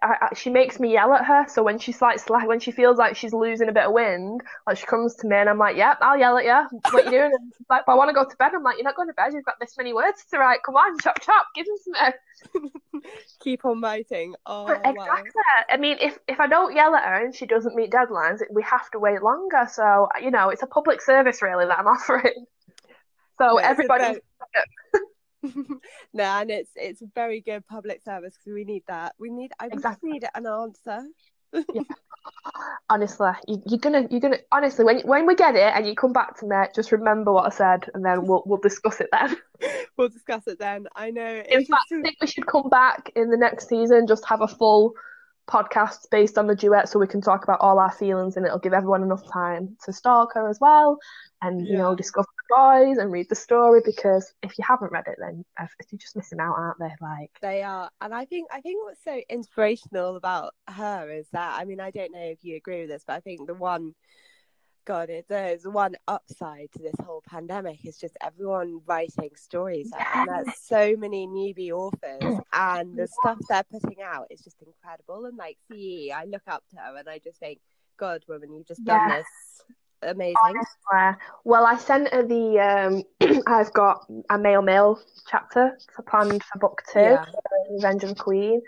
I, 0.02 0.15
I, 0.21 0.36
she 0.36 0.50
makes 0.50 0.80
me 0.80 0.93
yell 0.93 1.13
at 1.13 1.26
her. 1.26 1.45
So 1.48 1.63
when 1.63 1.80
she's 1.80 2.02
like, 2.02 2.28
like 2.30 2.48
when 2.48 2.60
she 2.60 2.71
feels 2.71 2.98
like 2.98 3.15
she's 3.15 3.34
losing 3.34 3.69
a 3.69 3.71
bit 3.71 3.86
of 3.86 3.93
wind, 3.93 4.41
like 4.65 4.78
she 4.78 4.86
comes 4.86 5.15
to 5.15 5.28
me 5.28 5.36
and 5.36 5.50
I'm 5.50 5.58
like, 5.58 5.78
"Yep, 5.78 5.98
I'll 6.02 6.17
yell 6.17 6.38
at 6.38 6.45
you. 6.45 6.80
What 6.91 7.06
you 7.06 7.12
doing?" 7.12 7.32
And 7.34 7.54
like, 7.69 7.84
I 7.88 7.93
want 7.93 8.10
to 8.10 8.13
go 8.13 8.28
to 8.28 8.36
bed. 8.38 8.52
I'm 8.56 8.63
like, 8.63 8.78
"You're 8.78 8.86
not 8.86 8.95
going 8.95 9.10
to 9.10 9.13
bed. 9.13 9.34
You've 9.34 9.45
got 9.45 9.60
this 9.60 9.78
many 9.78 9.93
words 9.93 10.26
to 10.32 10.39
write. 10.39 10.63
Come 10.63 10.76
on, 10.76 10.98
chop 11.00 11.21
chop, 11.21 11.48
give 11.54 11.65
them 11.65 11.76
some." 11.78 13.02
Keep 13.41 13.65
on 13.65 13.82
writing. 13.82 14.36
Oh, 14.45 14.67
exactly. 14.67 14.95
Wow. 14.95 15.63
I 15.69 15.78
mean, 15.78 15.98
if 16.02 16.17
if 16.28 16.39
I 16.39 16.48
don't 16.48 16.76
yell 16.76 16.95
at 16.95 17.04
her 17.04 17.26
and 17.26 17.36
she 17.36 17.45
doesn't 17.45 17.76
meet 17.76 17.91
deadlines, 17.91 18.39
we 18.52 18.63
have 18.63 18.89
to 18.91 19.00
wait 19.00 19.21
longer. 19.21 19.67
So 19.71 20.08
you 20.21 20.32
know, 20.32 20.50
it's 20.50 20.63
a 20.63 20.67
public 20.67 21.02
service 21.02 21.41
really 21.41 21.65
that 21.65 21.80
I'm 21.80 21.88
offering. 21.95 22.45
So 23.38 23.58
everybody. 23.58 24.19
no, 26.13 26.23
and 26.23 26.51
it's 26.51 26.71
it's 26.75 27.01
a 27.01 27.08
very 27.13 27.41
good 27.41 27.65
public 27.67 28.01
service 28.03 28.36
because 28.38 28.53
we 28.53 28.63
need 28.63 28.84
that. 28.88 29.15
We 29.19 29.29
need 29.29 29.51
I 29.60 29.67
exactly. 29.67 30.12
need 30.12 30.25
an 30.34 30.45
answer. 30.45 31.03
yeah. 31.53 31.81
Honestly, 32.89 33.29
you, 33.47 33.62
are 33.71 33.77
gonna 33.77 34.08
you're 34.10 34.19
gonna 34.19 34.39
honestly 34.51 34.84
when 34.84 35.01
when 35.01 35.27
we 35.27 35.36
get 35.36 35.55
it 35.55 35.73
and 35.75 35.86
you 35.86 35.95
come 35.95 36.13
back 36.13 36.38
to 36.39 36.45
me, 36.45 36.55
just 36.73 36.91
remember 36.91 37.31
what 37.31 37.45
I 37.45 37.55
said, 37.55 37.89
and 37.93 38.03
then 38.03 38.25
we'll 38.25 38.43
we'll 38.45 38.60
discuss 38.60 38.99
it 38.99 39.10
then. 39.12 39.38
we'll 39.97 40.10
discuss 40.10 40.47
it 40.47 40.60
then. 40.60 40.88
I 40.95 41.12
know. 41.12 41.43
In 41.47 41.65
fact, 41.65 41.86
I 41.91 42.01
think 42.01 42.17
we 42.19 42.27
should 42.27 42.47
come 42.47 42.69
back 42.69 43.12
in 43.15 43.29
the 43.29 43.38
next 43.38 43.69
season, 43.69 44.08
just 44.08 44.25
have 44.25 44.41
a 44.41 44.47
full 44.47 44.93
podcast 45.47 46.10
based 46.10 46.38
on 46.38 46.47
the 46.47 46.55
duet, 46.55 46.89
so 46.89 46.99
we 46.99 47.08
can 47.08 47.21
talk 47.21 47.43
about 47.43 47.62
all 47.62 47.77
our 47.77 47.91
feelings, 47.91 48.38
and 48.38 48.45
it'll 48.45 48.60
give 48.60 48.73
everyone 48.73 49.03
enough 49.03 49.27
time 49.31 49.77
to 49.86 49.93
stalk 49.93 50.34
her 50.34 50.49
as 50.49 50.60
well, 50.60 50.97
and 51.41 51.65
yeah. 51.65 51.71
you 51.71 51.77
know 51.77 51.95
discover 51.95 52.27
boys 52.49 52.97
and 52.97 53.12
read 53.12 53.27
the 53.29 53.36
story 53.36 53.81
because 53.84 54.34
if 54.43 54.58
you 54.58 54.63
haven't 54.67 54.91
read 54.91 55.05
it 55.08 55.17
then 55.19 55.43
you're 55.60 55.97
just 55.97 56.15
missing 56.15 56.39
out 56.39 56.55
aren't 56.55 56.79
they? 56.79 56.93
Like 57.01 57.31
they 57.41 57.63
are. 57.63 57.89
And 58.01 58.13
i 58.13 58.25
think 58.25 58.47
i 58.51 58.62
think 58.62 58.84
what's 58.84 59.03
so 59.03 59.21
inspirational 59.29 60.15
about 60.15 60.53
her 60.67 61.10
is 61.12 61.27
that 61.31 61.60
i 61.60 61.65
mean 61.65 61.79
i 61.79 61.91
don't 61.91 62.12
know 62.12 62.19
if 62.19 62.43
you 62.43 62.55
agree 62.55 62.81
with 62.81 62.89
this 62.89 63.03
but 63.05 63.13
i 63.13 63.19
think 63.19 63.47
the 63.47 63.53
one 63.53 63.93
God, 64.86 65.10
it, 65.10 65.25
there's 65.27 65.65
one 65.65 65.95
upside 66.08 66.71
to 66.73 66.79
this 66.84 66.93
whole 67.03 67.23
pandemic 67.27 67.84
is 67.86 67.97
just 67.97 68.15
everyone 68.21 68.81
writing 68.86 69.31
stories, 69.36 69.89
yes. 69.91 70.08
and 70.13 70.29
there's 70.29 70.58
so 70.62 70.95
many 70.95 71.27
newbie 71.27 71.71
authors, 71.71 72.21
mm. 72.21 72.39
and 72.53 72.95
the 72.95 73.08
stuff 73.08 73.39
they're 73.49 73.63
putting 73.63 74.03
out 74.03 74.27
is 74.29 74.41
just 74.41 74.62
incredible. 74.62 75.25
And 75.25 75.38
like 75.38 75.58
see, 75.71 76.12
I 76.15 76.25
look 76.25 76.43
up 76.47 76.63
to 76.69 76.75
her, 76.77 76.97
and 76.97 77.10
I 77.10 77.17
just 77.17 77.39
think, 77.39 77.60
God, 77.97 78.23
woman, 78.27 78.53
you've 78.53 78.67
just 78.67 78.84
done 78.84 79.10
this 79.10 79.25
amazing. 80.06 80.36
Well, 81.44 81.65
I 81.65 81.78
sent 81.78 82.13
her 82.13 82.24
the. 82.24 83.04
Um, 83.22 83.41
I've 83.48 83.74
got 83.74 84.06
a 84.30 84.38
male 84.38 84.62
male 84.62 85.00
chapter 85.28 85.78
for 85.94 86.02
planned 86.04 86.44
for 86.44 86.60
book 86.60 86.82
two, 86.91 87.00
yeah. 87.00 87.26
Revenge 87.72 88.04
of 88.04 88.10
the 88.10 88.15
Queen, 88.15 88.62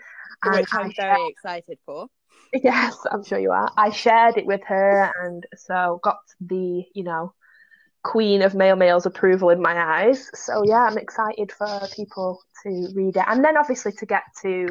which 0.46 0.68
I'm 0.72 0.92
very 0.96 1.28
excited 1.28 1.78
for. 1.84 2.08
Yes, 2.54 2.96
I'm 3.12 3.24
sure 3.24 3.38
you 3.38 3.50
are. 3.50 3.70
I 3.76 3.90
shared 3.90 4.38
it 4.38 4.46
with 4.46 4.62
her, 4.68 5.12
and 5.22 5.44
so 5.54 6.00
got 6.02 6.20
the 6.40 6.82
you 6.94 7.04
know 7.04 7.34
queen 8.02 8.40
of 8.40 8.54
male 8.54 8.76
male's 8.76 9.04
approval 9.04 9.50
in 9.50 9.60
my 9.60 9.76
eyes. 9.76 10.30
So 10.34 10.62
yeah, 10.64 10.84
I'm 10.84 10.96
excited 10.96 11.52
for 11.52 11.80
people 11.94 12.40
to 12.62 12.88
read 12.94 13.16
it, 13.16 13.24
and 13.26 13.44
then 13.44 13.58
obviously 13.58 13.92
to 13.92 14.06
get 14.06 14.22
to. 14.42 14.68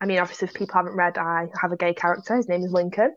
I 0.00 0.06
mean, 0.06 0.18
obviously, 0.18 0.48
if 0.48 0.54
people 0.54 0.76
haven't 0.76 0.96
read, 0.96 1.18
I 1.18 1.48
have 1.60 1.72
a 1.72 1.76
gay 1.76 1.92
character. 1.92 2.36
His 2.36 2.48
name 2.48 2.62
is 2.62 2.72
Lincoln, 2.72 3.14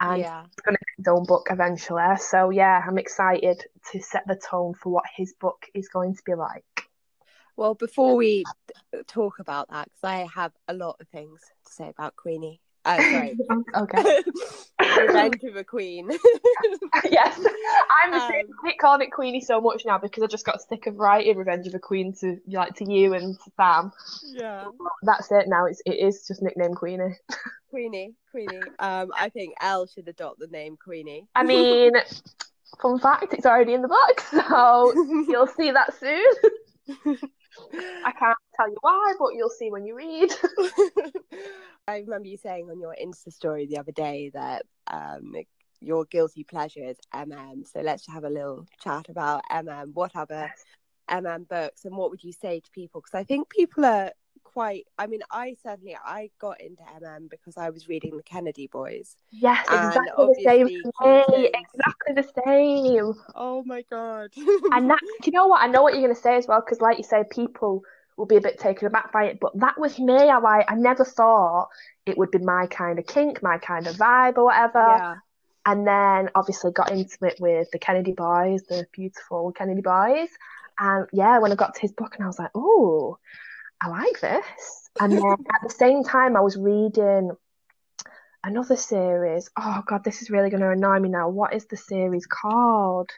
and 0.00 0.20
yeah. 0.20 0.42
he's 0.42 0.62
going 0.62 0.74
to 0.74 0.78
get 0.78 0.96
his 0.98 1.08
own 1.08 1.24
book 1.24 1.48
eventually. 1.50 2.02
So 2.18 2.50
yeah, 2.50 2.82
I'm 2.86 2.98
excited 2.98 3.62
to 3.92 4.00
set 4.00 4.24
the 4.26 4.36
tone 4.36 4.74
for 4.74 4.92
what 4.92 5.04
his 5.14 5.34
book 5.34 5.66
is 5.74 5.88
going 5.88 6.14
to 6.16 6.22
be 6.24 6.34
like. 6.34 6.64
Well, 7.56 7.74
before 7.74 8.16
we 8.16 8.44
talk 9.06 9.38
about 9.38 9.70
that, 9.70 9.84
because 9.86 10.04
I 10.04 10.28
have 10.34 10.52
a 10.68 10.74
lot 10.74 10.96
of 11.00 11.08
things 11.08 11.40
to 11.66 11.72
say 11.72 11.88
about 11.88 12.14
Queenie. 12.16 12.60
Oh, 12.88 12.96
sorry. 12.96 13.36
okay. 13.74 14.22
Revenge 15.00 15.42
of 15.42 15.56
a 15.56 15.64
Queen. 15.64 16.08
yes, 17.10 17.44
I'm 18.04 18.14
um, 18.14 18.30
calling 18.80 19.02
it 19.02 19.12
Queenie 19.12 19.40
so 19.40 19.60
much 19.60 19.82
now 19.84 19.98
because 19.98 20.22
I 20.22 20.26
just 20.28 20.46
got 20.46 20.60
sick 20.62 20.86
of 20.86 20.96
writing 20.96 21.36
Revenge 21.36 21.66
of 21.66 21.74
a 21.74 21.80
Queen 21.80 22.14
to 22.20 22.38
like 22.46 22.76
to 22.76 22.90
you 22.90 23.14
and 23.14 23.34
to 23.34 23.50
Sam. 23.56 23.92
Yeah, 24.24 24.66
that's 25.02 25.32
it 25.32 25.48
now. 25.48 25.66
It's 25.66 25.82
it 25.84 25.98
is 25.98 26.26
just 26.28 26.42
nickname 26.42 26.74
Queenie. 26.74 27.16
Queenie, 27.70 28.14
Queenie. 28.30 28.60
Um, 28.78 29.10
I 29.14 29.30
think 29.30 29.54
Elle 29.60 29.86
should 29.88 30.06
adopt 30.06 30.38
the 30.38 30.46
name 30.46 30.76
Queenie. 30.82 31.26
I 31.34 31.42
mean, 31.42 31.92
fun 32.80 33.00
fact, 33.00 33.34
it's 33.34 33.46
already 33.46 33.74
in 33.74 33.82
the 33.82 33.88
book, 33.88 34.20
so 34.30 34.92
you'll 35.28 35.48
see 35.48 35.72
that 35.72 35.92
soon. 35.98 37.18
I 38.04 38.12
can't 38.12 38.38
tell 38.54 38.68
you 38.68 38.76
why, 38.80 39.14
but 39.18 39.34
you'll 39.34 39.50
see 39.50 39.70
when 39.70 39.84
you 39.86 39.96
read. 39.96 40.30
I 41.88 41.98
remember 41.98 42.28
you 42.28 42.36
saying 42.36 42.68
on 42.70 42.80
your 42.80 42.96
Insta 43.00 43.32
story 43.32 43.66
the 43.66 43.78
other 43.78 43.92
day 43.92 44.30
that 44.34 44.64
um, 44.86 45.34
your 45.80 46.04
guilty 46.06 46.44
pleasure 46.44 46.84
is 46.84 46.96
MM. 47.14 47.66
So 47.66 47.80
let's 47.80 48.06
have 48.08 48.24
a 48.24 48.30
little 48.30 48.66
chat 48.82 49.08
about 49.08 49.42
MM. 49.50 49.94
What 49.94 50.16
other 50.16 50.52
MM 51.10 51.48
books, 51.48 51.84
and 51.84 51.96
what 51.96 52.10
would 52.10 52.24
you 52.24 52.32
say 52.32 52.60
to 52.60 52.70
people? 52.70 53.00
Because 53.00 53.18
I 53.18 53.24
think 53.24 53.48
people 53.48 53.84
are 53.84 54.12
quite. 54.56 54.86
I 54.98 55.06
mean, 55.06 55.20
I 55.30 55.54
certainly 55.62 55.98
I 56.02 56.30
got 56.38 56.62
into 56.62 56.82
MM 56.98 57.28
because 57.28 57.58
I 57.58 57.68
was 57.68 57.88
reading 57.88 58.16
the 58.16 58.22
Kennedy 58.22 58.68
Boys. 58.68 59.14
Yes, 59.30 59.66
exactly 59.66 60.12
the 60.16 60.42
same 60.42 60.66
me. 60.66 61.50
Exactly 61.52 62.14
the 62.14 62.26
same. 62.46 63.12
Oh 63.34 63.62
my 63.66 63.82
god! 63.90 64.30
and 64.72 64.88
that, 64.88 65.00
do 65.20 65.26
you 65.26 65.32
know 65.32 65.46
what? 65.46 65.60
I 65.60 65.66
know 65.66 65.82
what 65.82 65.92
you're 65.92 66.02
going 66.02 66.14
to 66.14 66.20
say 66.20 66.36
as 66.36 66.46
well 66.46 66.62
because, 66.64 66.80
like 66.80 66.96
you 66.96 67.04
say, 67.04 67.22
people 67.30 67.82
will 68.16 68.24
be 68.24 68.36
a 68.36 68.40
bit 68.40 68.58
taken 68.58 68.86
aback 68.86 69.12
by 69.12 69.24
it. 69.24 69.40
But 69.42 69.60
that 69.60 69.78
was 69.78 69.98
me. 69.98 70.14
I 70.14 70.38
like 70.38 70.64
I 70.72 70.74
never 70.74 71.04
thought 71.04 71.68
it 72.06 72.16
would 72.16 72.30
be 72.30 72.38
my 72.38 72.66
kind 72.68 72.98
of 72.98 73.06
kink, 73.06 73.42
my 73.42 73.58
kind 73.58 73.86
of 73.86 73.96
vibe 73.96 74.38
or 74.38 74.46
whatever. 74.46 74.78
Yeah. 74.78 75.16
And 75.66 75.86
then 75.86 76.30
obviously 76.34 76.70
got 76.72 76.92
into 76.92 77.18
it 77.22 77.36
with 77.40 77.70
the 77.72 77.78
Kennedy 77.78 78.12
boys, 78.12 78.62
the 78.62 78.86
beautiful 78.90 79.52
Kennedy 79.52 79.82
boys. 79.82 80.30
And 80.78 81.06
yeah, 81.12 81.40
when 81.40 81.52
I 81.52 81.56
got 81.56 81.74
to 81.74 81.80
his 81.82 81.92
book 81.92 82.14
and 82.14 82.24
I 82.24 82.26
was 82.26 82.38
like, 82.38 82.52
oh, 82.54 83.18
I 83.80 83.88
like 83.88 84.20
this. 84.20 84.88
And 85.00 85.12
then 85.12 85.22
at 85.54 85.62
the 85.62 85.74
same 85.74 86.02
time 86.04 86.36
I 86.36 86.40
was 86.40 86.56
reading 86.56 87.32
another 88.44 88.76
series. 88.76 89.50
Oh 89.56 89.82
god, 89.86 90.04
this 90.04 90.22
is 90.22 90.30
really 90.30 90.50
gonna 90.50 90.70
annoy 90.70 90.98
me 91.00 91.08
now. 91.08 91.28
What 91.28 91.54
is 91.54 91.66
the 91.66 91.76
series 91.76 92.26
called? 92.26 93.10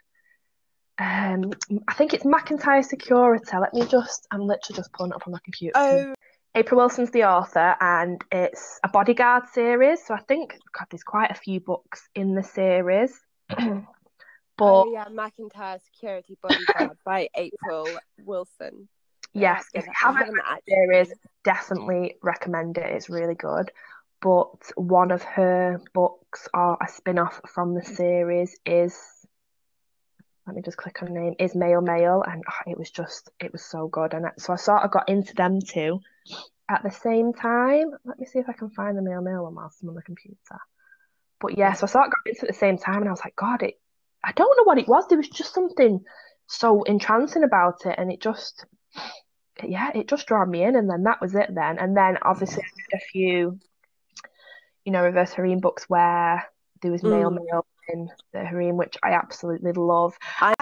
um, 0.98 1.52
I 1.86 1.94
think 1.94 2.12
it's 2.12 2.24
McIntyre 2.24 2.84
Security. 2.84 3.56
Let 3.56 3.72
me 3.72 3.86
just, 3.86 4.26
I'm 4.30 4.40
literally 4.40 4.76
just 4.76 4.92
pulling 4.92 5.12
it 5.12 5.16
up 5.16 5.26
on 5.26 5.32
my 5.32 5.38
computer. 5.44 5.72
Oh. 5.76 6.14
April 6.54 6.80
Wilson's 6.80 7.12
the 7.12 7.24
author, 7.24 7.76
and 7.80 8.20
it's 8.32 8.80
a 8.82 8.88
bodyguard 8.88 9.44
series. 9.52 10.04
So 10.04 10.14
I 10.14 10.20
think, 10.26 10.58
God, 10.76 10.86
there's 10.90 11.04
quite 11.04 11.30
a 11.30 11.34
few 11.34 11.60
books 11.60 12.08
in 12.16 12.34
the 12.34 12.42
series. 12.42 13.20
but 13.48 13.84
oh, 14.60 14.90
yeah, 14.92 15.04
McIntyre 15.04 15.78
Security 15.84 16.36
Bodyguard 16.42 16.98
by 17.04 17.28
April 17.36 17.86
Wilson. 18.24 18.88
Yes, 19.34 19.66
if 19.74 19.86
you 19.86 19.92
haven't 19.94 20.32
read 20.32 20.60
the 20.66 20.72
series, 20.72 21.12
definitely 21.44 22.16
recommend 22.22 22.78
it. 22.78 22.86
It's 22.86 23.10
really 23.10 23.34
good. 23.34 23.70
But 24.20 24.72
one 24.74 25.10
of 25.10 25.22
her 25.22 25.80
books, 25.94 26.48
or 26.52 26.76
a 26.82 26.88
spin 26.88 27.18
off 27.18 27.40
from 27.46 27.74
the 27.74 27.84
series, 27.84 28.56
is 28.66 28.98
let 30.48 30.56
me 30.56 30.62
just 30.62 30.78
click 30.78 31.02
on 31.02 31.12
name 31.12 31.34
is 31.38 31.54
male 31.54 31.82
male 31.82 32.24
and 32.26 32.42
oh, 32.48 32.70
it 32.70 32.78
was 32.78 32.90
just 32.90 33.30
it 33.38 33.52
was 33.52 33.62
so 33.62 33.86
good 33.86 34.14
and 34.14 34.24
so 34.38 34.54
I 34.54 34.56
sort 34.56 34.82
of 34.82 34.90
got 34.90 35.06
into 35.08 35.34
them 35.34 35.60
too 35.60 36.00
at 36.70 36.82
the 36.82 36.90
same 36.90 37.34
time. 37.34 37.90
Let 38.06 38.18
me 38.18 38.24
see 38.24 38.38
if 38.38 38.48
I 38.48 38.54
can 38.54 38.70
find 38.70 38.96
the 38.96 39.02
male 39.02 39.20
male 39.20 39.44
one 39.44 39.54
whilst 39.54 39.82
I'm 39.82 39.90
on 39.90 39.94
the 39.94 40.02
computer. 40.02 40.38
But 41.38 41.58
yeah 41.58 41.74
so 41.74 41.84
I 41.86 41.90
sort 41.90 42.06
of 42.06 42.12
got 42.12 42.26
into 42.26 42.46
it 42.46 42.48
at 42.48 42.54
the 42.54 42.58
same 42.58 42.78
time 42.78 43.02
and 43.02 43.08
I 43.08 43.12
was 43.12 43.20
like 43.22 43.36
god 43.36 43.62
it 43.62 43.78
I 44.24 44.32
don't 44.32 44.56
know 44.56 44.64
what 44.64 44.78
it 44.78 44.88
was. 44.88 45.06
There 45.06 45.18
was 45.18 45.28
just 45.28 45.52
something 45.52 46.02
so 46.46 46.82
entrancing 46.82 47.44
about 47.44 47.84
it 47.84 47.96
and 47.98 48.10
it 48.10 48.22
just 48.22 48.64
yeah 49.64 49.90
it 49.94 50.08
just 50.08 50.26
drew 50.26 50.46
me 50.46 50.62
in 50.62 50.76
and 50.76 50.88
then 50.88 51.02
that 51.02 51.20
was 51.20 51.34
it 51.34 51.52
then 51.52 51.78
and 51.78 51.96
then 51.96 52.16
obviously 52.22 52.62
a 52.94 52.98
few 52.98 53.58
you 54.84 54.92
know 54.92 55.02
reverse 55.02 55.32
harem 55.32 55.58
books 55.58 55.84
where 55.88 56.44
there 56.80 56.92
was 56.92 57.02
male 57.02 57.30
mm. 57.30 57.44
male 57.44 57.66
in 57.88 58.08
the 58.32 58.44
harem, 58.44 58.76
which 58.76 58.96
I 59.02 59.12
absolutely 59.12 59.72
love. 59.72 60.16
I, 60.40 60.54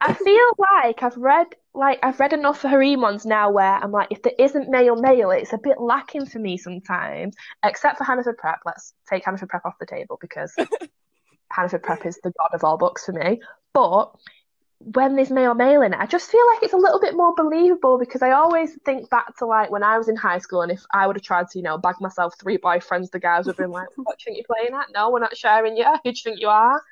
I 0.00 0.14
feel 0.14 0.46
like 0.58 1.02
I've 1.02 1.16
read 1.16 1.46
like 1.74 1.98
I've 2.02 2.18
read 2.18 2.32
enough 2.32 2.62
harem 2.62 3.00
ones 3.00 3.24
now 3.24 3.50
where 3.50 3.74
I'm 3.74 3.92
like, 3.92 4.08
if 4.10 4.22
there 4.22 4.32
isn't 4.38 4.68
male 4.68 4.96
male, 4.96 5.30
it's 5.30 5.52
a 5.52 5.58
bit 5.58 5.80
lacking 5.80 6.26
for 6.26 6.38
me 6.38 6.56
sometimes. 6.56 7.34
Except 7.64 7.98
for 7.98 8.04
Hannaford 8.04 8.38
Prep. 8.38 8.60
Let's 8.64 8.94
take 9.08 9.24
Hannaford 9.24 9.48
Prep 9.48 9.64
off 9.64 9.78
the 9.78 9.86
table 9.86 10.18
because 10.20 10.54
Hannaford 11.52 11.82
Prep 11.82 12.06
is 12.06 12.18
the 12.22 12.32
god 12.38 12.50
of 12.54 12.64
all 12.64 12.78
books 12.78 13.06
for 13.06 13.12
me. 13.12 13.40
But 13.72 14.14
when 14.84 15.16
there's 15.16 15.30
male 15.30 15.54
male 15.54 15.82
in 15.82 15.92
it, 15.92 16.00
I 16.00 16.06
just 16.06 16.30
feel 16.30 16.40
like 16.52 16.62
it's 16.62 16.72
a 16.72 16.78
little 16.78 17.00
bit 17.00 17.16
more 17.16 17.34
believable 17.34 17.98
because 17.98 18.22
I 18.22 18.32
always 18.32 18.76
think 18.84 19.08
back 19.10 19.36
to 19.38 19.46
like 19.46 19.70
when 19.70 19.82
I 19.82 19.98
was 19.98 20.08
in 20.08 20.16
high 20.16 20.38
school 20.38 20.62
and 20.62 20.72
if 20.72 20.82
I 20.92 21.06
would 21.06 21.16
have 21.16 21.22
tried 21.22 21.48
to, 21.50 21.58
you 21.58 21.62
know, 21.62 21.78
bag 21.78 21.96
myself 22.00 22.34
three 22.40 22.58
boyfriends, 22.58 23.10
the 23.10 23.20
guys 23.20 23.46
would 23.46 23.52
have 23.52 23.58
been 23.58 23.70
like, 23.70 23.88
What 23.96 24.18
do 24.18 24.24
you 24.30 24.34
think 24.34 24.36
you're 24.38 24.56
playing 24.56 24.74
at? 24.80 24.92
No, 24.92 25.10
we're 25.10 25.20
not 25.20 25.36
sharing 25.36 25.76
you. 25.76 25.84
Who 25.84 25.98
do 26.04 26.08
you 26.10 26.22
think 26.22 26.40
you 26.40 26.48
are? 26.48 26.82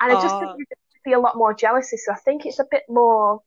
And 0.00 0.12
I 0.12 0.20
just 0.20 0.34
think 0.38 0.50
oh. 0.50 0.56
there'd 0.56 1.04
be 1.04 1.12
a 1.12 1.20
lot 1.20 1.36
more 1.36 1.54
jealousy. 1.54 1.96
So 1.96 2.12
I 2.12 2.16
think 2.16 2.46
it's 2.46 2.58
a 2.58 2.66
bit 2.70 2.84
more 2.88 3.42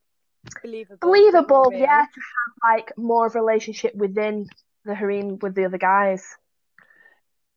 believable, 0.62 0.98
believable 1.02 1.72
yeah, 1.74 2.06
to 2.14 2.22
have 2.22 2.78
like 2.78 2.92
more 2.98 3.28
of 3.28 3.36
a 3.36 3.40
relationship 3.40 3.96
within 3.96 4.48
the 4.86 4.96
harem 4.96 5.40
with 5.40 5.56
the 5.56 5.66
other 5.66 5.78
guys. 5.78 6.24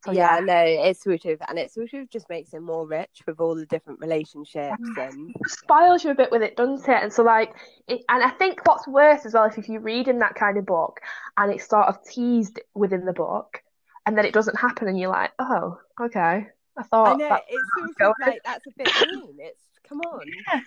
So, 0.09 0.13
yeah, 0.13 0.39
yeah. 0.39 0.45
no, 0.45 0.63
it's 0.89 1.03
sort 1.03 1.25
of, 1.25 1.41
and 1.49 1.59
it 1.59 1.71
sort 1.73 1.93
of 1.95 2.09
just 2.11 2.29
makes 2.29 2.55
it 2.55 2.61
more 2.61 2.87
rich 2.87 3.23
with 3.27 3.41
all 3.41 3.55
the 3.55 3.67
different 3.67 4.01
relationships 4.01 4.83
and 4.97 5.35
spoils 5.47 6.05
you 6.05 6.11
a 6.11 6.15
bit 6.15 6.31
with 6.31 6.43
it, 6.43 6.57
doesn't 6.57 6.89
it? 6.89 7.03
And 7.03 7.13
so, 7.13 7.23
like, 7.23 7.55
it, 7.87 8.03
and 8.09 8.23
I 8.23 8.31
think 8.31 8.67
what's 8.67 8.87
worse 8.89 9.27
as 9.27 9.35
well 9.35 9.45
is 9.45 9.59
if 9.59 9.69
you 9.69 9.81
read 9.81 10.09
in 10.09 10.19
that 10.21 10.35
kind 10.35 10.57
of 10.59 10.67
book 10.67 11.01
and 11.37 11.53
it's 11.53 11.69
sort 11.69 11.87
of 11.89 12.03
teased 12.05 12.61
within 12.75 13.05
the 13.05 13.13
book, 13.13 13.63
and 14.07 14.17
then 14.17 14.25
it 14.25 14.33
doesn't 14.33 14.59
happen, 14.59 14.89
and 14.89 14.99
you're 14.99 15.11
like, 15.11 15.33
oh, 15.39 15.79
okay. 16.01 16.47
I 16.77 16.83
thought 16.85 17.09
I 17.09 17.15
know 17.17 17.29
that- 17.29 17.43
it's 17.49 17.97
sort 17.99 18.11
of 18.11 18.15
like 18.27 18.41
that's 18.45 18.67
a 18.67 18.71
bit 18.77 18.89
mean. 19.13 19.37
It's 19.41 19.63
come 19.89 20.01
on. 20.07 20.21
Yeah. 20.51 20.61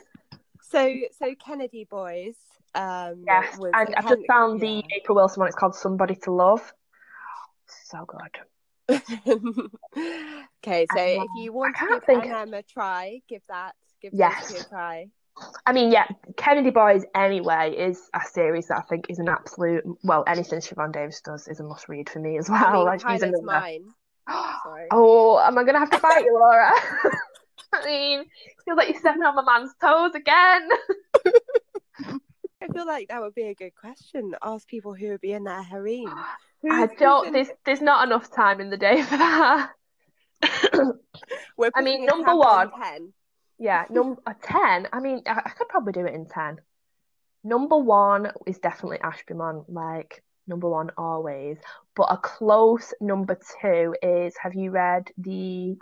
So 0.61 0.95
so 1.17 1.33
Kennedy 1.43 1.85
boys. 1.89 2.35
Um, 2.75 3.23
yes, 3.25 3.57
and 3.59 3.95
I've 3.95 4.07
just 4.07 4.21
found 4.27 4.61
the 4.61 4.83
April 4.95 5.15
Wilson 5.15 5.39
one. 5.41 5.47
It's 5.47 5.55
called 5.57 5.75
Somebody 5.75 6.15
to 6.15 6.31
Love. 6.31 6.73
So 7.67 8.05
good. 8.05 8.19
Okay, 8.97 10.85
so 10.95 10.99
Um, 10.99 11.23
if 11.23 11.27
you 11.43 11.53
want 11.53 11.75
to 11.77 11.87
give 11.87 12.03
think- 12.03 12.23
NM 12.25 12.53
a 12.57 12.63
try, 12.63 13.21
give 13.27 13.41
that 13.49 13.75
give 14.01 14.13
Yes. 14.13 14.65
a 14.65 14.69
try. 14.69 15.09
I 15.65 15.71
mean, 15.73 15.91
yeah, 15.91 16.07
Kennedy 16.37 16.71
Boys 16.71 17.03
anyway 17.15 17.73
is 17.75 18.09
a 18.13 18.21
series 18.25 18.67
that 18.67 18.77
I 18.77 18.81
think 18.81 19.09
is 19.09 19.19
an 19.19 19.29
absolute. 19.29 19.83
Well, 20.03 20.23
anything 20.27 20.59
Siobhan 20.59 20.91
Davis 20.91 21.21
does 21.21 21.47
is 21.47 21.59
a 21.59 21.63
must 21.63 21.87
read 21.89 22.09
for 22.09 22.19
me 22.19 22.37
as 22.37 22.49
well. 22.49 22.63
I 22.65 22.73
mean, 22.73 22.85
Like, 22.85 23.21
another- 23.21 23.41
mine. 23.43 23.93
Sorry. 24.63 24.87
Oh, 24.91 25.39
am 25.39 25.57
I 25.57 25.63
gonna 25.63 25.79
have 25.79 25.89
to 25.91 25.99
fight 25.99 26.25
you, 26.25 26.33
Laura? 26.33 26.71
I 27.73 27.85
mean, 27.85 28.25
feels 28.65 28.77
like 28.77 28.89
you're 28.89 28.99
stepping 28.99 29.23
on 29.23 29.35
my 29.35 29.43
man's 29.43 29.73
toes 29.79 30.13
again. 30.13 30.69
I 32.63 32.67
feel 32.73 32.85
like 32.85 33.07
that 33.07 33.21
would 33.21 33.33
be 33.33 33.47
a 33.47 33.55
good 33.55 33.73
question. 33.75 34.35
Ask 34.43 34.67
people 34.67 34.93
who 34.93 35.09
would 35.09 35.21
be 35.21 35.31
in 35.33 35.43
their 35.45 35.63
harem. 35.63 36.05
Who's- 36.61 36.89
I 36.91 36.95
don't. 36.95 37.33
There's 37.33 37.49
there's 37.65 37.81
not 37.81 38.05
enough 38.07 38.31
time 38.31 38.61
in 38.61 38.69
the 38.69 38.77
day 38.77 39.01
for 39.01 39.17
that. 39.17 39.71
I 41.75 41.81
mean, 41.81 42.05
number 42.05 42.35
one. 42.35 42.71
ten. 42.81 43.13
Yeah, 43.59 43.85
number 43.89 44.21
ten. 44.41 44.87
I 44.91 44.99
mean, 44.99 45.21
I, 45.27 45.41
I 45.45 45.49
could 45.49 45.69
probably 45.69 45.93
do 45.93 46.05
it 46.05 46.13
in 46.13 46.25
ten. 46.27 46.59
Number 47.43 47.77
one 47.77 48.31
is 48.45 48.59
definitely 48.59 48.99
Ash 49.01 49.23
Beaumont, 49.27 49.69
like 49.69 50.23
number 50.47 50.69
one 50.69 50.91
always. 50.97 51.57
But 51.95 52.07
a 52.11 52.17
close 52.17 52.93
number 53.01 53.37
two 53.61 53.95
is. 54.01 54.35
Have 54.41 54.55
you 54.55 54.71
read 54.71 55.09
the 55.17 55.77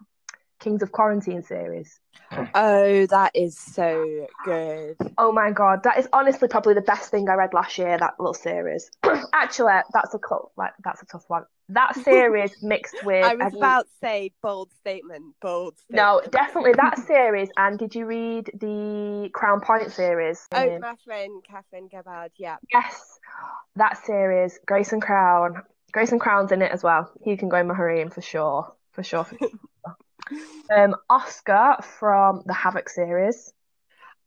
Kings 0.60 0.82
of 0.84 0.92
Quarantine 0.92 1.42
series? 1.44 2.00
Oh, 2.54 3.06
that 3.08 3.32
is 3.34 3.58
so 3.58 4.28
good. 4.46 4.98
Oh 5.18 5.32
my 5.32 5.52
god, 5.52 5.84
that 5.84 5.98
is 5.98 6.08
honestly 6.14 6.48
probably 6.48 6.74
the 6.74 6.82
best 6.82 7.10
thing 7.10 7.30
I 7.30 7.34
read 7.34 7.54
last 7.54 7.78
year. 7.78 7.98
That 7.98 8.14
little 8.20 8.34
series. 8.34 8.92
Actually, 9.34 9.80
that's 9.94 10.14
a 10.14 10.20
close. 10.20 10.50
Like 10.56 10.74
that's 10.84 11.02
a 11.02 11.06
tough 11.06 11.26
one. 11.28 11.44
That 11.70 11.96
series 11.96 12.56
mixed 12.62 13.04
with. 13.04 13.24
I 13.24 13.36
was 13.36 13.54
about 13.54 13.84
to 13.86 13.92
say 14.02 14.32
bold 14.42 14.72
statement, 14.80 15.36
bold 15.42 15.76
No, 15.90 16.22
definitely 16.32 16.74
that 16.74 17.00
series. 17.08 17.50
And 17.58 17.80
did 17.80 17.96
you 17.96 18.06
read 18.06 18.52
the 18.54 19.30
Crown 19.34 19.62
Point 19.62 19.92
series? 19.92 20.48
Oh, 20.52 20.76
Um, 20.76 20.82
my 20.82 20.96
friend 21.06 21.44
Catherine 21.50 21.88
Gabbard, 21.88 22.32
yeah. 22.38 22.58
yes, 22.72 23.20
that 23.76 24.04
series. 24.06 24.60
Grace 24.66 24.94
and 24.94 25.02
Crown. 25.02 25.64
Grace 25.92 26.12
and 26.12 26.22
Crown's 26.22 26.52
in 26.52 26.62
it 26.62 26.72
as 26.72 26.84
well. 26.84 27.12
He 27.24 27.38
can 27.38 27.50
go 27.50 27.58
in 27.58 27.68
my 27.68 27.76
harem 27.76 28.10
for 28.10 28.22
sure. 28.22 28.74
For 28.92 29.04
sure. 29.04 29.24
For 29.24 29.38
sure. 29.40 29.96
Um, 30.76 30.96
Oscar 31.10 31.78
from 32.00 32.44
the 32.46 32.54
Havoc 32.54 32.90
series. 32.90 33.54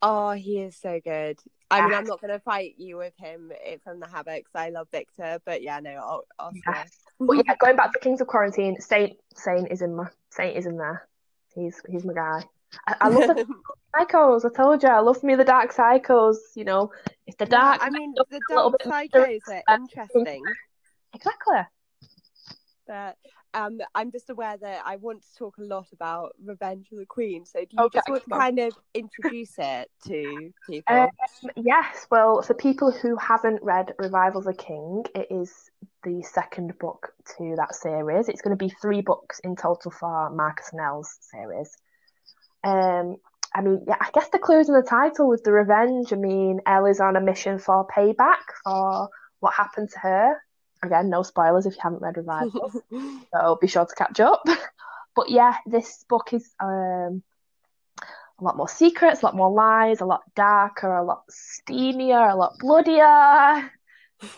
Oh, 0.01 0.33
he 0.33 0.61
is 0.61 0.77
so 0.77 1.01
good. 1.03 1.39
I 1.71 1.87
mean, 1.87 1.95
I'm 1.95 2.05
not 2.05 2.21
going 2.21 2.33
to 2.33 2.41
fight 2.41 2.75
you 2.77 2.99
with 2.99 3.15
him 3.17 3.51
eh, 3.65 3.77
from 3.83 3.99
the 3.99 4.07
Havocs. 4.07 4.55
I 4.55 4.71
love 4.71 4.89
Victor, 4.93 5.41
but 5.47 5.63
yeah, 5.63 5.81
no, 5.81 5.91
I'll, 5.91 6.25
Oscar. 6.39 6.61
Yes. 6.67 6.91
But 7.19 7.47
yeah, 7.47 7.55
going 7.59 7.77
back 7.77 7.93
to 7.93 7.99
Kings 8.01 8.21
of 8.21 8.27
Quarantine, 8.27 8.79
Saint 8.81 9.17
Saint 9.35 9.71
is 9.71 9.81
in 9.81 9.95
my 9.95 10.09
Saint 10.31 10.57
is 10.57 10.67
in 10.67 10.77
there. 10.77 11.09
He's 11.55 11.81
he's 11.89 12.05
my 12.05 12.13
guy. 12.13 12.43
I, 12.87 12.97
I 13.03 13.09
love 13.09 13.37
the 13.37 13.47
psychos. 13.97 14.45
I 14.45 14.55
told 14.55 14.83
you, 14.83 14.89
I 14.89 15.01
love 15.01 15.23
me 15.23 15.35
the 15.35 15.45
dark 15.45 15.73
psychos. 15.75 16.37
You 16.55 16.65
know, 16.65 16.93
it's 17.27 17.37
the 17.37 17.47
dark, 17.47 17.81
I 17.83 17.91
mean, 17.91 18.13
the 18.17 18.41
dark 18.51 18.73
bit 18.79 18.89
psychos 18.89 19.41
are 19.69 19.77
interesting, 19.77 20.43
exactly. 21.15 21.61
but 22.87 23.17
um, 23.55 23.81
I'm 23.95 24.11
just 24.11 24.31
aware 24.31 24.57
that 24.57 24.83
I 24.85 24.97
want 24.97 25.23
to 25.23 25.35
talk 25.39 25.59
a 25.59 25.63
lot 25.63 25.87
about 25.93 26.35
Revenge 26.45 26.89
of 26.93 26.99
the 26.99 27.07
Queen. 27.07 27.45
So 27.45 27.65
do 27.65 27.77
you 27.77 27.85
Okay, 27.85 27.91
just 27.93 28.09
want 28.09 28.25
to 28.25 28.31
kind 28.31 28.59
of 28.59 28.75
introduce 28.95 29.55
it 29.59 29.91
to 30.07 30.53
people? 30.67 31.09
Um, 31.43 31.51
yes, 31.57 32.07
well, 32.11 32.43
for 32.43 32.55
people 32.55 32.91
who 32.91 33.17
haven't 33.17 33.63
read 33.63 33.95
Revival 33.99 34.41
of 34.41 34.47
the 34.47 34.55
King, 34.55 35.05
it 35.15 35.29
is 35.31 35.71
the 36.03 36.23
second 36.23 36.77
book 36.79 37.13
to 37.37 37.55
that 37.57 37.75
series. 37.75 38.29
It's 38.29 38.43
going 38.43 38.57
to 38.57 38.63
be 38.65 38.75
three 38.83 39.01
books 39.01 39.39
in 39.45 39.57
total 39.57 39.91
for 39.91 40.31
Marcus 40.31 40.71
and 40.73 40.81
Elle's 40.81 41.17
series. 41.21 41.71
Um, 42.65 43.17
I 43.55 43.63
mean, 43.63 43.85
yeah, 43.87 43.97
I 44.01 44.11
guess 44.15 44.29
the 44.31 44.39
clues 44.39 44.69
in 44.69 44.75
the 44.75 44.83
title 44.83 45.29
with 45.29 45.45
the 45.45 45.53
revenge. 45.53 46.13
I 46.13 46.17
mean, 46.17 46.61
Elle 46.67 46.87
is 46.87 47.01
on 47.01 47.17
a 47.17 47.21
mission 47.21 47.59
for 47.59 47.87
payback 47.87 48.43
for 48.65 49.09
what 49.41 49.55
happened 49.55 49.91
to 49.91 49.99
her. 50.01 50.37
Again, 50.83 51.11
no 51.11 51.23
spoilers 51.23 51.67
if 51.67 51.75
you 51.75 51.81
haven't 51.83 52.03
read 52.03 52.17
Revival, 52.17 52.73
so 53.33 53.59
be 53.61 53.67
sure 53.69 53.87
to 53.87 53.95
catch 53.95 54.21
up. 54.21 54.43
But 55.15 55.29
yeah, 55.29 55.57
this 55.67 56.05
book 56.09 56.33
is 56.33 56.55
um, 56.59 57.23
a 58.01 58.43
lot 58.45 58.57
more 58.57 58.67
secrets, 58.69 59.21
a 59.21 59.27
lot 59.27 59.37
more 59.37 59.51
lies, 59.53 60.01
a 60.01 60.07
lot 60.07 60.23
darker, 60.35 60.91
a 60.97 61.05
lot 61.05 61.25
steamier, 61.31 62.33
a 62.33 62.35
lot 62.35 62.55
bloodier. 62.59 63.71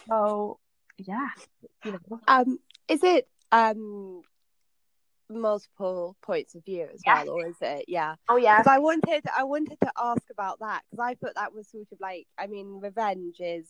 So 0.08 0.58
yeah, 0.98 1.28
you 1.84 1.92
know, 1.92 2.20
um, 2.26 2.58
is 2.88 3.04
it 3.04 3.28
um 3.52 4.22
multiple 5.30 6.16
points 6.22 6.54
of 6.54 6.64
view 6.64 6.88
as 6.92 7.02
Yeah. 7.06 7.22
well, 7.24 7.34
or 7.36 7.46
is 7.46 7.56
it? 7.60 7.84
Yeah. 7.88 8.16
oh 8.28 8.36
yeah, 8.36 8.58
Because 8.58 8.70
I 8.72 8.78
wanted, 8.78 9.24
I 9.36 9.44
wanted 9.44 9.78
to 9.80 9.92
ask 9.96 10.22
about 10.30 10.58
that 10.60 10.82
because 10.90 11.02
I 11.02 11.14
thought 11.14 11.34
that 11.36 11.54
was 11.54 11.68
sort 11.68 11.86
of 11.92 12.00
like, 12.00 12.26
I 12.38 12.46
mean, 12.46 12.80
revenge 12.80 13.36
is 13.40 13.66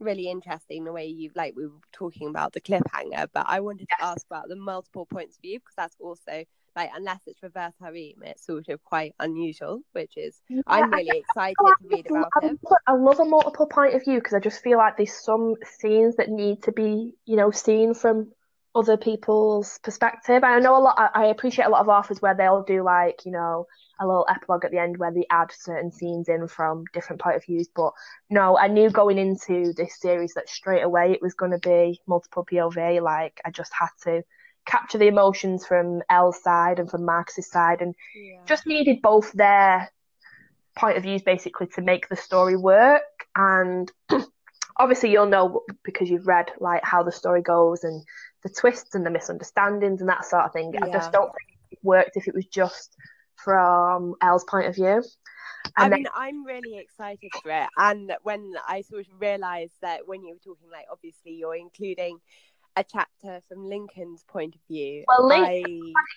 really 0.00 0.28
interesting 0.30 0.84
the 0.84 0.92
way 0.92 1.06
you 1.06 1.30
like 1.34 1.54
we 1.56 1.66
were 1.66 1.72
talking 1.92 2.28
about 2.28 2.52
the 2.52 2.60
cliffhanger, 2.60 3.28
but 3.32 3.46
I 3.48 3.60
wanted 3.60 3.88
to 3.88 4.04
ask 4.04 4.26
about 4.26 4.48
the 4.48 4.56
multiple 4.56 5.06
points 5.06 5.36
of 5.36 5.42
view 5.42 5.58
because 5.58 5.74
that's 5.76 5.96
also 6.00 6.44
like 6.76 6.90
unless 6.94 7.20
it's 7.26 7.42
reverse 7.42 7.74
harem, 7.80 8.22
it's 8.22 8.46
sort 8.46 8.68
of 8.68 8.82
quite 8.84 9.14
unusual, 9.18 9.80
which 9.92 10.16
is 10.16 10.40
I'm 10.66 10.90
really 10.90 11.18
excited 11.18 11.56
I- 11.58 11.74
to 11.82 11.88
read 11.88 12.06
about 12.06 12.32
I, 12.36 12.46
it. 12.46 12.58
I 12.86 12.92
love 12.92 13.20
a 13.20 13.24
multiple 13.24 13.66
point 13.66 13.94
of 13.94 14.04
view 14.04 14.18
because 14.18 14.34
I 14.34 14.40
just 14.40 14.62
feel 14.62 14.78
like 14.78 14.96
there's 14.96 15.12
some 15.12 15.56
scenes 15.78 16.16
that 16.16 16.30
need 16.30 16.62
to 16.64 16.72
be, 16.72 17.14
you 17.26 17.36
know, 17.36 17.50
seen 17.50 17.94
from 17.94 18.32
other 18.74 18.96
people's 18.96 19.78
perspective. 19.82 20.44
I 20.44 20.60
know 20.60 20.76
a 20.76 20.78
lot. 20.78 20.94
I, 20.98 21.24
I 21.24 21.26
appreciate 21.26 21.64
a 21.64 21.70
lot 21.70 21.80
of 21.80 21.88
authors 21.88 22.22
where 22.22 22.34
they'll 22.34 22.62
do 22.62 22.82
like, 22.84 23.24
you 23.24 23.32
know, 23.32 23.66
a 24.00 24.06
little 24.06 24.26
epilogue 24.28 24.64
at 24.64 24.70
the 24.70 24.78
end 24.78 24.96
where 24.98 25.12
they 25.12 25.26
add 25.30 25.50
certain 25.52 25.90
scenes 25.90 26.28
in 26.28 26.46
from 26.48 26.84
different 26.92 27.20
point 27.20 27.36
of 27.36 27.44
views. 27.44 27.68
But 27.74 27.92
no, 28.30 28.56
I 28.56 28.68
knew 28.68 28.90
going 28.90 29.18
into 29.18 29.72
this 29.72 29.98
series 29.98 30.34
that 30.34 30.48
straight 30.48 30.82
away 30.82 31.12
it 31.12 31.22
was 31.22 31.34
going 31.34 31.52
to 31.52 31.58
be 31.58 32.00
multiple 32.06 32.44
POV. 32.44 33.02
Like 33.02 33.40
I 33.44 33.50
just 33.50 33.72
had 33.72 33.88
to 34.04 34.22
capture 34.66 34.98
the 34.98 35.08
emotions 35.08 35.66
from 35.66 36.02
Elle's 36.10 36.42
side 36.42 36.78
and 36.78 36.90
from 36.90 37.04
Marcus's 37.04 37.50
side, 37.50 37.80
and 37.82 37.94
Yeah. 38.14 38.44
just 38.46 38.66
needed 38.66 39.02
both 39.02 39.32
their 39.32 39.90
point 40.76 40.96
of 40.96 41.02
views 41.02 41.22
basically 41.22 41.66
to 41.68 41.80
make 41.80 42.08
the 42.08 42.16
story 42.16 42.56
work. 42.56 43.02
And 43.34 43.90
obviously, 44.76 45.10
you'll 45.10 45.26
know 45.26 45.62
because 45.82 46.08
you've 46.08 46.26
read 46.26 46.50
like 46.60 46.84
how 46.84 47.02
the 47.02 47.12
story 47.12 47.42
goes 47.42 47.82
and 47.84 48.04
the 48.42 48.48
twists 48.48 48.94
and 48.94 49.04
the 49.04 49.10
misunderstandings 49.10 50.00
and 50.00 50.08
that 50.08 50.24
sort 50.24 50.44
of 50.44 50.52
thing. 50.52 50.72
I 50.80 50.90
just 50.92 51.12
don't 51.12 51.32
think 51.32 51.58
it 51.72 51.78
worked 51.82 52.16
if 52.16 52.28
it 52.28 52.34
was 52.34 52.46
just 52.46 52.94
from 53.42 54.14
Elle's 54.20 54.44
point 54.44 54.66
of 54.66 54.74
view. 54.74 55.02
I 55.76 55.84
And 55.84 55.92
then, 55.92 56.00
mean, 56.00 56.08
I'm 56.14 56.44
really 56.44 56.78
excited 56.78 57.30
for 57.42 57.50
it. 57.50 57.68
And 57.76 58.12
when 58.22 58.54
I 58.66 58.82
sort 58.82 59.06
of 59.06 59.20
realised 59.20 59.74
that 59.82 60.06
when 60.06 60.24
you 60.24 60.34
were 60.34 60.38
talking, 60.38 60.70
like, 60.70 60.86
obviously 60.90 61.32
you're 61.32 61.56
including 61.56 62.18
a 62.76 62.84
chapter 62.84 63.40
from 63.48 63.66
Lincoln's 63.66 64.22
point 64.28 64.54
of 64.54 64.60
view. 64.68 65.04
Well, 65.08 65.26
Lin- 65.26 65.44
I, 65.44 65.62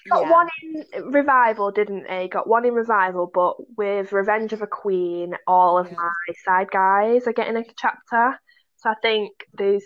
got 0.10 0.24
yeah. 0.26 0.32
one 0.32 0.48
in 0.62 1.12
revival, 1.12 1.72
didn't 1.72 2.10
he? 2.10 2.28
Got 2.28 2.48
one 2.48 2.66
in 2.66 2.74
revival, 2.74 3.30
but 3.34 3.56
with 3.78 4.12
Revenge 4.12 4.54
of 4.54 4.62
a 4.62 4.68
Queen, 4.68 5.36
all 5.48 5.78
of 5.80 5.88
Yeah. 5.88 5.98
my 5.98 6.34
side 6.46 6.70
guys 6.70 7.26
are 7.28 7.34
getting 7.34 7.58
a 7.58 7.64
chapter. 7.78 8.40
So 8.78 8.90
I 8.90 8.96
think 9.02 9.32
there's, 9.54 9.84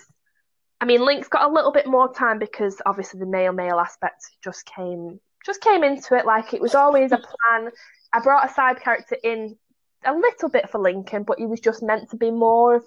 I 0.82 0.86
mean, 0.86 1.04
Link's 1.06 1.30
got 1.30 1.50
a 1.50 1.54
little 1.54 1.72
bit 1.72 1.88
more 1.88 2.14
time 2.14 2.40
because 2.40 2.82
obviously 2.86 3.20
the 3.22 3.26
male 3.26 3.54
male 3.54 3.80
aspect 3.80 4.26
just 4.44 4.66
came 4.66 5.20
just 5.46 5.62
came 5.62 5.84
into 5.84 6.16
it. 6.16 6.26
Like 6.26 6.54
it 6.54 6.62
was 6.62 6.76
always 6.76 7.12
a 7.12 7.18
plan. 7.18 7.72
I 8.12 8.20
brought 8.20 8.50
a 8.50 8.54
side 8.54 8.82
character 8.82 9.18
in 9.24 9.58
a 10.04 10.14
little 10.14 10.50
bit 10.50 10.70
for 10.70 10.80
Lincoln, 10.80 11.24
but 11.24 11.40
he 11.40 11.46
was 11.46 11.60
just 11.60 11.84
meant 11.84 12.10
to 12.12 12.18
be 12.18 12.32
more 12.32 12.76
of 12.76 12.84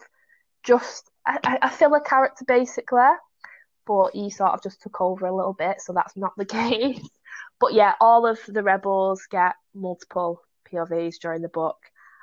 just 0.63 1.11
a, 1.27 1.59
a- 1.63 1.71
filler 1.71 2.01
character 2.01 2.45
basically. 2.47 3.01
But 3.87 4.11
he 4.13 4.31
sort 4.31 4.53
of 4.53 4.63
just 4.63 4.83
took 4.83 5.01
over 5.01 5.27
a 5.27 5.35
little 5.35 5.55
bit, 5.55 5.81
so 5.81 5.93
that's 5.93 6.17
not 6.17 6.33
the 6.37 6.45
case. 6.61 7.01
But 7.61 7.75
yeah, 7.75 7.95
all 8.01 8.27
of 8.27 8.39
the 8.47 8.63
rebels 8.63 9.27
get 9.31 9.55
multiple 9.75 10.43
POVs 10.71 11.19
during 11.21 11.43
the 11.43 11.49
book, 11.49 11.79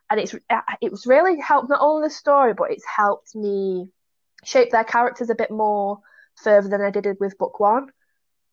and 0.09 0.19
it's 0.19 0.35
uh, 0.49 0.61
it 0.81 0.91
was 0.91 1.07
really 1.07 1.39
helped 1.39 1.69
not 1.69 1.81
only 1.81 2.07
the 2.07 2.13
story, 2.13 2.53
but 2.53 2.71
it's 2.71 2.85
helped 2.85 3.35
me 3.35 3.89
shape 4.43 4.69
their 4.71 4.83
characters 4.83 5.29
a 5.29 5.35
bit 5.35 5.49
more 5.51 5.99
further 6.35 6.69
than 6.69 6.81
I 6.81 6.91
did 6.91 7.17
with 7.19 7.37
book 7.37 7.59
one. 7.59 7.89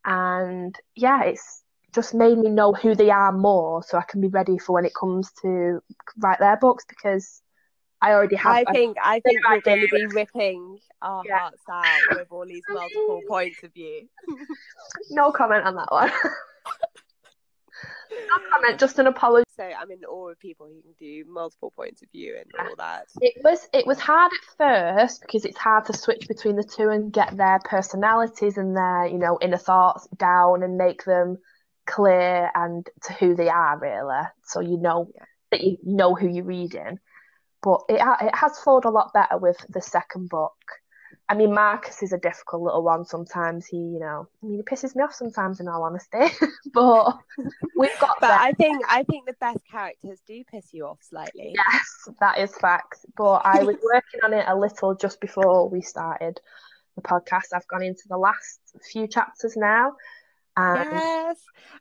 And 0.04 0.74
yeah, 0.96 1.24
it's 1.24 1.62
just 1.94 2.14
made 2.14 2.38
me 2.38 2.48
know 2.48 2.72
who 2.72 2.94
they 2.94 3.10
are 3.10 3.32
more 3.32 3.82
so 3.82 3.98
I 3.98 4.02
can 4.02 4.20
be 4.20 4.28
ready 4.28 4.58
for 4.58 4.72
when 4.72 4.84
it 4.84 4.94
comes 4.94 5.30
to 5.42 5.80
write 6.18 6.38
their 6.38 6.56
books 6.56 6.84
because 6.88 7.42
I 8.02 8.12
already 8.12 8.36
have. 8.36 8.52
I 8.52 8.64
think 8.72 8.96
I 9.02 9.20
think 9.20 9.40
we're 9.48 9.60
going 9.60 9.80
to 9.82 9.88
be 9.88 10.06
ripping 10.06 10.78
our 11.00 11.22
yeah. 11.24 11.38
hearts 11.38 11.62
out 11.70 12.18
with 12.18 12.26
all 12.30 12.44
these 12.46 12.64
multiple 12.68 13.22
points 13.28 13.62
of 13.62 13.72
view. 13.72 14.08
no 15.10 15.30
comment 15.30 15.64
on 15.64 15.76
that 15.76 15.90
one. 15.90 16.10
no 18.10 18.50
comment, 18.52 18.80
just 18.80 18.98
an 18.98 19.06
apology. 19.06 19.44
So 19.56 19.62
I'm 19.62 19.90
in 19.92 20.04
awe 20.04 20.30
of 20.30 20.38
people 20.40 20.66
who 20.66 20.82
can 20.82 20.94
do 20.98 21.24
multiple 21.28 21.72
points 21.76 22.02
of 22.02 22.10
view 22.10 22.36
and 22.36 22.50
yeah. 22.52 22.68
all 22.68 22.76
that. 22.76 23.06
It 23.20 23.34
was 23.44 23.68
it 23.72 23.86
was 23.86 24.00
hard 24.00 24.32
at 24.32 24.56
first 24.96 25.20
because 25.20 25.44
it's 25.44 25.58
hard 25.58 25.84
to 25.86 25.92
switch 25.92 26.26
between 26.26 26.56
the 26.56 26.64
two 26.64 26.88
and 26.88 27.12
get 27.12 27.36
their 27.36 27.60
personalities 27.64 28.56
and 28.56 28.76
their 28.76 29.06
you 29.06 29.18
know 29.18 29.38
inner 29.40 29.58
thoughts 29.58 30.08
down 30.16 30.64
and 30.64 30.76
make 30.76 31.04
them 31.04 31.38
clear 31.86 32.50
and 32.54 32.88
to 33.04 33.12
who 33.14 33.34
they 33.34 33.48
are 33.48 33.78
really, 33.78 34.22
so 34.44 34.60
you 34.60 34.76
know 34.76 35.08
yeah. 35.14 35.24
that 35.50 35.62
you 35.62 35.78
know 35.84 36.14
who 36.14 36.28
you're 36.28 36.44
reading. 36.44 36.98
But 37.62 37.82
it 37.88 38.00
it 38.20 38.34
has 38.34 38.58
flowed 38.58 38.84
a 38.84 38.90
lot 38.90 39.12
better 39.12 39.38
with 39.38 39.58
the 39.68 39.82
second 39.82 40.28
book. 40.28 40.54
I 41.28 41.34
mean, 41.34 41.54
Marcus 41.54 42.02
is 42.02 42.12
a 42.12 42.18
difficult 42.18 42.62
little 42.62 42.82
one 42.82 43.04
sometimes. 43.04 43.66
He, 43.66 43.76
you 43.76 44.00
know, 44.00 44.28
I 44.42 44.46
mean, 44.46 44.56
he 44.56 44.62
pisses 44.62 44.94
me 44.94 45.02
off 45.02 45.14
sometimes, 45.14 45.60
in 45.60 45.68
all 45.68 45.82
honesty. 45.82 46.18
but 46.74 47.18
we've 47.76 47.98
got. 48.00 48.16
But 48.20 48.32
I 48.32 48.52
think 48.52 48.84
I 48.88 49.02
think 49.04 49.26
the 49.26 49.34
best 49.40 49.60
characters 49.70 50.20
do 50.26 50.42
piss 50.44 50.74
you 50.74 50.86
off 50.86 50.98
slightly. 51.00 51.54
Yes, 51.54 52.08
that 52.20 52.38
is 52.38 52.54
fact. 52.56 53.06
But 53.16 53.42
I 53.44 53.62
was 53.62 53.76
working 53.94 54.20
on 54.24 54.32
it 54.34 54.44
a 54.48 54.56
little 54.56 54.94
just 54.94 55.20
before 55.20 55.68
we 55.68 55.80
started 55.80 56.40
the 56.96 57.02
podcast. 57.02 57.54
I've 57.54 57.68
gone 57.68 57.82
into 57.82 58.08
the 58.08 58.18
last 58.18 58.60
few 58.90 59.06
chapters 59.06 59.56
now, 59.56 59.92
and 60.56 60.90
yes, 60.92 61.38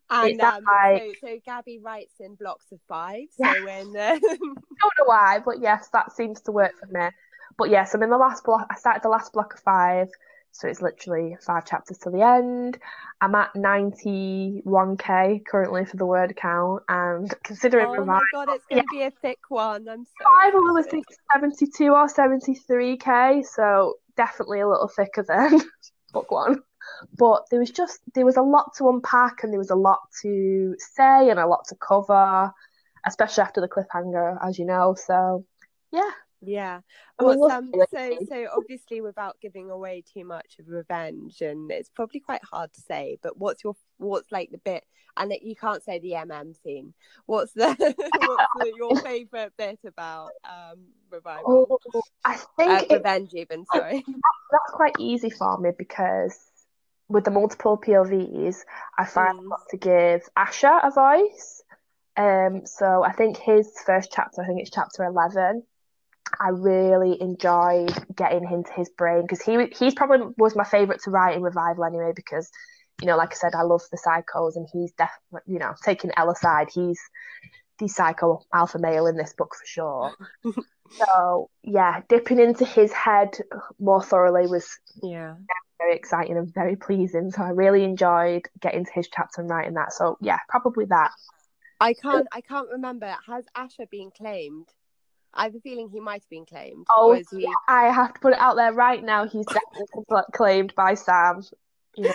and 0.10 0.42
um, 0.42 0.64
like, 0.64 1.18
so, 1.20 1.28
so 1.28 1.40
Gabby 1.46 1.80
writes 1.80 2.14
in 2.20 2.36
blocks 2.36 2.72
of 2.72 2.80
five. 2.88 3.26
So 3.32 3.46
yes. 3.46 3.66
when 3.66 3.96
uh... 3.96 4.20
don't 4.20 4.94
know 5.00 5.06
why, 5.06 5.40
but 5.44 5.62
yes, 5.62 5.90
that 5.94 6.12
seems 6.14 6.42
to 6.42 6.52
work 6.52 6.74
for 6.80 6.88
me. 6.88 7.10
But 7.58 7.70
yes, 7.70 7.94
I'm 7.94 8.04
in 8.04 8.10
the 8.10 8.18
last 8.18 8.44
block. 8.44 8.68
I 8.70 8.76
started 8.76 9.04
the 9.04 9.10
last 9.10 9.34
block 9.34 9.54
of 9.54 9.60
five, 9.60 10.08
so 10.52 10.68
it's 10.68 10.82
literally 10.82 11.38
five 11.46 11.66
chapters 11.66 11.98
to 12.00 12.10
the 12.10 12.22
end. 12.22 12.78
I'm 13.20 13.36
at 13.36 13.54
91k 13.54 15.46
currently 15.46 15.86
for 15.86 15.98
the 15.98 16.06
word 16.06 16.36
count, 16.36 16.84
and 16.88 17.34
considering 17.44 17.88
oh 17.88 18.06
my 18.06 18.20
god, 18.34 18.50
it's 18.50 18.66
gonna 18.70 18.84
yeah, 18.94 19.00
be 19.00 19.04
a 19.04 19.12
thick 19.12 19.40
one. 19.50 19.88
I'm 19.88 20.06
so 20.06 20.24
five 20.24 20.54
I 20.56 20.82
think 20.90 21.06
72 21.34 21.92
or 21.92 22.08
73k, 22.08 23.46
so 23.46 23.96
definitely 24.18 24.62
a 24.62 24.68
little 24.68 24.88
thicker 24.88 25.24
than 25.24 25.62
book 26.14 26.32
one. 26.32 26.62
But 27.18 27.50
there 27.50 27.60
was 27.60 27.72
just 27.72 28.00
there 28.14 28.26
was 28.26 28.38
a 28.38 28.42
lot 28.42 28.74
to 28.78 28.90
unpack 28.90 29.44
and 29.44 29.52
there 29.52 29.60
was 29.60 29.70
a 29.70 29.76
lot 29.76 30.02
to 30.22 30.76
say 30.78 31.30
and 31.30 31.40
a 31.40 31.48
lot 31.48 31.68
to 31.70 31.76
cover, 31.76 32.52
especially 33.06 33.44
after 33.44 33.62
the 33.62 33.68
cliffhanger, 33.68 34.38
as 34.44 34.60
you 34.60 34.66
know. 34.66 34.96
So 34.98 35.46
yeah. 35.92 36.12
Yeah. 36.42 36.82
Well, 37.20 37.52
um, 37.52 37.72
so 37.94 38.18
so 38.28 38.48
obviously 38.56 39.02
without 39.02 39.38
giving 39.42 39.70
away 39.70 40.04
too 40.12 40.26
much 40.26 40.56
of 40.60 40.68
revenge, 40.68 41.42
and 41.42 41.72
it's 41.72 41.90
probably 41.90 42.20
quite 42.20 42.44
hard 42.44 42.74
to 42.74 42.82
say. 42.82 43.20
But 43.22 43.38
what's 43.38 43.64
your 43.64 43.76
what's 43.98 44.32
like 44.32 44.50
the 44.52 44.58
bit, 44.58 44.84
and 45.18 45.32
you 45.42 45.56
can't 45.56 45.84
say 45.84 46.00
the 46.00 46.14
MM 46.14 46.56
scene. 46.64 46.96
What's 47.28 47.54
the 47.54 47.68
what's 47.78 48.44
the, 48.60 48.74
your 48.76 48.96
favorite 49.04 49.54
bit 49.56 49.80
about 49.86 50.32
um 50.44 50.80
revival? 51.12 51.80
Oh, 51.94 52.02
I 52.26 52.38
think 52.58 52.72
uh, 52.72 52.86
revenge, 52.96 53.34
even 53.36 53.66
sorry. 53.72 54.04
That's 54.52 54.72
quite 54.74 54.96
easy 54.98 55.30
for 55.30 55.60
me 55.60 55.72
because 55.78 56.51
with 57.12 57.26
the 57.26 57.32
multiple 57.32 57.78
POVs, 57.78 58.58
I 58.98 59.06
find 59.06 59.40
mm. 59.40 59.58
to 59.70 59.78
give 59.78 60.22
Asher 60.36 60.80
a 60.84 60.92
voice. 60.92 61.64
Um, 62.18 62.66
so 62.66 63.04
I 63.04 63.12
think 63.14 63.38
his 63.38 63.72
first 63.86 64.12
chapter, 64.12 64.42
I 64.42 64.48
think 64.48 64.62
it's 64.62 64.72
chapter 64.72 65.04
eleven. 65.04 65.64
I 66.40 66.50
really 66.50 67.22
enjoyed 67.22 67.94
getting 68.16 68.50
into 68.50 68.72
his 68.74 68.90
brain 68.90 69.24
because 69.24 69.42
he 69.42 69.68
he's 69.78 69.94
probably 69.94 70.34
was 70.38 70.56
my 70.56 70.64
favorite 70.64 71.02
to 71.04 71.12
write 71.12 71.36
in 71.36 71.42
revival 71.42 71.84
anyway 71.84 72.14
because 72.16 72.50
you 73.02 73.08
know 73.08 73.18
like 73.18 73.32
I 73.32 73.36
said 73.36 73.54
I 73.54 73.64
love 73.64 73.82
the 73.92 73.98
psychos 73.98 74.56
and 74.56 74.68
he's 74.72 74.94
definitely 74.94 75.54
you 75.54 75.60
know 75.60 75.74
taking 75.84 76.12
Ella 76.16 76.36
side 76.36 76.70
he's 76.74 77.00
the 77.80 77.88
psycho 77.88 78.42
alpha 78.54 78.80
male 78.80 79.08
in 79.08 79.18
this 79.18 79.34
book 79.34 79.56
for 79.56 79.66
sure. 79.66 80.12
so 80.92 81.50
yeah, 81.64 82.02
dipping 82.08 82.40
into 82.40 82.64
his 82.64 82.94
head 82.94 83.38
more 83.80 84.02
thoroughly 84.04 84.48
was 84.48 84.80
yeah 85.02 85.36
very 85.82 85.96
exciting 85.96 86.38
and 86.38 86.54
very 86.54 86.76
pleasing. 86.76 87.32
So 87.32 87.44
I 87.44 87.50
really 87.50 87.84
enjoyed 87.84 88.44
getting 88.60 88.86
to 88.86 88.92
his 88.94 89.10
chapter 89.14 89.42
and 89.42 89.50
writing 89.50 89.74
that. 89.76 89.94
So 89.94 90.18
yeah, 90.22 90.38
probably 90.50 90.86
that. 90.86 91.12
I 91.80 91.94
can't 91.94 92.28
I 92.32 92.42
can't 92.42 92.70
remember. 92.70 93.16
Has 93.28 93.46
Asher 93.56 93.86
been 93.90 94.12
claimed? 94.12 94.68
I 95.34 95.46
have 95.46 95.56
a 95.56 95.60
feeling 95.62 95.90
he 95.90 96.00
might 96.00 96.22
have 96.22 96.30
been 96.30 96.46
claimed. 96.46 96.86
Oh, 96.94 97.14
he... 97.32 97.48
I 97.68 97.86
have 97.86 98.14
to 98.14 98.20
put 98.20 98.34
it 98.34 98.40
out 98.40 98.56
there 98.56 98.74
right 98.74 99.02
now. 99.02 99.26
He's 99.28 99.46
definitely 99.46 100.24
claimed 100.34 100.76
by 100.76 100.94
Sam. 100.94 101.42
Yeah. 101.96 102.14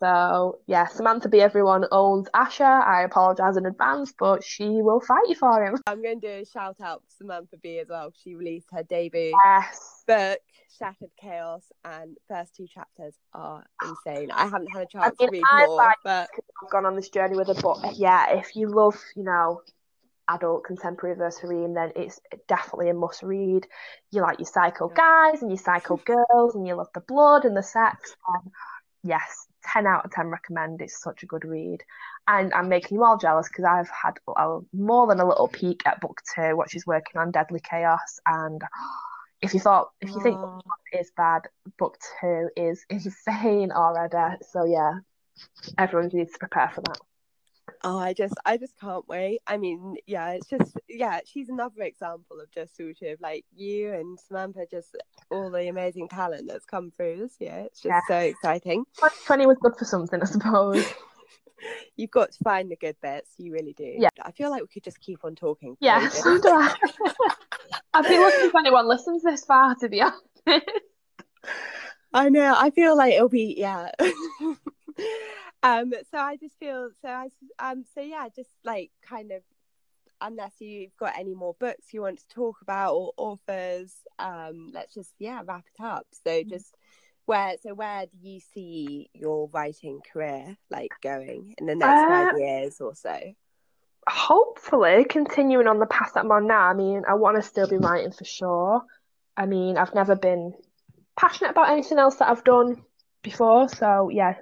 So 0.00 0.58
yeah, 0.66 0.86
Samantha 0.86 1.28
B. 1.28 1.40
Everyone 1.40 1.86
owns 1.90 2.28
Asher. 2.34 2.64
I 2.64 3.04
apologise 3.04 3.56
in 3.56 3.64
advance, 3.64 4.12
but 4.18 4.44
she 4.44 4.68
will 4.68 5.00
fight 5.00 5.28
you 5.28 5.34
for 5.34 5.64
him. 5.64 5.78
I'm 5.86 6.02
going 6.02 6.20
to 6.20 6.26
do 6.26 6.42
a 6.42 6.44
shout 6.44 6.76
out 6.82 7.02
to 7.08 7.16
Samantha 7.16 7.56
B. 7.56 7.78
as 7.78 7.88
well. 7.88 8.12
She 8.22 8.34
released 8.34 8.68
her 8.72 8.82
debut 8.82 9.32
yes. 9.46 10.04
book, 10.06 10.40
Shattered 10.78 11.10
Chaos, 11.18 11.64
and 11.84 12.16
first 12.28 12.54
two 12.54 12.66
chapters 12.66 13.14
are 13.32 13.64
insane. 13.82 14.30
I 14.30 14.44
haven't 14.44 14.68
had 14.72 14.82
a 14.82 14.86
chance 14.86 15.16
I 15.18 15.24
mean, 15.24 15.28
to 15.28 15.32
read 15.32 15.42
I 15.50 15.66
more, 15.66 15.76
like, 15.76 15.96
but 16.04 16.28
I've 16.62 16.70
gone 16.70 16.84
on 16.84 16.96
this 16.96 17.08
journey 17.08 17.36
with 17.36 17.48
her. 17.48 17.54
But 17.54 17.96
yeah, 17.96 18.36
if 18.38 18.56
you 18.56 18.68
love, 18.68 19.00
you 19.16 19.24
know, 19.24 19.62
adult 20.28 20.64
contemporary 20.64 21.16
verse 21.16 21.38
then 21.42 21.92
it's 21.96 22.20
definitely 22.48 22.90
a 22.90 22.94
must 22.94 23.22
read. 23.22 23.66
You 24.10 24.22
like 24.22 24.38
your 24.38 24.46
psycho 24.46 24.88
guys 24.88 25.42
and 25.42 25.50
your 25.50 25.58
psycho 25.58 25.96
girls, 26.04 26.54
and 26.54 26.66
you 26.66 26.74
love 26.74 26.88
the 26.94 27.00
blood 27.00 27.44
and 27.44 27.56
the 27.56 27.62
sex. 27.62 28.16
And 28.28 28.52
yes, 29.04 29.46
10 29.72 29.86
out 29.86 30.04
of 30.04 30.10
10 30.10 30.26
recommend. 30.28 30.80
It's 30.80 31.00
such 31.00 31.22
a 31.22 31.26
good 31.26 31.44
read. 31.44 31.82
And 32.26 32.52
I'm 32.54 32.68
making 32.68 32.96
you 32.96 33.04
all 33.04 33.18
jealous 33.18 33.48
because 33.48 33.64
I've 33.64 33.90
had 33.90 34.18
a, 34.36 34.60
more 34.72 35.06
than 35.06 35.20
a 35.20 35.28
little 35.28 35.48
peek 35.48 35.82
at 35.86 36.00
book 36.00 36.20
two, 36.34 36.56
what 36.56 36.70
she's 36.70 36.86
working 36.86 37.20
on, 37.20 37.30
Deadly 37.30 37.60
Chaos. 37.60 38.18
And 38.26 38.62
if 39.42 39.54
you 39.54 39.60
thought, 39.60 39.90
if 40.00 40.14
you 40.14 40.22
think 40.22 40.40
book 40.40 40.62
one 40.64 41.00
is 41.00 41.12
bad, 41.16 41.42
book 41.78 41.98
two 42.20 42.48
is 42.56 42.84
insane 42.90 43.70
already. 43.72 44.36
So 44.50 44.64
yeah, 44.64 44.94
everyone 45.78 46.10
needs 46.12 46.32
to 46.32 46.38
prepare 46.38 46.70
for 46.74 46.80
that. 46.82 46.98
Oh, 47.82 47.98
I 47.98 48.12
just, 48.12 48.34
I 48.44 48.56
just 48.56 48.78
can't 48.78 49.06
wait. 49.08 49.40
I 49.46 49.56
mean, 49.56 49.96
yeah, 50.06 50.30
it's 50.30 50.48
just, 50.48 50.76
yeah, 50.88 51.20
she's 51.24 51.48
another 51.48 51.82
example 51.82 52.40
of 52.40 52.50
just 52.50 52.76
sort 52.76 52.96
of 53.02 53.20
like 53.20 53.44
you 53.54 53.92
and 53.92 54.18
Samantha, 54.18 54.66
just 54.70 54.96
all 55.30 55.50
the 55.50 55.68
amazing 55.68 56.08
talent 56.08 56.48
that's 56.48 56.64
come 56.64 56.90
through 56.90 57.18
this 57.18 57.36
year. 57.40 57.64
It's 57.66 57.80
just 57.80 57.92
yeah. 57.92 58.00
so 58.08 58.18
exciting. 58.18 58.84
2020 58.96 59.46
was 59.46 59.58
good 59.60 59.76
for 59.78 59.84
something, 59.84 60.20
I 60.20 60.24
suppose. 60.24 60.84
You've 61.96 62.10
got 62.10 62.32
to 62.32 62.38
find 62.44 62.70
the 62.70 62.76
good 62.76 62.96
bits. 63.02 63.30
You 63.38 63.52
really 63.52 63.72
do. 63.72 63.94
Yeah. 63.98 64.10
I 64.22 64.32
feel 64.32 64.50
like 64.50 64.62
we 64.62 64.68
could 64.68 64.84
just 64.84 65.00
keep 65.00 65.24
on 65.24 65.34
talking. 65.34 65.76
Yes. 65.80 66.22
I. 66.24 66.74
I'd 67.94 68.08
be 68.08 68.18
lucky 68.18 68.36
if 68.36 68.54
anyone 68.54 68.88
listens 68.88 69.22
this 69.22 69.44
far, 69.44 69.74
to 69.76 69.88
be 69.88 70.02
honest. 70.02 70.64
I 72.12 72.28
know. 72.28 72.54
I 72.56 72.70
feel 72.70 72.96
like 72.96 73.14
it'll 73.14 73.28
be, 73.28 73.54
yeah. 73.56 73.90
um 75.64 75.92
so 76.10 76.18
i 76.18 76.36
just 76.36 76.56
feel 76.58 76.90
so 77.02 77.08
i 77.08 77.28
um 77.58 77.84
so 77.94 78.00
yeah 78.00 78.28
just 78.36 78.50
like 78.64 78.90
kind 79.02 79.32
of 79.32 79.42
unless 80.20 80.52
you've 80.60 80.96
got 80.96 81.18
any 81.18 81.34
more 81.34 81.54
books 81.58 81.92
you 81.92 82.00
want 82.00 82.18
to 82.18 82.28
talk 82.28 82.56
about 82.62 82.94
or 82.94 83.12
authors 83.16 83.92
um 84.18 84.70
let's 84.72 84.94
just 84.94 85.12
yeah 85.18 85.42
wrap 85.44 85.64
it 85.66 85.82
up. 85.82 86.06
So 86.24 86.30
mm. 86.30 86.48
just 86.48 86.74
where 87.26 87.54
so 87.62 87.74
where 87.74 88.06
do 88.06 88.16
you 88.20 88.40
see 88.54 89.08
your 89.14 89.48
writing 89.52 90.00
career 90.12 90.56
like 90.70 90.92
going 91.02 91.54
in 91.58 91.66
the 91.66 91.74
next 91.74 92.02
uh, 92.02 92.08
five 92.08 92.38
years 92.38 92.80
or 92.80 92.94
so? 92.94 93.18
hopefully 94.06 95.06
continuing 95.08 95.66
on 95.66 95.78
the 95.78 95.86
path 95.86 96.12
that 96.14 96.24
i'm 96.24 96.30
on 96.30 96.46
now 96.46 96.60
i 96.60 96.74
mean 96.74 97.02
i 97.08 97.14
want 97.14 97.36
to 97.36 97.42
still 97.42 97.66
be 97.66 97.78
writing 97.78 98.12
for 98.12 98.24
sure. 98.24 98.82
I 99.34 99.46
mean 99.46 99.78
i've 99.78 99.94
never 99.94 100.14
been 100.14 100.52
passionate 101.16 101.50
about 101.50 101.70
anything 101.70 101.98
else 101.98 102.16
that 102.16 102.28
i've 102.28 102.44
done 102.44 102.82
before. 103.24 103.68
So 103.68 104.10
yeah, 104.12 104.34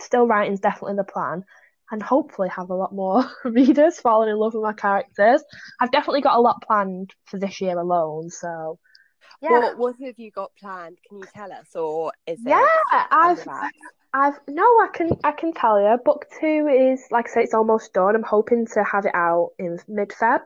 still 0.00 0.26
writing 0.26 0.52
is 0.52 0.60
definitely 0.60 0.96
the 0.96 1.04
plan, 1.04 1.42
and 1.90 2.02
hopefully 2.02 2.48
have 2.50 2.70
a 2.70 2.74
lot 2.74 2.94
more 2.94 3.24
readers 3.44 3.98
falling 3.98 4.28
in 4.28 4.36
love 4.36 4.54
with 4.54 4.62
my 4.62 4.72
characters. 4.72 5.42
I've 5.80 5.90
definitely 5.90 6.20
got 6.20 6.36
a 6.36 6.40
lot 6.40 6.62
planned 6.62 7.12
for 7.24 7.38
this 7.38 7.60
year 7.60 7.78
alone. 7.78 8.30
So 8.30 8.78
yeah, 9.42 9.50
what, 9.50 9.78
what 9.78 9.94
have 10.04 10.18
you 10.18 10.30
got 10.30 10.52
planned? 10.60 10.98
Can 11.08 11.18
you 11.18 11.26
tell 11.34 11.52
us, 11.52 11.74
or 11.74 12.12
is 12.26 12.38
it? 12.44 12.48
yeah, 12.48 12.64
I've. 13.10 13.44
I've 14.14 14.38
no, 14.48 14.62
I 14.62 14.88
can 14.94 15.10
I 15.24 15.32
can 15.32 15.52
tell 15.52 15.78
you. 15.78 15.98
Book 16.02 16.24
two 16.40 16.68
is 16.68 17.04
like 17.10 17.28
I 17.28 17.34
say, 17.34 17.42
it's 17.42 17.52
almost 17.52 17.92
done. 17.92 18.16
I'm 18.16 18.22
hoping 18.22 18.66
to 18.72 18.82
have 18.82 19.04
it 19.04 19.14
out 19.14 19.50
in 19.58 19.78
mid 19.88 20.08
Feb. 20.08 20.40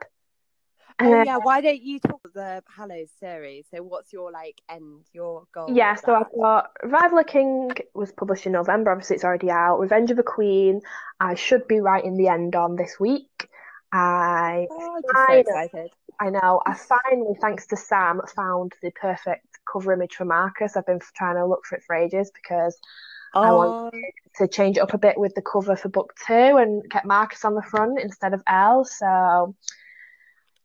Oh 1.00 1.22
yeah, 1.22 1.38
why 1.38 1.60
don't 1.60 1.82
you 1.82 1.98
talk 2.00 2.20
the 2.34 2.62
Hallows 2.76 3.10
series? 3.18 3.66
So 3.74 3.82
what's 3.82 4.12
your 4.12 4.30
like 4.30 4.60
end, 4.68 5.06
your 5.12 5.44
goal? 5.52 5.74
Yeah, 5.74 5.94
so? 5.94 6.14
I've 6.14 6.32
got 6.38 6.70
Revival 6.82 7.18
of 7.18 7.26
King 7.26 7.70
was 7.94 8.12
published 8.12 8.46
in 8.46 8.52
November. 8.52 8.90
Obviously, 8.90 9.16
it's 9.16 9.24
already 9.24 9.50
out. 9.50 9.78
Revenge 9.78 10.10
of 10.10 10.18
a 10.18 10.22
Queen, 10.22 10.80
I 11.20 11.34
should 11.34 11.66
be 11.68 11.80
writing 11.80 12.16
the 12.16 12.28
end 12.28 12.54
on 12.56 12.76
this 12.76 12.98
week. 13.00 13.48
I 13.92 14.68
Oh, 14.70 14.96
I'm 14.96 15.16
so 15.26 15.32
excited. 15.34 15.90
I 16.20 16.30
know, 16.30 16.60
I 16.66 16.74
finally, 16.74 17.34
thanks 17.40 17.66
to 17.68 17.76
Sam, 17.76 18.20
found 18.36 18.74
the 18.82 18.90
perfect 18.92 19.46
cover 19.70 19.92
image 19.92 20.16
for 20.16 20.24
Marcus. 20.26 20.76
I've 20.76 20.86
been 20.86 21.00
trying 21.16 21.36
to 21.36 21.46
look 21.46 21.64
for 21.66 21.76
it 21.76 21.82
for 21.86 21.96
ages 21.96 22.30
because 22.34 22.76
I 23.42 23.52
want 23.52 23.76
Oh, 23.76 23.90
to 24.36 24.48
change 24.48 24.76
it 24.76 24.80
up 24.80 24.94
a 24.94 24.98
bit 24.98 25.18
with 25.18 25.34
the 25.34 25.42
cover 25.42 25.76
for 25.76 25.88
book 25.88 26.14
two 26.26 26.32
and 26.58 26.82
get 26.90 27.06
Marcus 27.06 27.44
on 27.44 27.54
the 27.54 27.62
front 27.62 28.00
instead 28.00 28.34
of 28.34 28.42
Elle. 28.46 28.84
So 28.84 29.54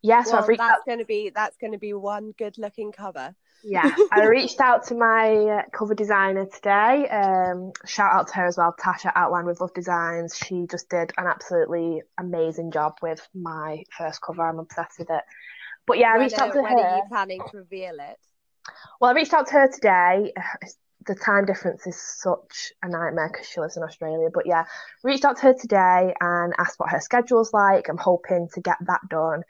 yeah, 0.05 0.23
so 0.23 0.37
I've 0.37 0.41
well, 0.41 0.47
reached 0.49 0.61
out. 0.61 0.69
that's 0.69 0.83
gonna 0.87 1.05
be 1.05 1.31
that's 1.33 1.57
gonna 1.57 1.79
be 1.79 1.93
one 1.93 2.33
good 2.37 2.57
looking 2.57 2.91
cover. 2.91 3.35
Yeah, 3.63 3.89
I 4.11 4.25
reached 4.27 4.59
out 4.61 4.85
to 4.87 4.95
my 4.95 5.35
uh, 5.35 5.61
cover 5.71 5.95
designer 5.95 6.45
today. 6.45 7.07
Um, 7.09 7.71
shout 7.85 8.13
out 8.13 8.27
to 8.27 8.35
her 8.35 8.45
as 8.45 8.57
well, 8.57 8.75
Tasha 8.79 9.11
Outline 9.15 9.45
with 9.45 9.59
Love 9.59 9.73
Designs. 9.73 10.37
She 10.37 10.67
just 10.69 10.89
did 10.89 11.11
an 11.17 11.25
absolutely 11.25 12.03
amazing 12.19 12.71
job 12.71 12.97
with 13.01 13.27
my 13.33 13.83
first 13.97 14.21
cover. 14.21 14.47
I'm 14.47 14.59
obsessed 14.59 14.99
with 14.99 15.09
it. 15.09 15.23
But 15.87 15.97
yeah, 15.97 16.09
I 16.09 16.17
when 16.17 16.21
reached 16.21 16.39
out 16.39 16.49
are, 16.49 16.53
to 16.53 16.61
when 16.61 16.73
are 16.73 16.97
you 16.97 17.03
planning 17.09 17.41
to 17.51 17.57
reveal 17.57 17.95
it? 17.95 18.19
Well, 19.01 19.11
I 19.11 19.13
reached 19.15 19.33
out 19.33 19.47
to 19.47 19.53
her 19.53 19.67
today. 19.67 20.33
The 21.07 21.15
time 21.15 21.45
difference 21.45 21.85
is 21.85 21.99
such 22.01 22.73
a 22.81 22.89
nightmare 22.89 23.29
because 23.31 23.47
she 23.47 23.59
lives 23.59 23.77
in 23.77 23.83
Australia. 23.83 24.29
But 24.33 24.47
yeah, 24.47 24.65
reached 25.03 25.25
out 25.25 25.37
to 25.37 25.43
her 25.43 25.53
today 25.53 26.13
and 26.19 26.53
asked 26.57 26.79
what 26.79 26.89
her 26.89 26.99
schedule's 26.99 27.53
like. 27.53 27.89
I'm 27.89 27.97
hoping 27.97 28.49
to 28.53 28.61
get 28.61 28.77
that 28.87 29.01
done 29.09 29.43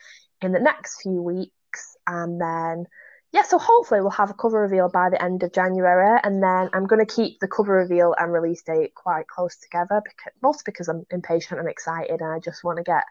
in 0.45 0.51
the 0.53 0.59
next 0.59 1.01
few 1.01 1.21
weeks. 1.21 1.97
And 2.07 2.39
then, 2.39 2.85
yeah, 3.33 3.43
so 3.43 3.57
hopefully 3.57 3.99
we'll 3.99 4.11
have 4.11 4.29
a 4.29 4.33
cover 4.35 4.61
reveal 4.61 4.87
by 4.87 5.09
the 5.09 5.21
end 5.21 5.43
of 5.43 5.51
January. 5.51 6.19
And 6.23 6.41
then 6.41 6.69
I'm 6.71 6.87
going 6.87 7.05
to 7.05 7.13
keep 7.13 7.39
the 7.39 7.47
cover 7.47 7.73
reveal 7.73 8.15
and 8.17 8.31
release 8.31 8.63
date 8.63 8.95
quite 8.95 9.27
close 9.27 9.57
together, 9.57 10.01
because, 10.03 10.33
mostly 10.41 10.71
because 10.71 10.87
I'm 10.87 11.05
impatient 11.11 11.59
and 11.59 11.67
excited 11.67 12.21
and 12.21 12.31
I 12.31 12.39
just 12.39 12.63
want 12.63 12.77
to 12.77 12.83
get 12.83 13.03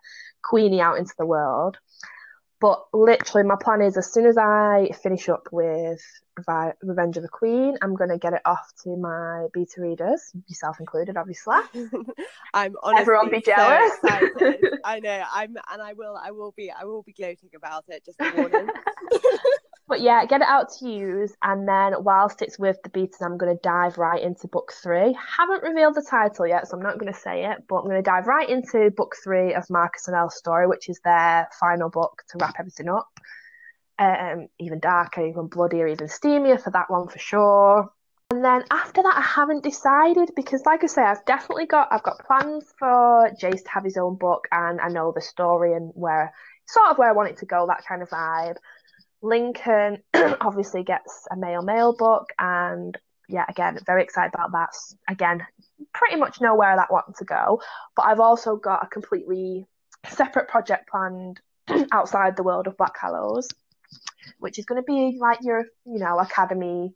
Queenie 0.42 0.80
out 0.80 0.96
into 0.98 1.14
the 1.18 1.26
world. 1.26 1.76
But 2.64 2.82
literally, 2.94 3.46
my 3.46 3.56
plan 3.62 3.82
is 3.82 3.98
as 3.98 4.10
soon 4.10 4.24
as 4.24 4.38
I 4.38 4.88
finish 5.02 5.28
up 5.28 5.48
with 5.52 6.00
Revenge 6.80 7.18
of 7.18 7.22
the 7.22 7.28
Queen, 7.28 7.76
I'm 7.82 7.94
going 7.94 8.08
to 8.08 8.16
get 8.16 8.32
it 8.32 8.40
off 8.46 8.72
to 8.84 8.96
my 8.96 9.48
beta 9.52 9.82
readers, 9.82 10.32
yourself 10.48 10.80
included, 10.80 11.18
obviously. 11.18 11.56
I'm 12.54 12.74
honestly 12.82 13.02
Everyone 13.02 13.28
be 13.28 13.42
so 13.44 13.52
jealous. 13.54 13.92
excited. 13.98 14.64
I 14.82 15.00
know. 15.00 15.24
I'm, 15.30 15.56
and 15.70 15.82
I 15.82 15.92
will. 15.92 16.16
I 16.16 16.30
will 16.30 16.54
be. 16.56 16.70
I 16.70 16.84
will 16.84 17.02
be 17.02 17.12
gloating 17.12 17.50
about 17.54 17.84
it. 17.88 18.02
Just 18.02 18.18
a 18.22 18.32
warning. 18.34 18.70
But 19.86 20.00
yeah, 20.00 20.24
get 20.24 20.40
it 20.40 20.48
out 20.48 20.72
to 20.78 20.88
use, 20.88 21.34
and 21.42 21.68
then 21.68 21.92
whilst 21.98 22.40
it's 22.40 22.58
with 22.58 22.78
the 22.82 22.88
betas, 22.88 23.20
I'm 23.20 23.36
going 23.36 23.54
to 23.54 23.60
dive 23.62 23.98
right 23.98 24.22
into 24.22 24.48
book 24.48 24.72
three. 24.72 25.14
Haven't 25.36 25.62
revealed 25.62 25.94
the 25.94 26.06
title 26.08 26.46
yet, 26.46 26.66
so 26.66 26.76
I'm 26.76 26.82
not 26.82 26.98
going 26.98 27.12
to 27.12 27.18
say 27.18 27.44
it, 27.44 27.64
but 27.68 27.76
I'm 27.76 27.84
going 27.84 27.96
to 27.96 28.02
dive 28.02 28.26
right 28.26 28.48
into 28.48 28.90
book 28.96 29.14
three 29.22 29.52
of 29.52 29.68
Marcus 29.68 30.08
and 30.08 30.16
Elle's 30.16 30.36
story, 30.36 30.66
which 30.66 30.88
is 30.88 31.00
their 31.04 31.48
final 31.60 31.90
book 31.90 32.22
to 32.30 32.38
wrap 32.40 32.54
everything 32.58 32.88
up. 32.88 33.08
Um, 33.98 34.48
even 34.58 34.80
darker, 34.80 35.26
even 35.26 35.48
bloodier, 35.48 35.86
even 35.86 36.08
steamier 36.08 36.60
for 36.60 36.70
that 36.70 36.90
one 36.90 37.08
for 37.08 37.18
sure. 37.18 37.92
And 38.30 38.42
then 38.42 38.64
after 38.70 39.02
that, 39.02 39.16
I 39.16 39.20
haven't 39.20 39.64
decided 39.64 40.30
because, 40.34 40.62
like 40.64 40.82
I 40.82 40.86
say, 40.86 41.02
I've 41.02 41.24
definitely 41.26 41.66
got 41.66 41.88
I've 41.92 42.02
got 42.02 42.26
plans 42.26 42.72
for 42.78 43.30
Jace 43.40 43.62
to 43.64 43.70
have 43.70 43.84
his 43.84 43.98
own 43.98 44.16
book, 44.16 44.48
and 44.50 44.80
I 44.80 44.88
know 44.88 45.12
the 45.14 45.20
story 45.20 45.74
and 45.74 45.92
where 45.94 46.32
sort 46.66 46.88
of 46.90 46.98
where 46.98 47.10
I 47.10 47.12
want 47.12 47.30
it 47.30 47.36
to 47.38 47.46
go, 47.46 47.66
that 47.66 47.84
kind 47.86 48.02
of 48.02 48.08
vibe. 48.08 48.56
Lincoln 49.24 50.02
obviously 50.40 50.84
gets 50.84 51.26
a 51.30 51.36
male 51.36 51.62
male 51.62 51.96
book, 51.96 52.28
and 52.38 52.96
yeah, 53.28 53.46
again, 53.48 53.78
very 53.86 54.02
excited 54.02 54.32
about 54.34 54.52
that. 54.52 54.70
Again, 55.08 55.44
pretty 55.92 56.16
much 56.16 56.40
know 56.40 56.54
where 56.54 56.76
that 56.76 56.92
wants 56.92 57.18
to 57.18 57.24
go, 57.24 57.60
but 57.96 58.02
I've 58.02 58.20
also 58.20 58.56
got 58.56 58.84
a 58.84 58.88
completely 58.88 59.66
separate 60.08 60.48
project 60.48 60.88
planned 60.88 61.40
outside 61.92 62.36
the 62.36 62.42
world 62.42 62.66
of 62.66 62.76
Black 62.76 62.96
Hallows, 63.00 63.48
which 64.38 64.58
is 64.58 64.66
going 64.66 64.80
to 64.80 64.86
be 64.86 65.16
like 65.18 65.38
your, 65.40 65.64
you 65.86 65.98
know, 65.98 66.18
academy 66.18 66.92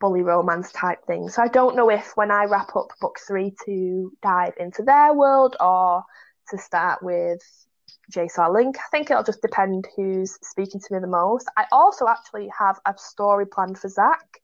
bully 0.00 0.22
romance 0.22 0.70
type 0.72 1.06
thing. 1.06 1.30
So 1.30 1.42
I 1.42 1.48
don't 1.48 1.76
know 1.76 1.88
if 1.88 2.12
when 2.14 2.30
I 2.30 2.44
wrap 2.44 2.76
up 2.76 2.88
book 3.00 3.18
three 3.26 3.54
to 3.64 4.12
dive 4.22 4.52
into 4.58 4.82
their 4.82 5.14
world 5.14 5.56
or 5.58 6.02
to 6.50 6.58
start 6.58 7.02
with 7.02 7.40
Jace 8.12 8.38
or 8.38 8.52
Link. 8.52 8.76
I 8.78 8.88
think 8.90 9.10
it'll 9.10 9.22
just 9.24 9.42
depend 9.42 9.88
who's 9.96 10.38
speaking 10.42 10.80
to 10.80 10.94
me 10.94 11.00
the 11.00 11.06
most. 11.06 11.46
I 11.56 11.66
also 11.72 12.06
actually 12.08 12.50
have 12.58 12.78
a 12.86 12.94
story 12.96 13.46
planned 13.46 13.78
for 13.78 13.88
Zach. 13.88 14.40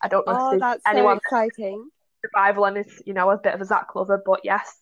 I 0.00 0.08
don't 0.08 0.26
know 0.26 0.36
oh, 0.36 0.54
if 0.54 0.60
that's 0.60 0.82
so 0.84 0.90
anyone 0.90 1.18
exciting. 1.18 1.88
survival 2.24 2.64
and 2.64 2.78
is, 2.78 3.02
you 3.06 3.14
know, 3.14 3.30
a 3.30 3.36
bit 3.38 3.54
of 3.54 3.60
a 3.60 3.64
Zach 3.64 3.94
lover, 3.94 4.22
but 4.24 4.40
yes, 4.44 4.78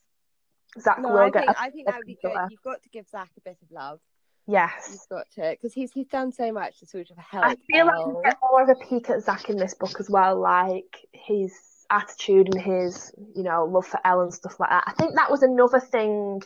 Zach 0.81 0.99
No, 1.01 1.11
will 1.11 1.19
I 1.19 1.31
get 1.31 1.45
think 1.47 1.57
a 1.57 1.61
I 1.61 1.71
think 1.71 1.87
that 1.87 1.97
would 1.97 2.07
be 2.07 2.19
good. 2.23 2.37
You've 2.51 2.63
got 2.63 2.83
to 2.83 2.89
give 2.89 3.07
Zach 3.09 3.31
a 3.37 3.41
bit 3.41 3.59
of 3.63 3.71
love. 3.71 4.01
yes. 4.47 4.89
You've 4.93 5.09
got 5.19 5.31
to 5.33 5.51
because 5.51 5.75
he's 5.75 5.93
he's 5.93 6.07
done 6.09 6.33
so 6.33 6.53
much 6.53 6.79
to 6.81 6.87
sort 6.87 7.11
of 7.11 7.17
help. 7.19 7.45
I 7.45 7.57
feel 7.71 7.87
like 7.87 8.07
we 8.07 8.23
get 8.25 8.37
more 8.51 8.63
of 8.63 8.69
a 8.69 8.77
peek 8.89 9.11
at 9.11 9.23
Zach 9.23 9.51
in 9.51 9.57
this 9.57 9.75
book 9.75 9.99
as 10.01 10.09
well, 10.09 10.41
like 10.41 11.07
his 11.13 11.53
attitude 11.91 12.55
and 12.55 12.63
his, 12.63 13.13
you 13.35 13.43
know, 13.43 13.65
love 13.65 13.87
for 13.87 14.01
Elle 14.05 14.23
and 14.23 14.33
stuff 14.33 14.61
like 14.61 14.71
that. 14.71 14.85
I 14.87 14.93
think 14.93 15.17
that 15.17 15.31
was 15.31 15.43
another 15.43 15.81
thing. 15.81 16.41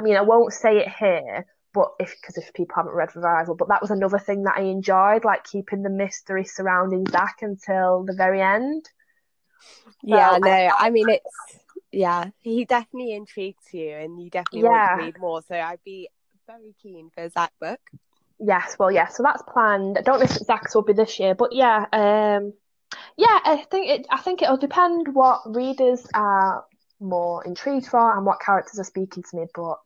I 0.00 0.02
mean, 0.02 0.16
I 0.16 0.22
won't 0.22 0.54
say 0.54 0.78
it 0.78 0.88
here, 0.88 1.44
but 1.74 1.90
if 2.00 2.14
because 2.18 2.38
if 2.38 2.54
people 2.54 2.74
haven't 2.74 2.94
read 2.94 3.14
Revival, 3.14 3.54
but 3.54 3.68
that 3.68 3.82
was 3.82 3.90
another 3.90 4.18
thing 4.18 4.44
that 4.44 4.56
I 4.56 4.62
enjoyed, 4.62 5.26
like 5.26 5.44
keeping 5.44 5.82
the 5.82 5.90
mystery 5.90 6.44
surrounding 6.44 7.04
Zach 7.06 7.36
until 7.42 8.04
the 8.06 8.14
very 8.14 8.40
end. 8.40 8.88
Yeah, 10.02 10.32
So, 10.32 10.38
no, 10.38 10.70
I 10.78 10.88
mean 10.88 11.10
it's 11.10 11.58
yeah, 11.92 12.30
he 12.40 12.64
definitely 12.64 13.12
intrigues 13.12 13.74
you, 13.74 13.90
and 13.90 14.18
you 14.22 14.30
definitely 14.30 14.62
want 14.70 14.90
to 14.90 15.04
read 15.04 15.18
more. 15.20 15.42
So 15.42 15.54
I'd 15.54 15.84
be 15.84 16.08
very 16.46 16.74
keen 16.82 17.10
for 17.14 17.28
Zach 17.28 17.52
book. 17.60 17.80
Yes, 18.38 18.76
well, 18.78 18.90
yeah, 18.90 19.08
so 19.08 19.22
that's 19.22 19.42
planned. 19.42 19.98
I 19.98 20.00
don't 20.00 20.18
know 20.18 20.24
if 20.24 20.30
Zach's 20.30 20.74
will 20.74 20.80
be 20.82 20.94
this 20.94 21.20
year, 21.20 21.34
but 21.34 21.52
yeah, 21.52 21.84
um, 21.92 22.54
yeah, 23.18 23.38
I 23.44 23.66
think 23.70 23.90
it. 23.90 24.06
I 24.10 24.16
think 24.16 24.40
it'll 24.40 24.56
depend 24.56 25.14
what 25.14 25.42
readers 25.44 26.06
are 26.14 26.64
more 27.00 27.44
intrigued 27.44 27.86
for 27.86 28.16
and 28.16 28.24
what 28.24 28.40
characters 28.40 28.78
are 28.78 28.84
speaking 28.84 29.22
to 29.22 29.36
me. 29.36 29.44
But 29.54 29.76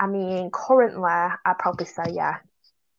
I 0.00 0.06
mean, 0.06 0.50
currently, 0.52 1.02
I'd 1.04 1.58
probably 1.58 1.86
say 1.86 2.04
yeah. 2.12 2.36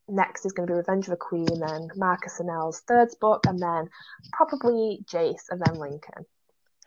Next 0.07 0.45
is 0.45 0.51
going 0.51 0.67
to 0.67 0.71
be 0.73 0.77
Revenge 0.77 1.05
of 1.05 1.11
the 1.11 1.17
Queen, 1.17 1.47
then 1.59 1.89
Marcus 1.95 2.39
and 2.39 2.49
Elle's 2.49 2.81
third 2.81 3.09
book, 3.19 3.45
and 3.47 3.59
then 3.59 3.89
probably 4.33 4.99
Jace, 5.05 5.49
and 5.49 5.59
then 5.65 5.79
Lincoln. 5.79 6.25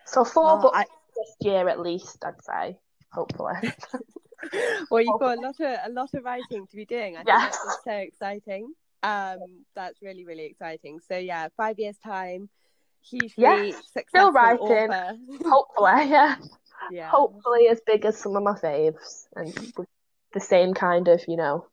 So 0.07 0.25
four 0.25 0.53
Oh, 0.53 0.63
books 0.63 0.79
I- 0.79 0.85
this 1.17 1.35
year 1.41 1.69
at 1.69 1.81
least, 1.81 2.25
I'd 2.25 2.41
say. 2.45 2.79
Hopefully. 3.13 3.55
well, 4.91 5.01
you've 5.01 5.19
got 5.19 5.39
a 5.39 5.41
lot 5.41 5.59
of 5.61 5.79
a 5.85 5.91
lot 5.91 6.15
of 6.15 6.25
writing 6.25 6.67
to 6.69 6.77
be 6.77 6.85
doing. 6.85 7.15
I 7.17 7.25
think 7.25 7.27
that's 7.27 7.57
just 7.65 7.85
so 7.85 7.91
exciting. 7.93 8.73
Um, 9.03 9.39
that's 9.75 10.01
really 10.03 10.25
really 10.25 10.45
exciting. 10.45 11.01
So 11.09 11.17
yeah, 11.17 11.49
five 11.57 11.79
years 11.79 11.97
time, 12.05 12.49
hugely 13.03 13.33
Yes, 13.37 13.83
successful 13.93 14.33
writing. 14.33 14.61
author. 14.61 15.17
Hopefully, 15.45 16.11
yeah. 16.11 16.37
yeah. 16.93 17.09
hopefully 17.09 17.69
as 17.69 17.81
big 17.85 18.05
as 18.05 18.17
some 18.17 18.37
of 18.37 18.43
my 18.45 18.53
faves 18.55 19.27
and 19.35 19.49
with 19.77 19.89
the 20.35 20.41
same 20.41 20.75
kind 20.75 21.09
of 21.09 21.21
you 21.29 21.37
know 21.37 21.67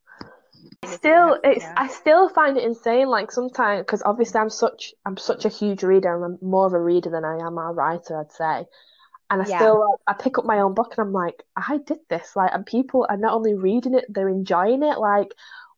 still 0.86 1.38
it's 1.44 1.66
Yeah. 1.66 1.74
i 1.78 1.88
still 1.88 2.30
find 2.30 2.58
it 2.58 2.64
insane 2.64 3.08
like 3.08 3.32
sometimes 3.32 3.82
because 3.82 4.04
obviously 4.04 4.40
i'm 4.40 4.50
such 4.50 4.94
i'm 5.06 5.18
such 5.18 5.46
a 5.46 5.50
huge 5.50 5.84
reader 5.84 6.24
i'm 6.24 6.38
more 6.42 6.68
of 6.68 6.74
a 6.74 6.80
reader 6.80 7.10
than 7.10 7.26
i 7.26 7.38
am 7.38 7.58
a 7.58 7.72
writer 7.74 8.20
i'd 8.20 8.32
say 8.32 8.66
and 9.30 9.42
i 9.42 9.46
Yeah. 9.46 9.58
still 9.58 9.80
like, 9.80 10.00
i 10.08 10.14
pick 10.22 10.38
up 10.38 10.46
my 10.46 10.60
own 10.60 10.74
book 10.74 10.94
and 10.98 11.08
i'm 11.08 11.14
like 11.14 11.44
i 11.56 11.78
did 11.86 12.00
this 12.10 12.36
like 12.36 12.52
and 12.54 12.66
people 12.66 13.06
are 13.10 13.18
not 13.18 13.34
only 13.34 13.54
reading 13.54 13.96
it 13.96 14.06
they're 14.10 14.30
enjoying 14.30 14.84
it 14.84 15.00
like 15.00 15.34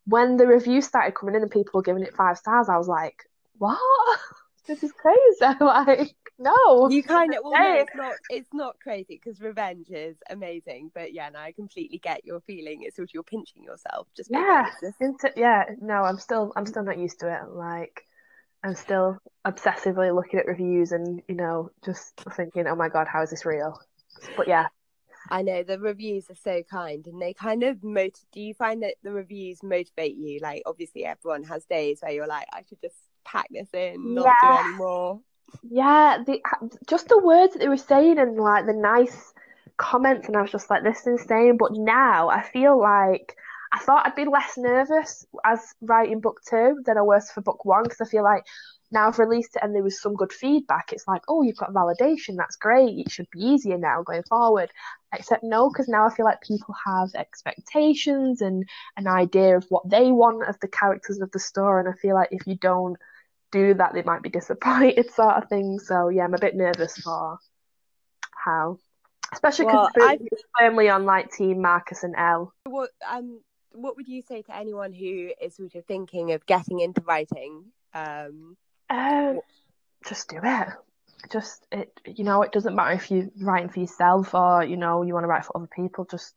when 0.05 0.37
the 0.37 0.47
reviews 0.47 0.85
started 0.85 1.15
coming 1.15 1.35
in 1.35 1.41
and 1.41 1.51
people 1.51 1.71
were 1.73 1.81
giving 1.83 2.03
it 2.03 2.15
five 2.15 2.37
stars 2.37 2.69
i 2.69 2.77
was 2.77 2.87
like 2.87 3.23
what 3.57 3.79
this 4.67 4.83
is 4.83 4.91
crazy 4.91 5.55
like 5.61 6.15
no 6.39 6.89
You 6.89 7.03
kind 7.03 7.33
of 7.33 7.43
well, 7.43 7.57
no, 7.57 7.73
it's 7.81 7.93
not 7.95 8.15
it's 8.29 8.53
not 8.53 8.79
crazy 8.79 9.19
because 9.21 9.41
revenge 9.41 9.89
is 9.89 10.17
amazing, 10.29 10.91
but 10.93 11.13
yeah, 11.13 11.29
no, 11.29 11.39
I 11.39 11.51
completely 11.51 11.97
get 11.97 12.25
your 12.25 12.39
feeling. 12.41 12.83
It's 12.83 12.95
sort 12.95 13.09
of 13.09 13.13
you're 13.13 13.23
pinching 13.23 13.63
yourself. 13.63 14.07
Just 14.15 14.29
Yeah, 14.29 14.39
like, 14.63 14.73
"Is 14.73 14.79
this- 14.81 15.01
into 15.01 15.31
yeah, 15.35 15.65
no, 15.81 16.03
I'm 16.03 16.17
still 16.19 16.51
I'm 16.55 16.65
still 16.65 16.83
not 16.83 16.97
used 16.97 17.19
to 17.21 17.33
it. 17.33 17.49
Like 17.49 18.05
I'm 18.63 18.75
still 18.75 19.19
obsessively 19.45 20.13
looking 20.15 20.39
at 20.39 20.47
reviews 20.47 20.91
and, 20.91 21.21
you 21.29 21.35
know, 21.35 21.71
just 21.85 22.13
thinking, 22.35 22.67
oh 22.67 22.75
my 22.75 22.89
God, 22.89 23.07
how 23.07 23.23
is 23.23 23.29
this 23.31 23.45
real? 23.45 23.79
But 24.37 24.47
yeah, 24.47 24.67
I 25.29 25.41
know 25.41 25.63
the 25.63 25.79
reviews 25.79 26.29
are 26.29 26.35
so 26.35 26.63
kind 26.63 27.05
and 27.07 27.21
they 27.21 27.33
kind 27.33 27.63
of 27.63 27.83
motivate. 27.83 28.25
Do 28.31 28.39
you 28.41 28.53
find 28.53 28.83
that 28.83 28.95
the 29.03 29.11
reviews 29.11 29.61
motivate 29.61 30.15
you? 30.15 30.39
Like, 30.41 30.63
obviously, 30.65 31.05
everyone 31.05 31.43
has 31.43 31.65
days 31.65 31.99
where 32.01 32.11
you're 32.11 32.27
like, 32.27 32.47
I 32.53 32.63
should 32.67 32.81
just 32.81 32.95
pack 33.25 33.47
this 33.51 33.69
in, 33.73 34.13
not 34.13 34.25
Yeah. 34.25 34.33
do 34.41 34.47
any 34.69 34.73
more. 34.77 35.21
Yeah, 35.63 36.23
the 36.25 36.41
just 36.87 37.07
the 37.07 37.19
words 37.19 37.53
that 37.53 37.59
they 37.59 37.69
were 37.69 37.77
saying 37.77 38.17
and 38.17 38.37
like 38.37 38.65
the 38.65 38.73
nice 38.73 39.33
comments 39.77 40.27
and 40.27 40.35
I 40.35 40.41
was 40.41 40.51
just 40.51 40.69
like, 40.69 40.83
this 40.83 41.01
is 41.01 41.07
insane. 41.07 41.57
But 41.57 41.73
now 41.73 42.29
I 42.29 42.41
feel 42.43 42.79
like 42.79 43.35
I 43.71 43.79
thought 43.79 44.05
I'd 44.05 44.15
be 44.15 44.25
less 44.25 44.57
nervous 44.57 45.25
as 45.45 45.73
writing 45.81 46.19
book 46.19 46.41
two 46.47 46.81
than 46.85 46.97
I 46.97 47.01
was 47.01 47.31
for 47.31 47.41
book 47.41 47.65
one 47.65 47.83
because 47.83 48.01
I 48.01 48.05
feel 48.05 48.23
like 48.23 48.43
now 48.91 49.07
I've 49.07 49.19
released 49.19 49.55
it 49.57 49.63
and 49.63 49.75
there 49.75 49.83
was 49.83 50.01
some 50.01 50.15
good 50.15 50.31
feedback. 50.31 50.93
It's 50.93 51.07
like, 51.07 51.21
oh, 51.27 51.41
you've 51.41 51.57
got 51.57 51.73
validation. 51.73 52.37
That's 52.37 52.55
great. 52.55 52.97
It 52.97 53.11
should 53.11 53.27
be 53.31 53.41
easier 53.41 53.77
now 53.77 54.01
going 54.03 54.23
forward. 54.23 54.71
Except 55.13 55.43
no, 55.43 55.69
because 55.69 55.89
now 55.89 56.07
I 56.07 56.13
feel 56.13 56.25
like 56.25 56.41
people 56.41 56.73
have 56.85 57.09
expectations 57.15 58.41
and 58.41 58.63
an 58.95 59.07
idea 59.07 59.57
of 59.57 59.65
what 59.69 59.89
they 59.89 60.11
want 60.11 60.47
of 60.47 60.57
the 60.61 60.67
characters 60.69 61.19
of 61.19 61.31
the 61.31 61.39
story. 61.39 61.81
And 61.81 61.89
I 61.89 61.97
feel 61.97 62.15
like 62.15 62.29
if 62.31 62.47
you 62.47 62.55
don't 62.55 62.97
do 63.51 63.73
that, 63.75 63.93
they 63.93 64.03
might 64.03 64.21
be 64.21 64.29
disappointed, 64.29 65.11
sort 65.13 65.35
of 65.35 65.49
thing. 65.49 65.79
So 65.79 66.09
yeah, 66.09 66.23
I'm 66.23 66.33
a 66.33 66.39
bit 66.39 66.55
nervous 66.55 66.97
for 66.97 67.39
how, 68.31 68.79
especially 69.33 69.65
because 69.65 69.91
well, 69.95 70.17
firmly 70.59 70.89
on 70.89 71.05
like 71.05 71.31
Team 71.31 71.61
Marcus 71.61 72.03
and 72.03 72.15
Elle. 72.17 72.53
What 72.65 72.91
um, 73.09 73.41
what 73.71 73.95
would 73.95 74.07
you 74.07 74.21
say 74.27 74.41
to 74.43 74.55
anyone 74.55 74.93
who 74.93 75.31
is 75.41 75.55
sort 75.55 75.75
of 75.75 75.85
thinking 75.85 76.31
of 76.31 76.45
getting 76.45 76.79
into 76.79 77.01
writing? 77.01 77.65
Um, 77.93 78.57
uh, 78.89 79.35
just 80.07 80.29
do 80.29 80.39
it. 80.43 80.67
Just 81.31 81.65
it, 81.71 81.99
you 82.05 82.23
know, 82.23 82.41
it 82.43 82.51
doesn't 82.51 82.75
matter 82.75 82.91
if 82.91 83.09
you're 83.09 83.29
writing 83.41 83.69
for 83.69 83.79
yourself 83.79 84.33
or 84.33 84.63
you 84.63 84.77
know 84.77 85.01
you 85.01 85.13
want 85.13 85.23
to 85.23 85.27
write 85.27 85.45
for 85.45 85.57
other 85.57 85.69
people. 85.73 86.05
Just, 86.05 86.33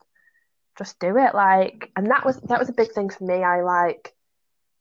just 0.79 0.99
do 0.99 1.17
it. 1.17 1.35
Like, 1.35 1.91
and 1.97 2.11
that 2.11 2.25
was 2.25 2.41
that 2.43 2.59
was 2.59 2.69
a 2.69 2.75
big 2.75 2.93
thing 2.93 3.11
for 3.11 3.25
me. 3.25 3.43
I 3.43 3.63
like 3.63 4.15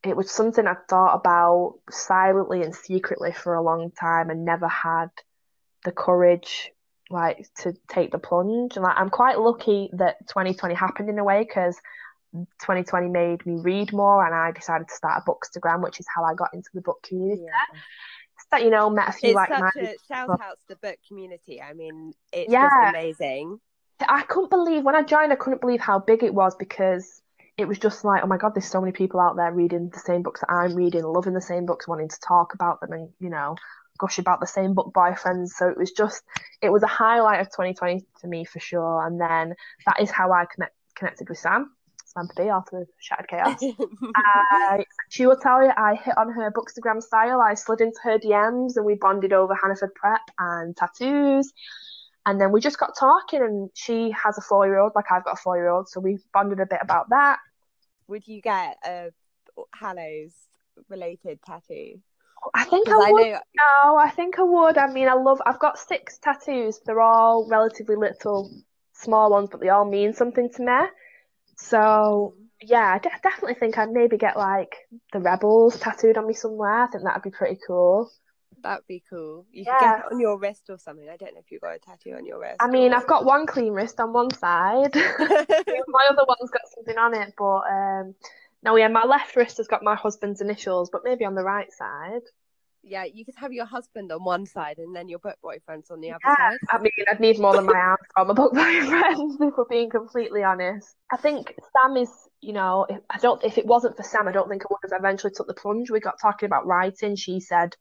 it 0.03 0.15
was 0.15 0.31
something 0.31 0.65
I'd 0.65 0.87
thought 0.87 1.15
about 1.15 1.79
silently 1.89 2.63
and 2.63 2.73
secretly 2.73 3.33
for 3.33 3.55
a 3.55 3.61
long 3.61 3.91
time 3.91 4.29
and 4.29 4.45
never 4.45 4.67
had 4.67 5.07
the 5.83 5.91
courage 5.91 6.71
like 7.09 7.47
to 7.57 7.73
take 7.89 8.11
the 8.11 8.19
plunge. 8.19 8.75
And 8.75 8.83
like, 8.83 8.97
I'm 8.97 9.09
quite 9.09 9.39
lucky 9.39 9.89
that 9.93 10.27
2020 10.27 10.73
happened 10.75 11.09
in 11.09 11.19
a 11.19 11.23
way 11.23 11.43
because 11.43 11.75
2020 12.33 13.09
made 13.09 13.45
me 13.45 13.55
read 13.55 13.91
more 13.91 14.25
and 14.25 14.33
I 14.33 14.51
decided 14.51 14.87
to 14.87 14.93
start 14.93 15.23
a 15.25 15.29
bookstagram, 15.29 15.83
which 15.83 15.99
is 15.99 16.05
how 16.15 16.23
I 16.23 16.33
got 16.33 16.53
into 16.53 16.69
the 16.73 16.81
book 16.81 17.01
community. 17.07 17.43
Yeah. 17.43 17.79
That 18.51 18.63
you 18.63 18.71
know, 18.71 18.89
met 18.89 19.09
a 19.09 19.11
few 19.11 19.29
it's 19.29 19.35
like 19.35 19.49
such 19.49 19.75
a 19.83 19.93
shout 20.07 20.29
out 20.29 20.57
to 20.59 20.67
the 20.69 20.75
book 20.77 20.95
community. 21.07 21.61
I 21.61 21.73
mean, 21.73 22.13
it's 22.33 22.51
yeah. 22.51 22.63
just 22.63 22.95
amazing. 22.95 23.59
I 24.07 24.23
couldn't 24.23 24.49
believe 24.49 24.83
when 24.83 24.95
I 24.95 25.03
joined. 25.03 25.31
I 25.31 25.35
couldn't 25.35 25.61
believe 25.61 25.81
how 25.81 25.99
big 25.99 26.23
it 26.23 26.33
was 26.33 26.55
because 26.55 27.21
it 27.59 27.67
was 27.67 27.77
just 27.77 28.05
like, 28.05 28.23
oh 28.23 28.27
my 28.27 28.37
god, 28.37 28.55
there's 28.55 28.71
so 28.71 28.79
many 28.79 28.93
people 28.93 29.19
out 29.19 29.35
there 29.35 29.51
reading 29.51 29.89
the 29.89 29.99
same 29.99 30.23
books 30.23 30.39
that 30.39 30.51
I'm 30.51 30.73
reading, 30.75 31.03
loving 31.03 31.33
the 31.33 31.41
same 31.41 31.65
books, 31.65 31.89
wanting 31.89 32.07
to 32.07 32.19
talk 32.25 32.53
about 32.53 32.79
them, 32.79 32.93
and 32.93 33.09
you 33.19 33.29
know, 33.29 33.57
gush 33.97 34.17
about 34.17 34.39
the 34.39 34.47
same 34.47 34.73
book 34.73 34.93
boyfriends. 34.95 35.49
So 35.49 35.67
it 35.67 35.77
was 35.77 35.91
just, 35.91 36.23
it 36.61 36.69
was 36.69 36.83
a 36.83 36.87
highlight 36.87 37.41
of 37.41 37.47
2020 37.47 38.05
for 38.21 38.27
me 38.27 38.45
for 38.45 38.61
sure. 38.61 39.05
And 39.05 39.19
then 39.19 39.55
that 39.85 39.99
is 39.99 40.09
how 40.09 40.31
I 40.31 40.45
connect, 40.45 40.73
connected 40.95 41.27
with 41.27 41.37
Sam. 41.37 41.71
Samantha 42.05 42.33
B, 42.37 42.43
author 42.43 42.81
of 42.81 42.87
Shattered 42.97 43.27
Chaos. 43.27 43.61
I, 44.15 44.77
uh, 44.79 44.83
she 45.09 45.27
will 45.27 45.35
tell 45.35 45.61
you 45.61 45.71
I 45.75 45.95
hit 45.95 46.17
on 46.17 46.31
her 46.31 46.51
bookstagram 46.51 47.03
style. 47.03 47.41
I 47.41 47.55
slid 47.55 47.81
into 47.81 47.99
her 48.03 48.17
DMs 48.17 48.77
and 48.77 48.85
we 48.85 48.95
bonded 48.95 49.33
over 49.33 49.53
Hannaford 49.53 49.93
prep 49.95 50.21
and 50.39 50.75
tattoos. 50.77 51.51
And 52.25 52.39
then 52.39 52.51
we 52.51 52.61
just 52.61 52.77
got 52.77 52.95
talking, 52.99 53.41
and 53.41 53.69
she 53.73 54.11
has 54.11 54.37
a 54.37 54.41
four 54.41 54.67
year 54.67 54.79
old, 54.79 54.91
like 54.93 55.05
I've 55.11 55.23
got 55.23 55.33
a 55.33 55.41
four 55.41 55.57
year 55.57 55.69
old. 55.69 55.89
So 55.89 55.99
we 55.99 56.19
bonded 56.33 56.59
a 56.59 56.65
bit 56.65 56.79
about 56.81 57.09
that. 57.09 57.39
Would 58.09 58.27
you 58.27 58.41
get 58.41 58.77
a 58.85 59.11
Hallows 59.73 60.33
related 60.89 61.39
tattoo? 61.45 62.01
I 62.53 62.63
think 62.63 62.87
I, 62.89 62.93
I 62.93 63.11
would. 63.11 63.27
Know... 63.27 63.39
No, 63.83 63.97
I 63.97 64.09
think 64.09 64.39
I 64.39 64.43
would. 64.43 64.77
I 64.77 64.91
mean, 64.91 65.07
I 65.07 65.13
love. 65.13 65.41
I've 65.45 65.59
got 65.59 65.77
six 65.77 66.17
tattoos. 66.17 66.79
They're 66.85 67.01
all 67.01 67.47
relatively 67.49 67.95
little, 67.95 68.49
small 68.93 69.29
ones, 69.29 69.49
but 69.51 69.61
they 69.61 69.69
all 69.69 69.85
mean 69.85 70.13
something 70.13 70.49
to 70.55 70.63
me. 70.63 70.87
So 71.57 71.77
mm-hmm. 71.77 72.43
yeah, 72.61 72.97
I 72.97 72.99
definitely 72.99 73.55
think 73.55 73.77
I'd 73.77 73.91
maybe 73.91 74.17
get 74.17 74.37
like 74.37 74.75
the 75.13 75.19
rebels 75.19 75.79
tattooed 75.79 76.17
on 76.17 76.27
me 76.27 76.33
somewhere. 76.33 76.83
I 76.83 76.87
think 76.87 77.03
that'd 77.03 77.21
be 77.21 77.29
pretty 77.29 77.59
cool. 77.67 78.11
That'd 78.61 78.87
be 78.87 79.03
cool. 79.09 79.45
You 79.51 79.63
yeah. 79.65 79.79
could 79.79 79.85
get 79.85 79.99
it 79.99 80.13
on 80.13 80.19
your 80.19 80.37
wrist 80.37 80.69
or 80.69 80.77
something. 80.77 81.07
I 81.07 81.17
don't 81.17 81.33
know 81.33 81.39
if 81.39 81.51
you've 81.51 81.61
got 81.61 81.75
a 81.75 81.79
tattoo 81.79 82.13
on 82.13 82.25
your 82.25 82.39
wrist. 82.39 82.57
I 82.59 82.67
mean, 82.69 82.93
or... 82.93 82.97
I've 82.97 83.07
got 83.07 83.25
one 83.25 83.45
clean 83.45 83.73
wrist 83.73 83.99
on 83.99 84.13
one 84.13 84.31
side. 84.33 84.95
my 84.95 86.07
other 86.09 86.25
one's 86.27 86.51
got 86.51 86.67
something 86.75 86.97
on 86.97 87.13
it, 87.13 87.33
but 87.37 87.61
um, 87.69 88.15
no, 88.63 88.75
yeah, 88.75 88.87
my 88.87 89.03
left 89.05 89.35
wrist 89.35 89.57
has 89.57 89.67
got 89.67 89.83
my 89.83 89.95
husband's 89.95 90.41
initials, 90.41 90.89
but 90.89 91.01
maybe 91.03 91.25
on 91.25 91.35
the 91.35 91.43
right 91.43 91.71
side. 91.71 92.21
Yeah, 92.81 93.03
you 93.03 93.25
could 93.25 93.35
have 93.35 93.51
your 93.51 93.65
husband 93.65 94.11
on 94.11 94.23
one 94.23 94.45
side 94.45 94.77
and 94.77 94.95
then 94.95 95.09
your 95.09 95.19
book 95.19 95.37
boyfriend's 95.43 95.91
on 95.91 95.99
the 95.99 96.11
other 96.11 96.19
yeah, 96.25 96.51
side. 96.51 96.57
I 96.69 96.79
mean, 96.79 96.91
I'd 97.11 97.19
need 97.19 97.37
more 97.37 97.53
than 97.53 97.65
my 97.65 97.77
arms 97.77 97.99
on 98.15 98.27
my 98.27 98.33
book 98.33 98.53
boyfriend, 98.53 99.37
if 99.41 99.53
we're 99.57 99.65
being 99.69 99.89
completely 99.89 100.43
honest. 100.43 100.95
I 101.11 101.17
think 101.17 101.55
Sam 101.73 101.97
is, 101.97 102.09
you 102.41 102.53
know, 102.53 102.85
if, 102.89 102.99
I 103.09 103.17
don't. 103.17 103.43
If 103.43 103.57
it 103.57 103.65
wasn't 103.65 103.97
for 103.97 104.03
Sam, 104.03 104.27
I 104.27 104.31
don't 104.31 104.49
think 104.49 104.63
I 104.63 104.67
would 104.69 104.91
have 104.91 104.99
eventually 104.99 105.33
took 105.35 105.47
the 105.47 105.53
plunge. 105.53 105.91
We 105.91 105.99
got 105.99 106.21
talking 106.21 106.47
about 106.47 106.65
writing. 106.65 107.15
She 107.15 107.41
said 107.41 107.75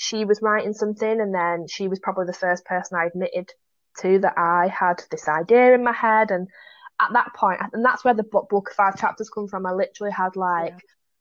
she 0.00 0.24
was 0.24 0.40
writing 0.40 0.72
something, 0.72 1.20
and 1.20 1.34
then 1.34 1.66
she 1.68 1.86
was 1.86 1.98
probably 1.98 2.24
the 2.24 2.32
first 2.32 2.64
person 2.64 2.96
I 2.96 3.04
admitted 3.04 3.50
to 3.98 4.18
that 4.20 4.38
I 4.38 4.66
had 4.68 5.02
this 5.10 5.28
idea 5.28 5.74
in 5.74 5.84
my 5.84 5.92
head, 5.92 6.30
and 6.30 6.48
at 6.98 7.12
that 7.12 7.34
point, 7.34 7.60
and 7.74 7.84
that's 7.84 8.02
where 8.02 8.14
the 8.14 8.22
book, 8.22 8.48
book 8.48 8.72
five 8.74 8.96
chapters 8.98 9.28
come 9.28 9.46
from. 9.46 9.66
I 9.66 9.72
literally 9.72 10.10
had 10.10 10.36
like 10.36 10.72
yeah. 10.72 10.78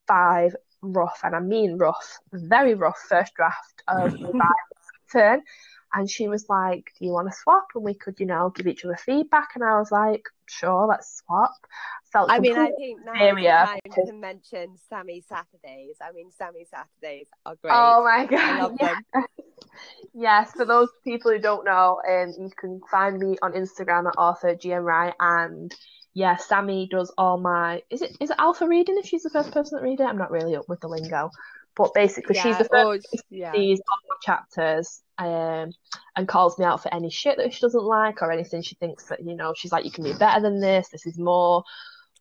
five 0.08 0.56
rough, 0.82 1.20
and 1.26 1.36
I 1.36 1.42
mean 1.42 1.78
rough, 1.78 2.20
very 2.32 2.74
rough 2.74 2.98
first 3.10 3.34
draft 3.34 3.84
of 3.90 4.12
the 4.18 4.54
turn. 5.12 5.42
And 5.94 6.10
she 6.10 6.28
was 6.28 6.48
like, 6.50 6.92
Do 6.98 7.06
you 7.06 7.12
want 7.12 7.30
to 7.30 7.38
swap? 7.38 7.68
And 7.76 7.84
we 7.84 7.94
could, 7.94 8.20
you 8.20 8.26
know, 8.26 8.52
give 8.56 8.68
each 8.68 8.86
other 8.86 8.98
feedback. 8.98 9.50
And 9.56 9.64
I 9.64 9.80
was 9.80 9.92
like, 9.92 10.24
Sure, 10.48 10.88
let's 10.88 11.22
swap. 11.26 11.54
Felt 12.12 12.32
I 12.32 12.40
mean, 12.40 12.58
I 12.58 12.72
think 12.78 13.06
now 13.06 13.14
time 13.14 13.80
because... 13.84 14.08
to 14.08 14.14
mention 14.14 14.76
Sammy 14.90 15.24
Saturdays. 15.28 15.98
I 16.02 16.12
mean, 16.12 16.32
Sammy 16.32 16.66
Saturdays 16.66 17.28
are 17.46 17.56
great. 17.62 17.72
Oh 17.74 18.04
my 18.04 18.26
god, 18.26 18.76
yes. 18.80 18.98
yes, 20.16 20.52
for 20.54 20.66
those 20.66 20.90
people 21.04 21.32
who 21.32 21.40
don't 21.40 21.66
know, 21.66 22.02
um, 22.10 22.34
you 22.40 22.50
can 22.60 22.82
find 22.90 23.20
me 23.20 23.38
on 23.44 23.54
Instagram 23.54 24.08
at 24.08 24.18
author 24.18 24.56
GN 24.56 24.84
Wright 24.84 25.14
and 25.20 25.74
yeah, 26.14 26.38
Sammy 26.38 26.88
does 26.90 27.14
all 27.18 27.38
my. 27.38 27.84
Is 27.90 28.02
it 28.02 28.18
is 28.20 28.32
it 28.32 28.36
alpha 28.40 28.68
reading 28.68 28.98
if 28.98 29.06
she's 29.06 29.24
the 29.24 29.30
first 29.30 29.52
person 29.52 29.78
that 29.78 29.84
read 29.84 30.00
it? 30.00 30.04
I'm 30.04 30.18
not 30.18 30.32
really 30.32 30.56
up 30.56 30.68
with 30.68 30.80
the 30.82 30.88
lingo, 30.88 31.30
but 31.80 31.94
basically 31.94 32.36
yeah, 32.36 32.44
she's 32.44 32.58
the 32.58 32.66
first 32.66 33.08
oh, 33.14 33.18
yeah. 33.30 33.54
sees 33.54 33.80
all 33.90 33.98
my 34.10 34.16
chapters 34.22 35.02
um, 35.18 35.72
and 36.18 36.28
calls 36.28 36.60
me 36.60 36.66
out 36.66 36.84
for 36.84 36.94
any 36.94 37.10
shit 37.10 37.38
that 37.38 37.54
she 37.54 37.62
doesn't 37.62 37.86
like 37.86 38.22
or 38.22 38.34
anything 38.34 38.62
she 38.62 38.76
thinks 38.76 39.06
that 39.06 39.24
you 39.24 39.34
know 39.34 39.54
she's 39.56 39.72
like 39.72 39.86
you 39.86 39.92
can 39.92 40.04
be 40.04 40.14
better 40.14 40.42
than 40.42 40.60
this. 40.60 40.90
This 40.90 41.06
is 41.06 41.18
more. 41.18 41.64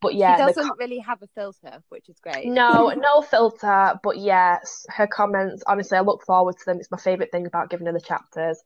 But 0.01 0.15
yeah, 0.15 0.37
she 0.37 0.53
doesn't 0.53 0.79
really 0.79 0.99
have 0.99 1.21
a 1.21 1.27
filter, 1.35 1.83
which 1.89 2.07
is 2.07 2.17
great. 2.21 2.45
No, 2.47 2.87
no 2.87 3.21
filter. 3.21 3.99
But 4.01 4.17
yes, 4.17 4.85
her 4.87 5.07
comments. 5.07 5.61
Honestly, 5.67 5.97
I 5.97 6.01
look 6.01 6.23
forward 6.23 6.57
to 6.57 6.65
them. 6.65 6.77
It's 6.79 6.89
my 6.89 6.97
favorite 6.97 7.33
thing 7.33 7.45
about 7.45 7.69
giving 7.69 7.85
her 7.87 7.91
the 7.91 7.99
chapters. 7.99 8.61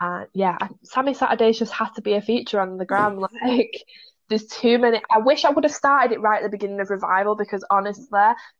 And 0.00 0.26
yeah, 0.32 0.56
Sammy 0.84 1.12
Saturdays 1.12 1.58
just 1.58 1.74
has 1.74 1.90
to 1.96 2.00
be 2.00 2.14
a 2.14 2.22
feature 2.22 2.60
on 2.60 2.78
the 2.78 2.86
gram. 2.86 3.22
Like 3.44 3.84
there's 4.30 4.46
too 4.46 4.78
many. 4.78 5.02
I 5.10 5.18
wish 5.18 5.44
I 5.44 5.50
would 5.50 5.64
have 5.64 5.74
started 5.74 6.14
it 6.14 6.20
right 6.20 6.38
at 6.38 6.44
the 6.44 6.56
beginning 6.56 6.80
of 6.80 6.88
Revival 6.88 7.34
because 7.34 7.64
honestly, 7.68 8.06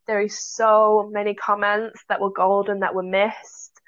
there 0.06 0.20
is 0.20 0.38
so 0.38 1.08
many 1.12 1.32
comments 1.34 2.02
that 2.08 2.20
were 2.20 2.30
golden 2.30 2.80
that 2.80 2.94
were 2.94 3.04
missed. 3.04 3.80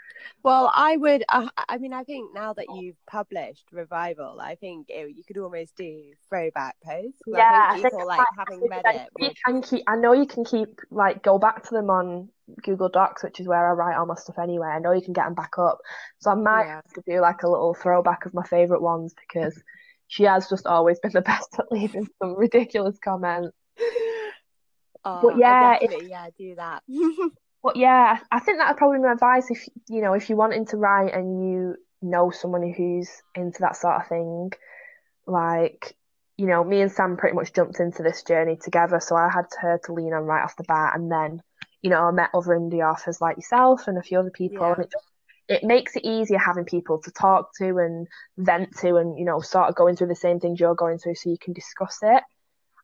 Well, 0.45 0.73
I 0.75 0.97
would. 0.97 1.25
Uh, 1.29 1.49
I 1.69 1.79
mean, 1.79 1.93
I 1.93 2.05
think 2.05 2.35
now 2.35 2.53
that 2.55 2.67
you've 2.75 2.97
published 3.07 3.65
Revival, 3.73 4.39
I 4.41 4.55
think 4.55 4.87
it, 4.91 5.15
you 5.15 5.23
could 5.27 5.39
almost 5.39 5.77
do 5.77 6.13
throwback 6.29 6.77
posts. 6.85 7.21
Yeah, 7.27 7.69
I 7.71 7.75
think 7.75 7.87
I 7.87 7.91
think, 7.91 8.07
like 8.07 8.27
having 8.39 8.69
read 8.69 8.83
it. 8.87 9.09
You 9.19 9.31
can 9.45 9.63
keep. 9.63 9.83
I 9.89 9.97
know 9.97 10.13
you 10.13 10.27
can 10.27 10.45
keep 10.45 10.81
like 10.91 11.23
go 11.23 11.39
back 11.39 11.65
to 11.65 11.75
them 11.75 11.91
on 11.91 12.29
Google 12.63 12.89
Docs, 12.89 13.25
which 13.25 13.41
is 13.41 13.49
where 13.49 13.69
I 13.69 13.73
write 13.73 13.97
all 13.97 14.07
my 14.07 14.17
stuff 14.17 14.39
anyway. 14.39 14.69
I 14.69 14.79
know 14.79 14.93
you 14.93 15.03
can 15.03 15.13
get 15.13 15.25
them 15.25 15.35
back 15.35 15.59
up, 15.59 15.79
so 16.21 16.31
I 16.31 16.35
might 16.35 16.65
yeah. 16.65 16.75
have 16.77 16.93
to 16.95 17.03
do 17.07 17.21
like 17.21 17.43
a 17.43 17.49
little 17.49 17.75
throwback 17.75 18.27
of 18.27 18.35
my 18.35 18.45
favorite 18.45 18.83
ones 18.83 19.15
because 19.15 19.61
she 20.13 20.25
has 20.25 20.47
just 20.47 20.67
always 20.67 21.01
been 21.01 21.13
the 21.13 21.23
best 21.33 21.57
at 21.59 21.73
leaving 21.73 22.07
some 22.21 22.37
ridiculous 22.37 22.99
comments. 23.03 23.57
Oh, 25.07 25.21
but 25.23 25.39
yeah, 25.39 25.79
if, 25.81 26.07
yeah, 26.07 26.27
do 26.37 26.55
that. 26.57 26.83
but 27.63 27.77
yeah, 27.77 28.19
I 28.31 28.39
think 28.41 28.59
that 28.59 28.69
would 28.69 28.77
probably 28.77 28.99
be 28.99 29.05
my 29.05 29.13
advice 29.13 29.51
if 29.51 29.67
you 29.89 30.03
know 30.03 30.13
if 30.13 30.29
you're 30.29 30.37
wanting 30.37 30.67
to 30.67 30.77
write 30.77 31.15
and 31.15 31.51
you 31.51 31.77
know 32.03 32.31
someone 32.31 32.75
who's 32.77 33.09
into 33.35 33.61
that 33.61 33.77
sort 33.77 34.03
of 34.03 34.09
thing, 34.09 34.53
like 35.27 35.97
you 36.37 36.47
know, 36.47 36.63
me 36.63 36.83
and 36.83 36.93
Sam 36.93 37.17
pretty 37.17 37.35
much 37.35 37.55
jumped 37.55 37.81
into 37.81 38.03
this 38.03 38.23
journey 38.23 38.57
together, 38.63 39.01
so 39.01 39.17
I 39.17 39.31
had 39.33 39.47
her 39.61 39.81
to 39.87 39.95
lean 39.95 40.13
on 40.13 40.25
right 40.25 40.45
off 40.45 40.57
the 40.57 40.65
bat, 40.65 40.93
and 40.95 41.11
then 41.11 41.43
you 41.81 41.89
know 41.89 42.03
I 42.03 42.11
met 42.11 42.29
other 42.35 42.55
indie 42.55 42.87
authors 42.87 43.23
like 43.23 43.39
yourself 43.39 43.89
and 43.89 43.97
a 43.97 44.03
few 44.03 44.19
other 44.19 44.31
people, 44.31 44.67
yeah. 44.67 44.75
and 44.75 44.85
it 44.85 44.93
just 44.93 45.07
it 45.53 45.65
makes 45.65 45.97
it 45.97 46.05
easier 46.05 46.39
having 46.39 46.65
people 46.65 47.01
to 47.01 47.11
talk 47.11 47.51
to 47.57 47.79
and 47.79 48.07
vent 48.39 48.77
to 48.79 48.97
and 48.97 49.19
you 49.19 49.25
know 49.25 49.41
sort 49.41 49.69
of 49.69 49.75
going 49.75 49.97
through 49.97 50.09
the 50.09 50.15
same 50.15 50.41
things 50.41 50.59
you're 50.61 50.75
going 50.75 50.99
through 50.99 51.15
so 51.15 51.31
you 51.31 51.39
can 51.41 51.53
discuss 51.53 51.99
it 52.03 52.23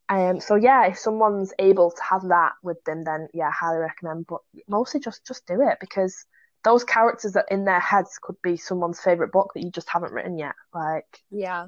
um 0.09 0.41
so 0.41 0.55
yeah 0.55 0.87
if 0.87 0.99
someone's 0.99 1.53
able 1.59 1.91
to 1.91 2.03
have 2.03 2.23
that 2.29 2.53
with 2.62 2.83
them 2.85 3.05
then 3.05 3.29
yeah 3.35 3.51
highly 3.51 3.79
recommend 3.79 4.27
but 4.27 4.41
mostly 4.69 5.01
just 5.01 5.27
just 5.27 5.47
do 5.47 5.61
it 5.61 5.79
because 5.81 6.25
those 6.64 6.85
characters 6.85 7.33
that 7.33 7.47
in 7.51 7.64
their 7.64 7.81
heads 7.81 8.19
could 8.21 8.37
be 8.43 8.57
someone's 8.57 9.01
favorite 9.01 9.33
book 9.33 9.53
that 9.55 9.62
you 9.62 9.71
just 9.71 9.89
haven't 9.89 10.12
written 10.12 10.39
yet 10.39 10.55
like 10.75 11.07
yeah 11.31 11.66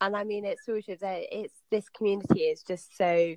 and 0.00 0.16
i 0.16 0.24
mean 0.24 0.44
it's 0.44 0.64
sort 0.64 0.88
of 0.88 0.98
it's 1.02 1.54
this 1.70 1.88
community 1.88 2.40
is 2.40 2.62
just 2.62 2.96
so 2.96 3.34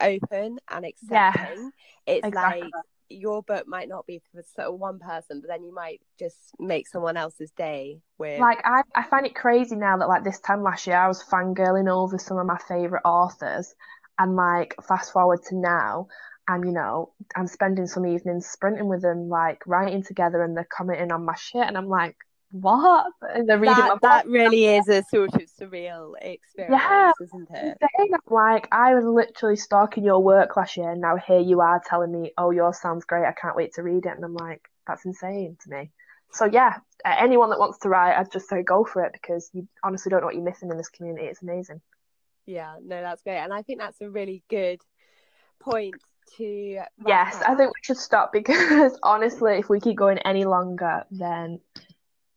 open 0.00 0.58
and 0.70 0.84
accepting. 0.84 1.70
It's 2.06 2.26
exactly. 2.26 2.62
like 2.62 2.70
your 3.10 3.42
book 3.42 3.66
might 3.66 3.88
not 3.88 4.06
be 4.06 4.22
for 4.32 4.42
sort 4.42 4.68
of 4.68 4.78
one 4.78 4.98
person, 4.98 5.40
but 5.40 5.48
then 5.48 5.64
you 5.64 5.74
might 5.74 6.00
just 6.18 6.36
make 6.58 6.88
someone 6.88 7.16
else's 7.16 7.50
day 7.50 8.00
with. 8.18 8.40
Like 8.40 8.58
I, 8.64 8.82
I 8.94 9.02
find 9.04 9.26
it 9.26 9.34
crazy 9.34 9.76
now 9.76 9.96
that 9.98 10.08
like 10.08 10.24
this 10.24 10.40
time 10.40 10.62
last 10.62 10.86
year 10.86 10.96
I 10.96 11.08
was 11.08 11.22
fangirling 11.22 11.90
over 11.90 12.18
some 12.18 12.38
of 12.38 12.46
my 12.46 12.58
favorite 12.68 13.02
authors, 13.04 13.74
and 14.18 14.36
like 14.36 14.74
fast 14.86 15.12
forward 15.12 15.40
to 15.48 15.56
now, 15.56 16.08
and 16.48 16.64
you 16.64 16.72
know 16.72 17.12
I'm 17.36 17.46
spending 17.46 17.86
some 17.86 18.06
evenings 18.06 18.46
sprinting 18.46 18.88
with 18.88 19.02
them, 19.02 19.28
like 19.28 19.66
writing 19.66 20.02
together, 20.02 20.42
and 20.42 20.56
they're 20.56 20.68
commenting 20.70 21.12
on 21.12 21.24
my 21.24 21.34
shit, 21.34 21.66
and 21.66 21.76
I'm 21.76 21.88
like, 21.88 22.16
what? 22.52 23.12
And 23.22 23.48
they're 23.48 23.58
reading 23.58 23.76
that, 23.76 23.98
that 24.02 24.26
really 24.26 24.66
is 24.66 24.88
a 24.88 25.04
sort 25.04 25.34
of 25.34 25.42
surreal 25.42 26.14
experience, 26.20 26.82
yeah, 26.82 27.12
isn't 27.20 27.48
it? 27.50 27.78
Like 28.28 28.68
I 28.72 28.94
was 28.94 29.04
literally 29.04 29.56
stalking 29.56 30.04
your 30.04 30.20
work 30.20 30.56
last 30.56 30.76
year, 30.76 30.90
and 30.90 31.00
now 31.00 31.16
here 31.16 31.38
you 31.38 31.60
are 31.60 31.80
telling 31.86 32.10
me, 32.10 32.32
"Oh, 32.36 32.50
yours 32.50 32.80
sounds 32.80 33.04
great. 33.04 33.24
I 33.24 33.32
can't 33.32 33.56
wait 33.56 33.74
to 33.74 33.82
read 33.82 34.06
it." 34.06 34.16
And 34.16 34.24
I'm 34.24 34.34
like, 34.34 34.68
that's 34.86 35.04
insane 35.04 35.56
to 35.62 35.70
me. 35.70 35.90
So 36.32 36.46
yeah, 36.46 36.78
anyone 37.04 37.50
that 37.50 37.58
wants 37.58 37.78
to 37.80 37.88
write, 37.88 38.18
I'd 38.18 38.32
just 38.32 38.48
say 38.48 38.62
go 38.62 38.84
for 38.84 39.04
it 39.04 39.12
because 39.12 39.48
you 39.52 39.68
honestly 39.84 40.10
don't 40.10 40.20
know 40.20 40.26
what 40.26 40.34
you're 40.34 40.44
missing 40.44 40.70
in 40.70 40.76
this 40.76 40.88
community. 40.88 41.26
It's 41.26 41.42
amazing. 41.42 41.80
Yeah, 42.46 42.76
no, 42.84 43.00
that's 43.00 43.22
great, 43.22 43.38
and 43.38 43.52
I 43.52 43.62
think 43.62 43.78
that's 43.78 44.00
a 44.00 44.10
really 44.10 44.42
good 44.50 44.80
point 45.60 45.94
to. 46.36 46.80
Yes, 47.06 47.36
up. 47.36 47.50
I 47.50 47.54
think 47.54 47.68
we 47.68 47.80
should 47.82 47.96
stop 47.96 48.32
because 48.32 48.98
honestly, 49.04 49.58
if 49.58 49.68
we 49.68 49.78
keep 49.78 49.96
going 49.96 50.18
any 50.18 50.44
longer, 50.44 51.04
then 51.12 51.60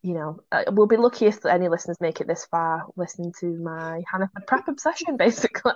you 0.04 0.14
know, 0.14 0.39
uh, 0.51 0.64
we'll 0.68 0.86
be 0.86 0.97
lucky 0.97 1.26
if 1.26 1.45
any 1.45 1.70
listeners 1.70 1.97
make 2.01 2.20
it 2.20 2.28
this 2.28 2.45
far 2.45 2.86
listening 2.97 3.34
to 3.39 3.47
my 3.47 4.04
Hannaford 4.12 4.45
prep 4.45 4.68
obsession, 4.68 5.18
basically. 5.18 5.72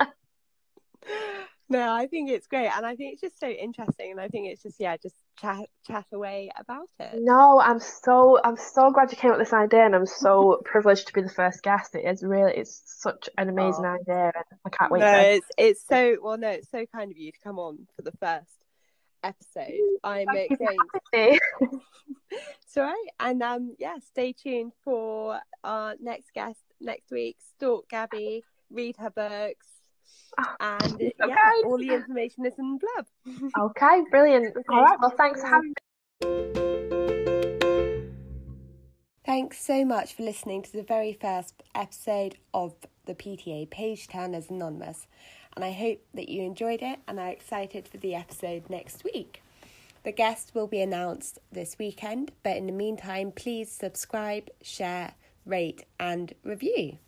No, 1.70 1.94
I 1.94 2.08
think 2.08 2.30
it's 2.30 2.48
great, 2.48 2.68
and 2.68 2.86
I 2.86 2.96
think 2.96 3.14
it's 3.14 3.22
just 3.22 3.40
so 3.40 3.48
interesting, 3.48 4.12
and 4.12 4.22
I 4.22 4.28
think 4.28 4.48
it's 4.48 4.64
just 4.64 4.80
yeah, 4.80 4.96
just 4.98 5.16
chat 5.40 5.68
chat 5.86 6.06
away 6.14 6.50
about 6.58 6.88
it. 7.00 7.20
No, 7.22 7.60
I'm 7.60 7.80
so 7.80 8.40
I'm 8.42 8.58
so 8.58 8.92
glad 8.92 9.12
you 9.12 9.18
came 9.18 9.32
up 9.32 9.38
with 9.38 9.48
this 9.48 9.54
idea, 9.54 9.86
and 9.86 9.96
I'm 9.96 10.06
so 10.06 10.62
privileged 10.66 11.08
to 11.08 11.14
be 11.14 11.22
the 11.22 11.30
first 11.30 11.64
guest. 11.64 11.96
It 11.96 12.06
is 12.06 12.24
really 12.24 12.54
it's 12.54 12.82
such 12.86 13.30
an 13.38 13.50
amazing 13.50 13.86
oh. 13.86 13.98
idea, 14.00 14.32
and 14.34 14.60
I 14.66 14.70
can't 14.70 14.92
wait. 14.92 15.00
No, 15.00 15.20
it's 15.20 15.48
it's 15.58 15.86
so 15.88 16.18
well, 16.22 16.38
no, 16.38 16.50
it's 16.50 16.70
so 16.70 16.86
kind 16.94 17.12
of 17.12 17.18
you 17.18 17.32
to 17.32 17.40
come 17.44 17.60
on 17.60 17.88
for 17.96 18.02
the 18.02 18.14
first 18.20 18.52
episode. 19.24 19.80
I'm 20.04 20.28
excited. 20.30 21.40
Sorry, 22.68 22.94
and 23.20 23.42
um, 23.42 23.76
yeah, 23.80 23.96
stay 24.12 24.34
tuned 24.34 24.74
for 24.84 25.40
our 25.64 25.96
next 26.00 26.34
guest 26.34 26.60
next 26.80 27.12
week. 27.12 27.38
Stalk 27.56 27.90
Gabby, 27.90 28.44
read 28.70 28.96
her 28.98 29.10
books, 29.10 29.68
oh, 30.40 30.56
and 30.60 30.94
okay. 30.94 31.12
yeah, 31.20 31.52
all 31.66 31.78
the 31.78 31.94
information 31.94 32.46
is 32.46 32.54
in 32.60 32.78
the 32.78 32.86
blurb. 32.86 33.52
okay, 33.70 34.02
brilliant. 34.12 34.56
All 34.70 34.82
right, 34.82 34.98
well, 35.00 35.14
thanks 35.18 35.42
for 35.42 35.48
having. 35.48 35.70
Me. 35.70 35.74
Thanks 39.26 39.60
so 39.60 39.84
much 39.84 40.14
for 40.14 40.24
listening 40.24 40.62
to 40.64 40.72
the 40.72 40.84
very 40.84 41.12
first 41.12 41.62
episode 41.76 42.38
of 42.54 42.76
the 43.06 43.14
PTA 43.14 43.70
Page 43.70 44.08
Turners 44.08 44.50
Anonymous 44.50 45.06
and 45.58 45.66
I 45.66 45.72
hope 45.72 46.00
that 46.14 46.30
you 46.30 46.44
enjoyed 46.44 46.84
it 46.84 47.00
and 47.08 47.20
are 47.20 47.30
excited 47.30 47.88
for 47.88 47.98
the 47.98 48.14
episode 48.14 48.70
next 48.70 49.04
week. 49.04 49.42
The 50.04 50.12
guest 50.12 50.52
will 50.54 50.68
be 50.68 50.82
announced 50.82 51.40
this 51.52 51.78
weekend, 51.80 52.32
but 52.44 52.58
in 52.58 52.68
the 52.68 52.72
meantime, 52.72 53.32
please 53.32 53.72
subscribe, 53.72 54.52
share, 54.62 55.16
rate, 55.48 55.84
and 56.00 56.32
review. 56.44 57.00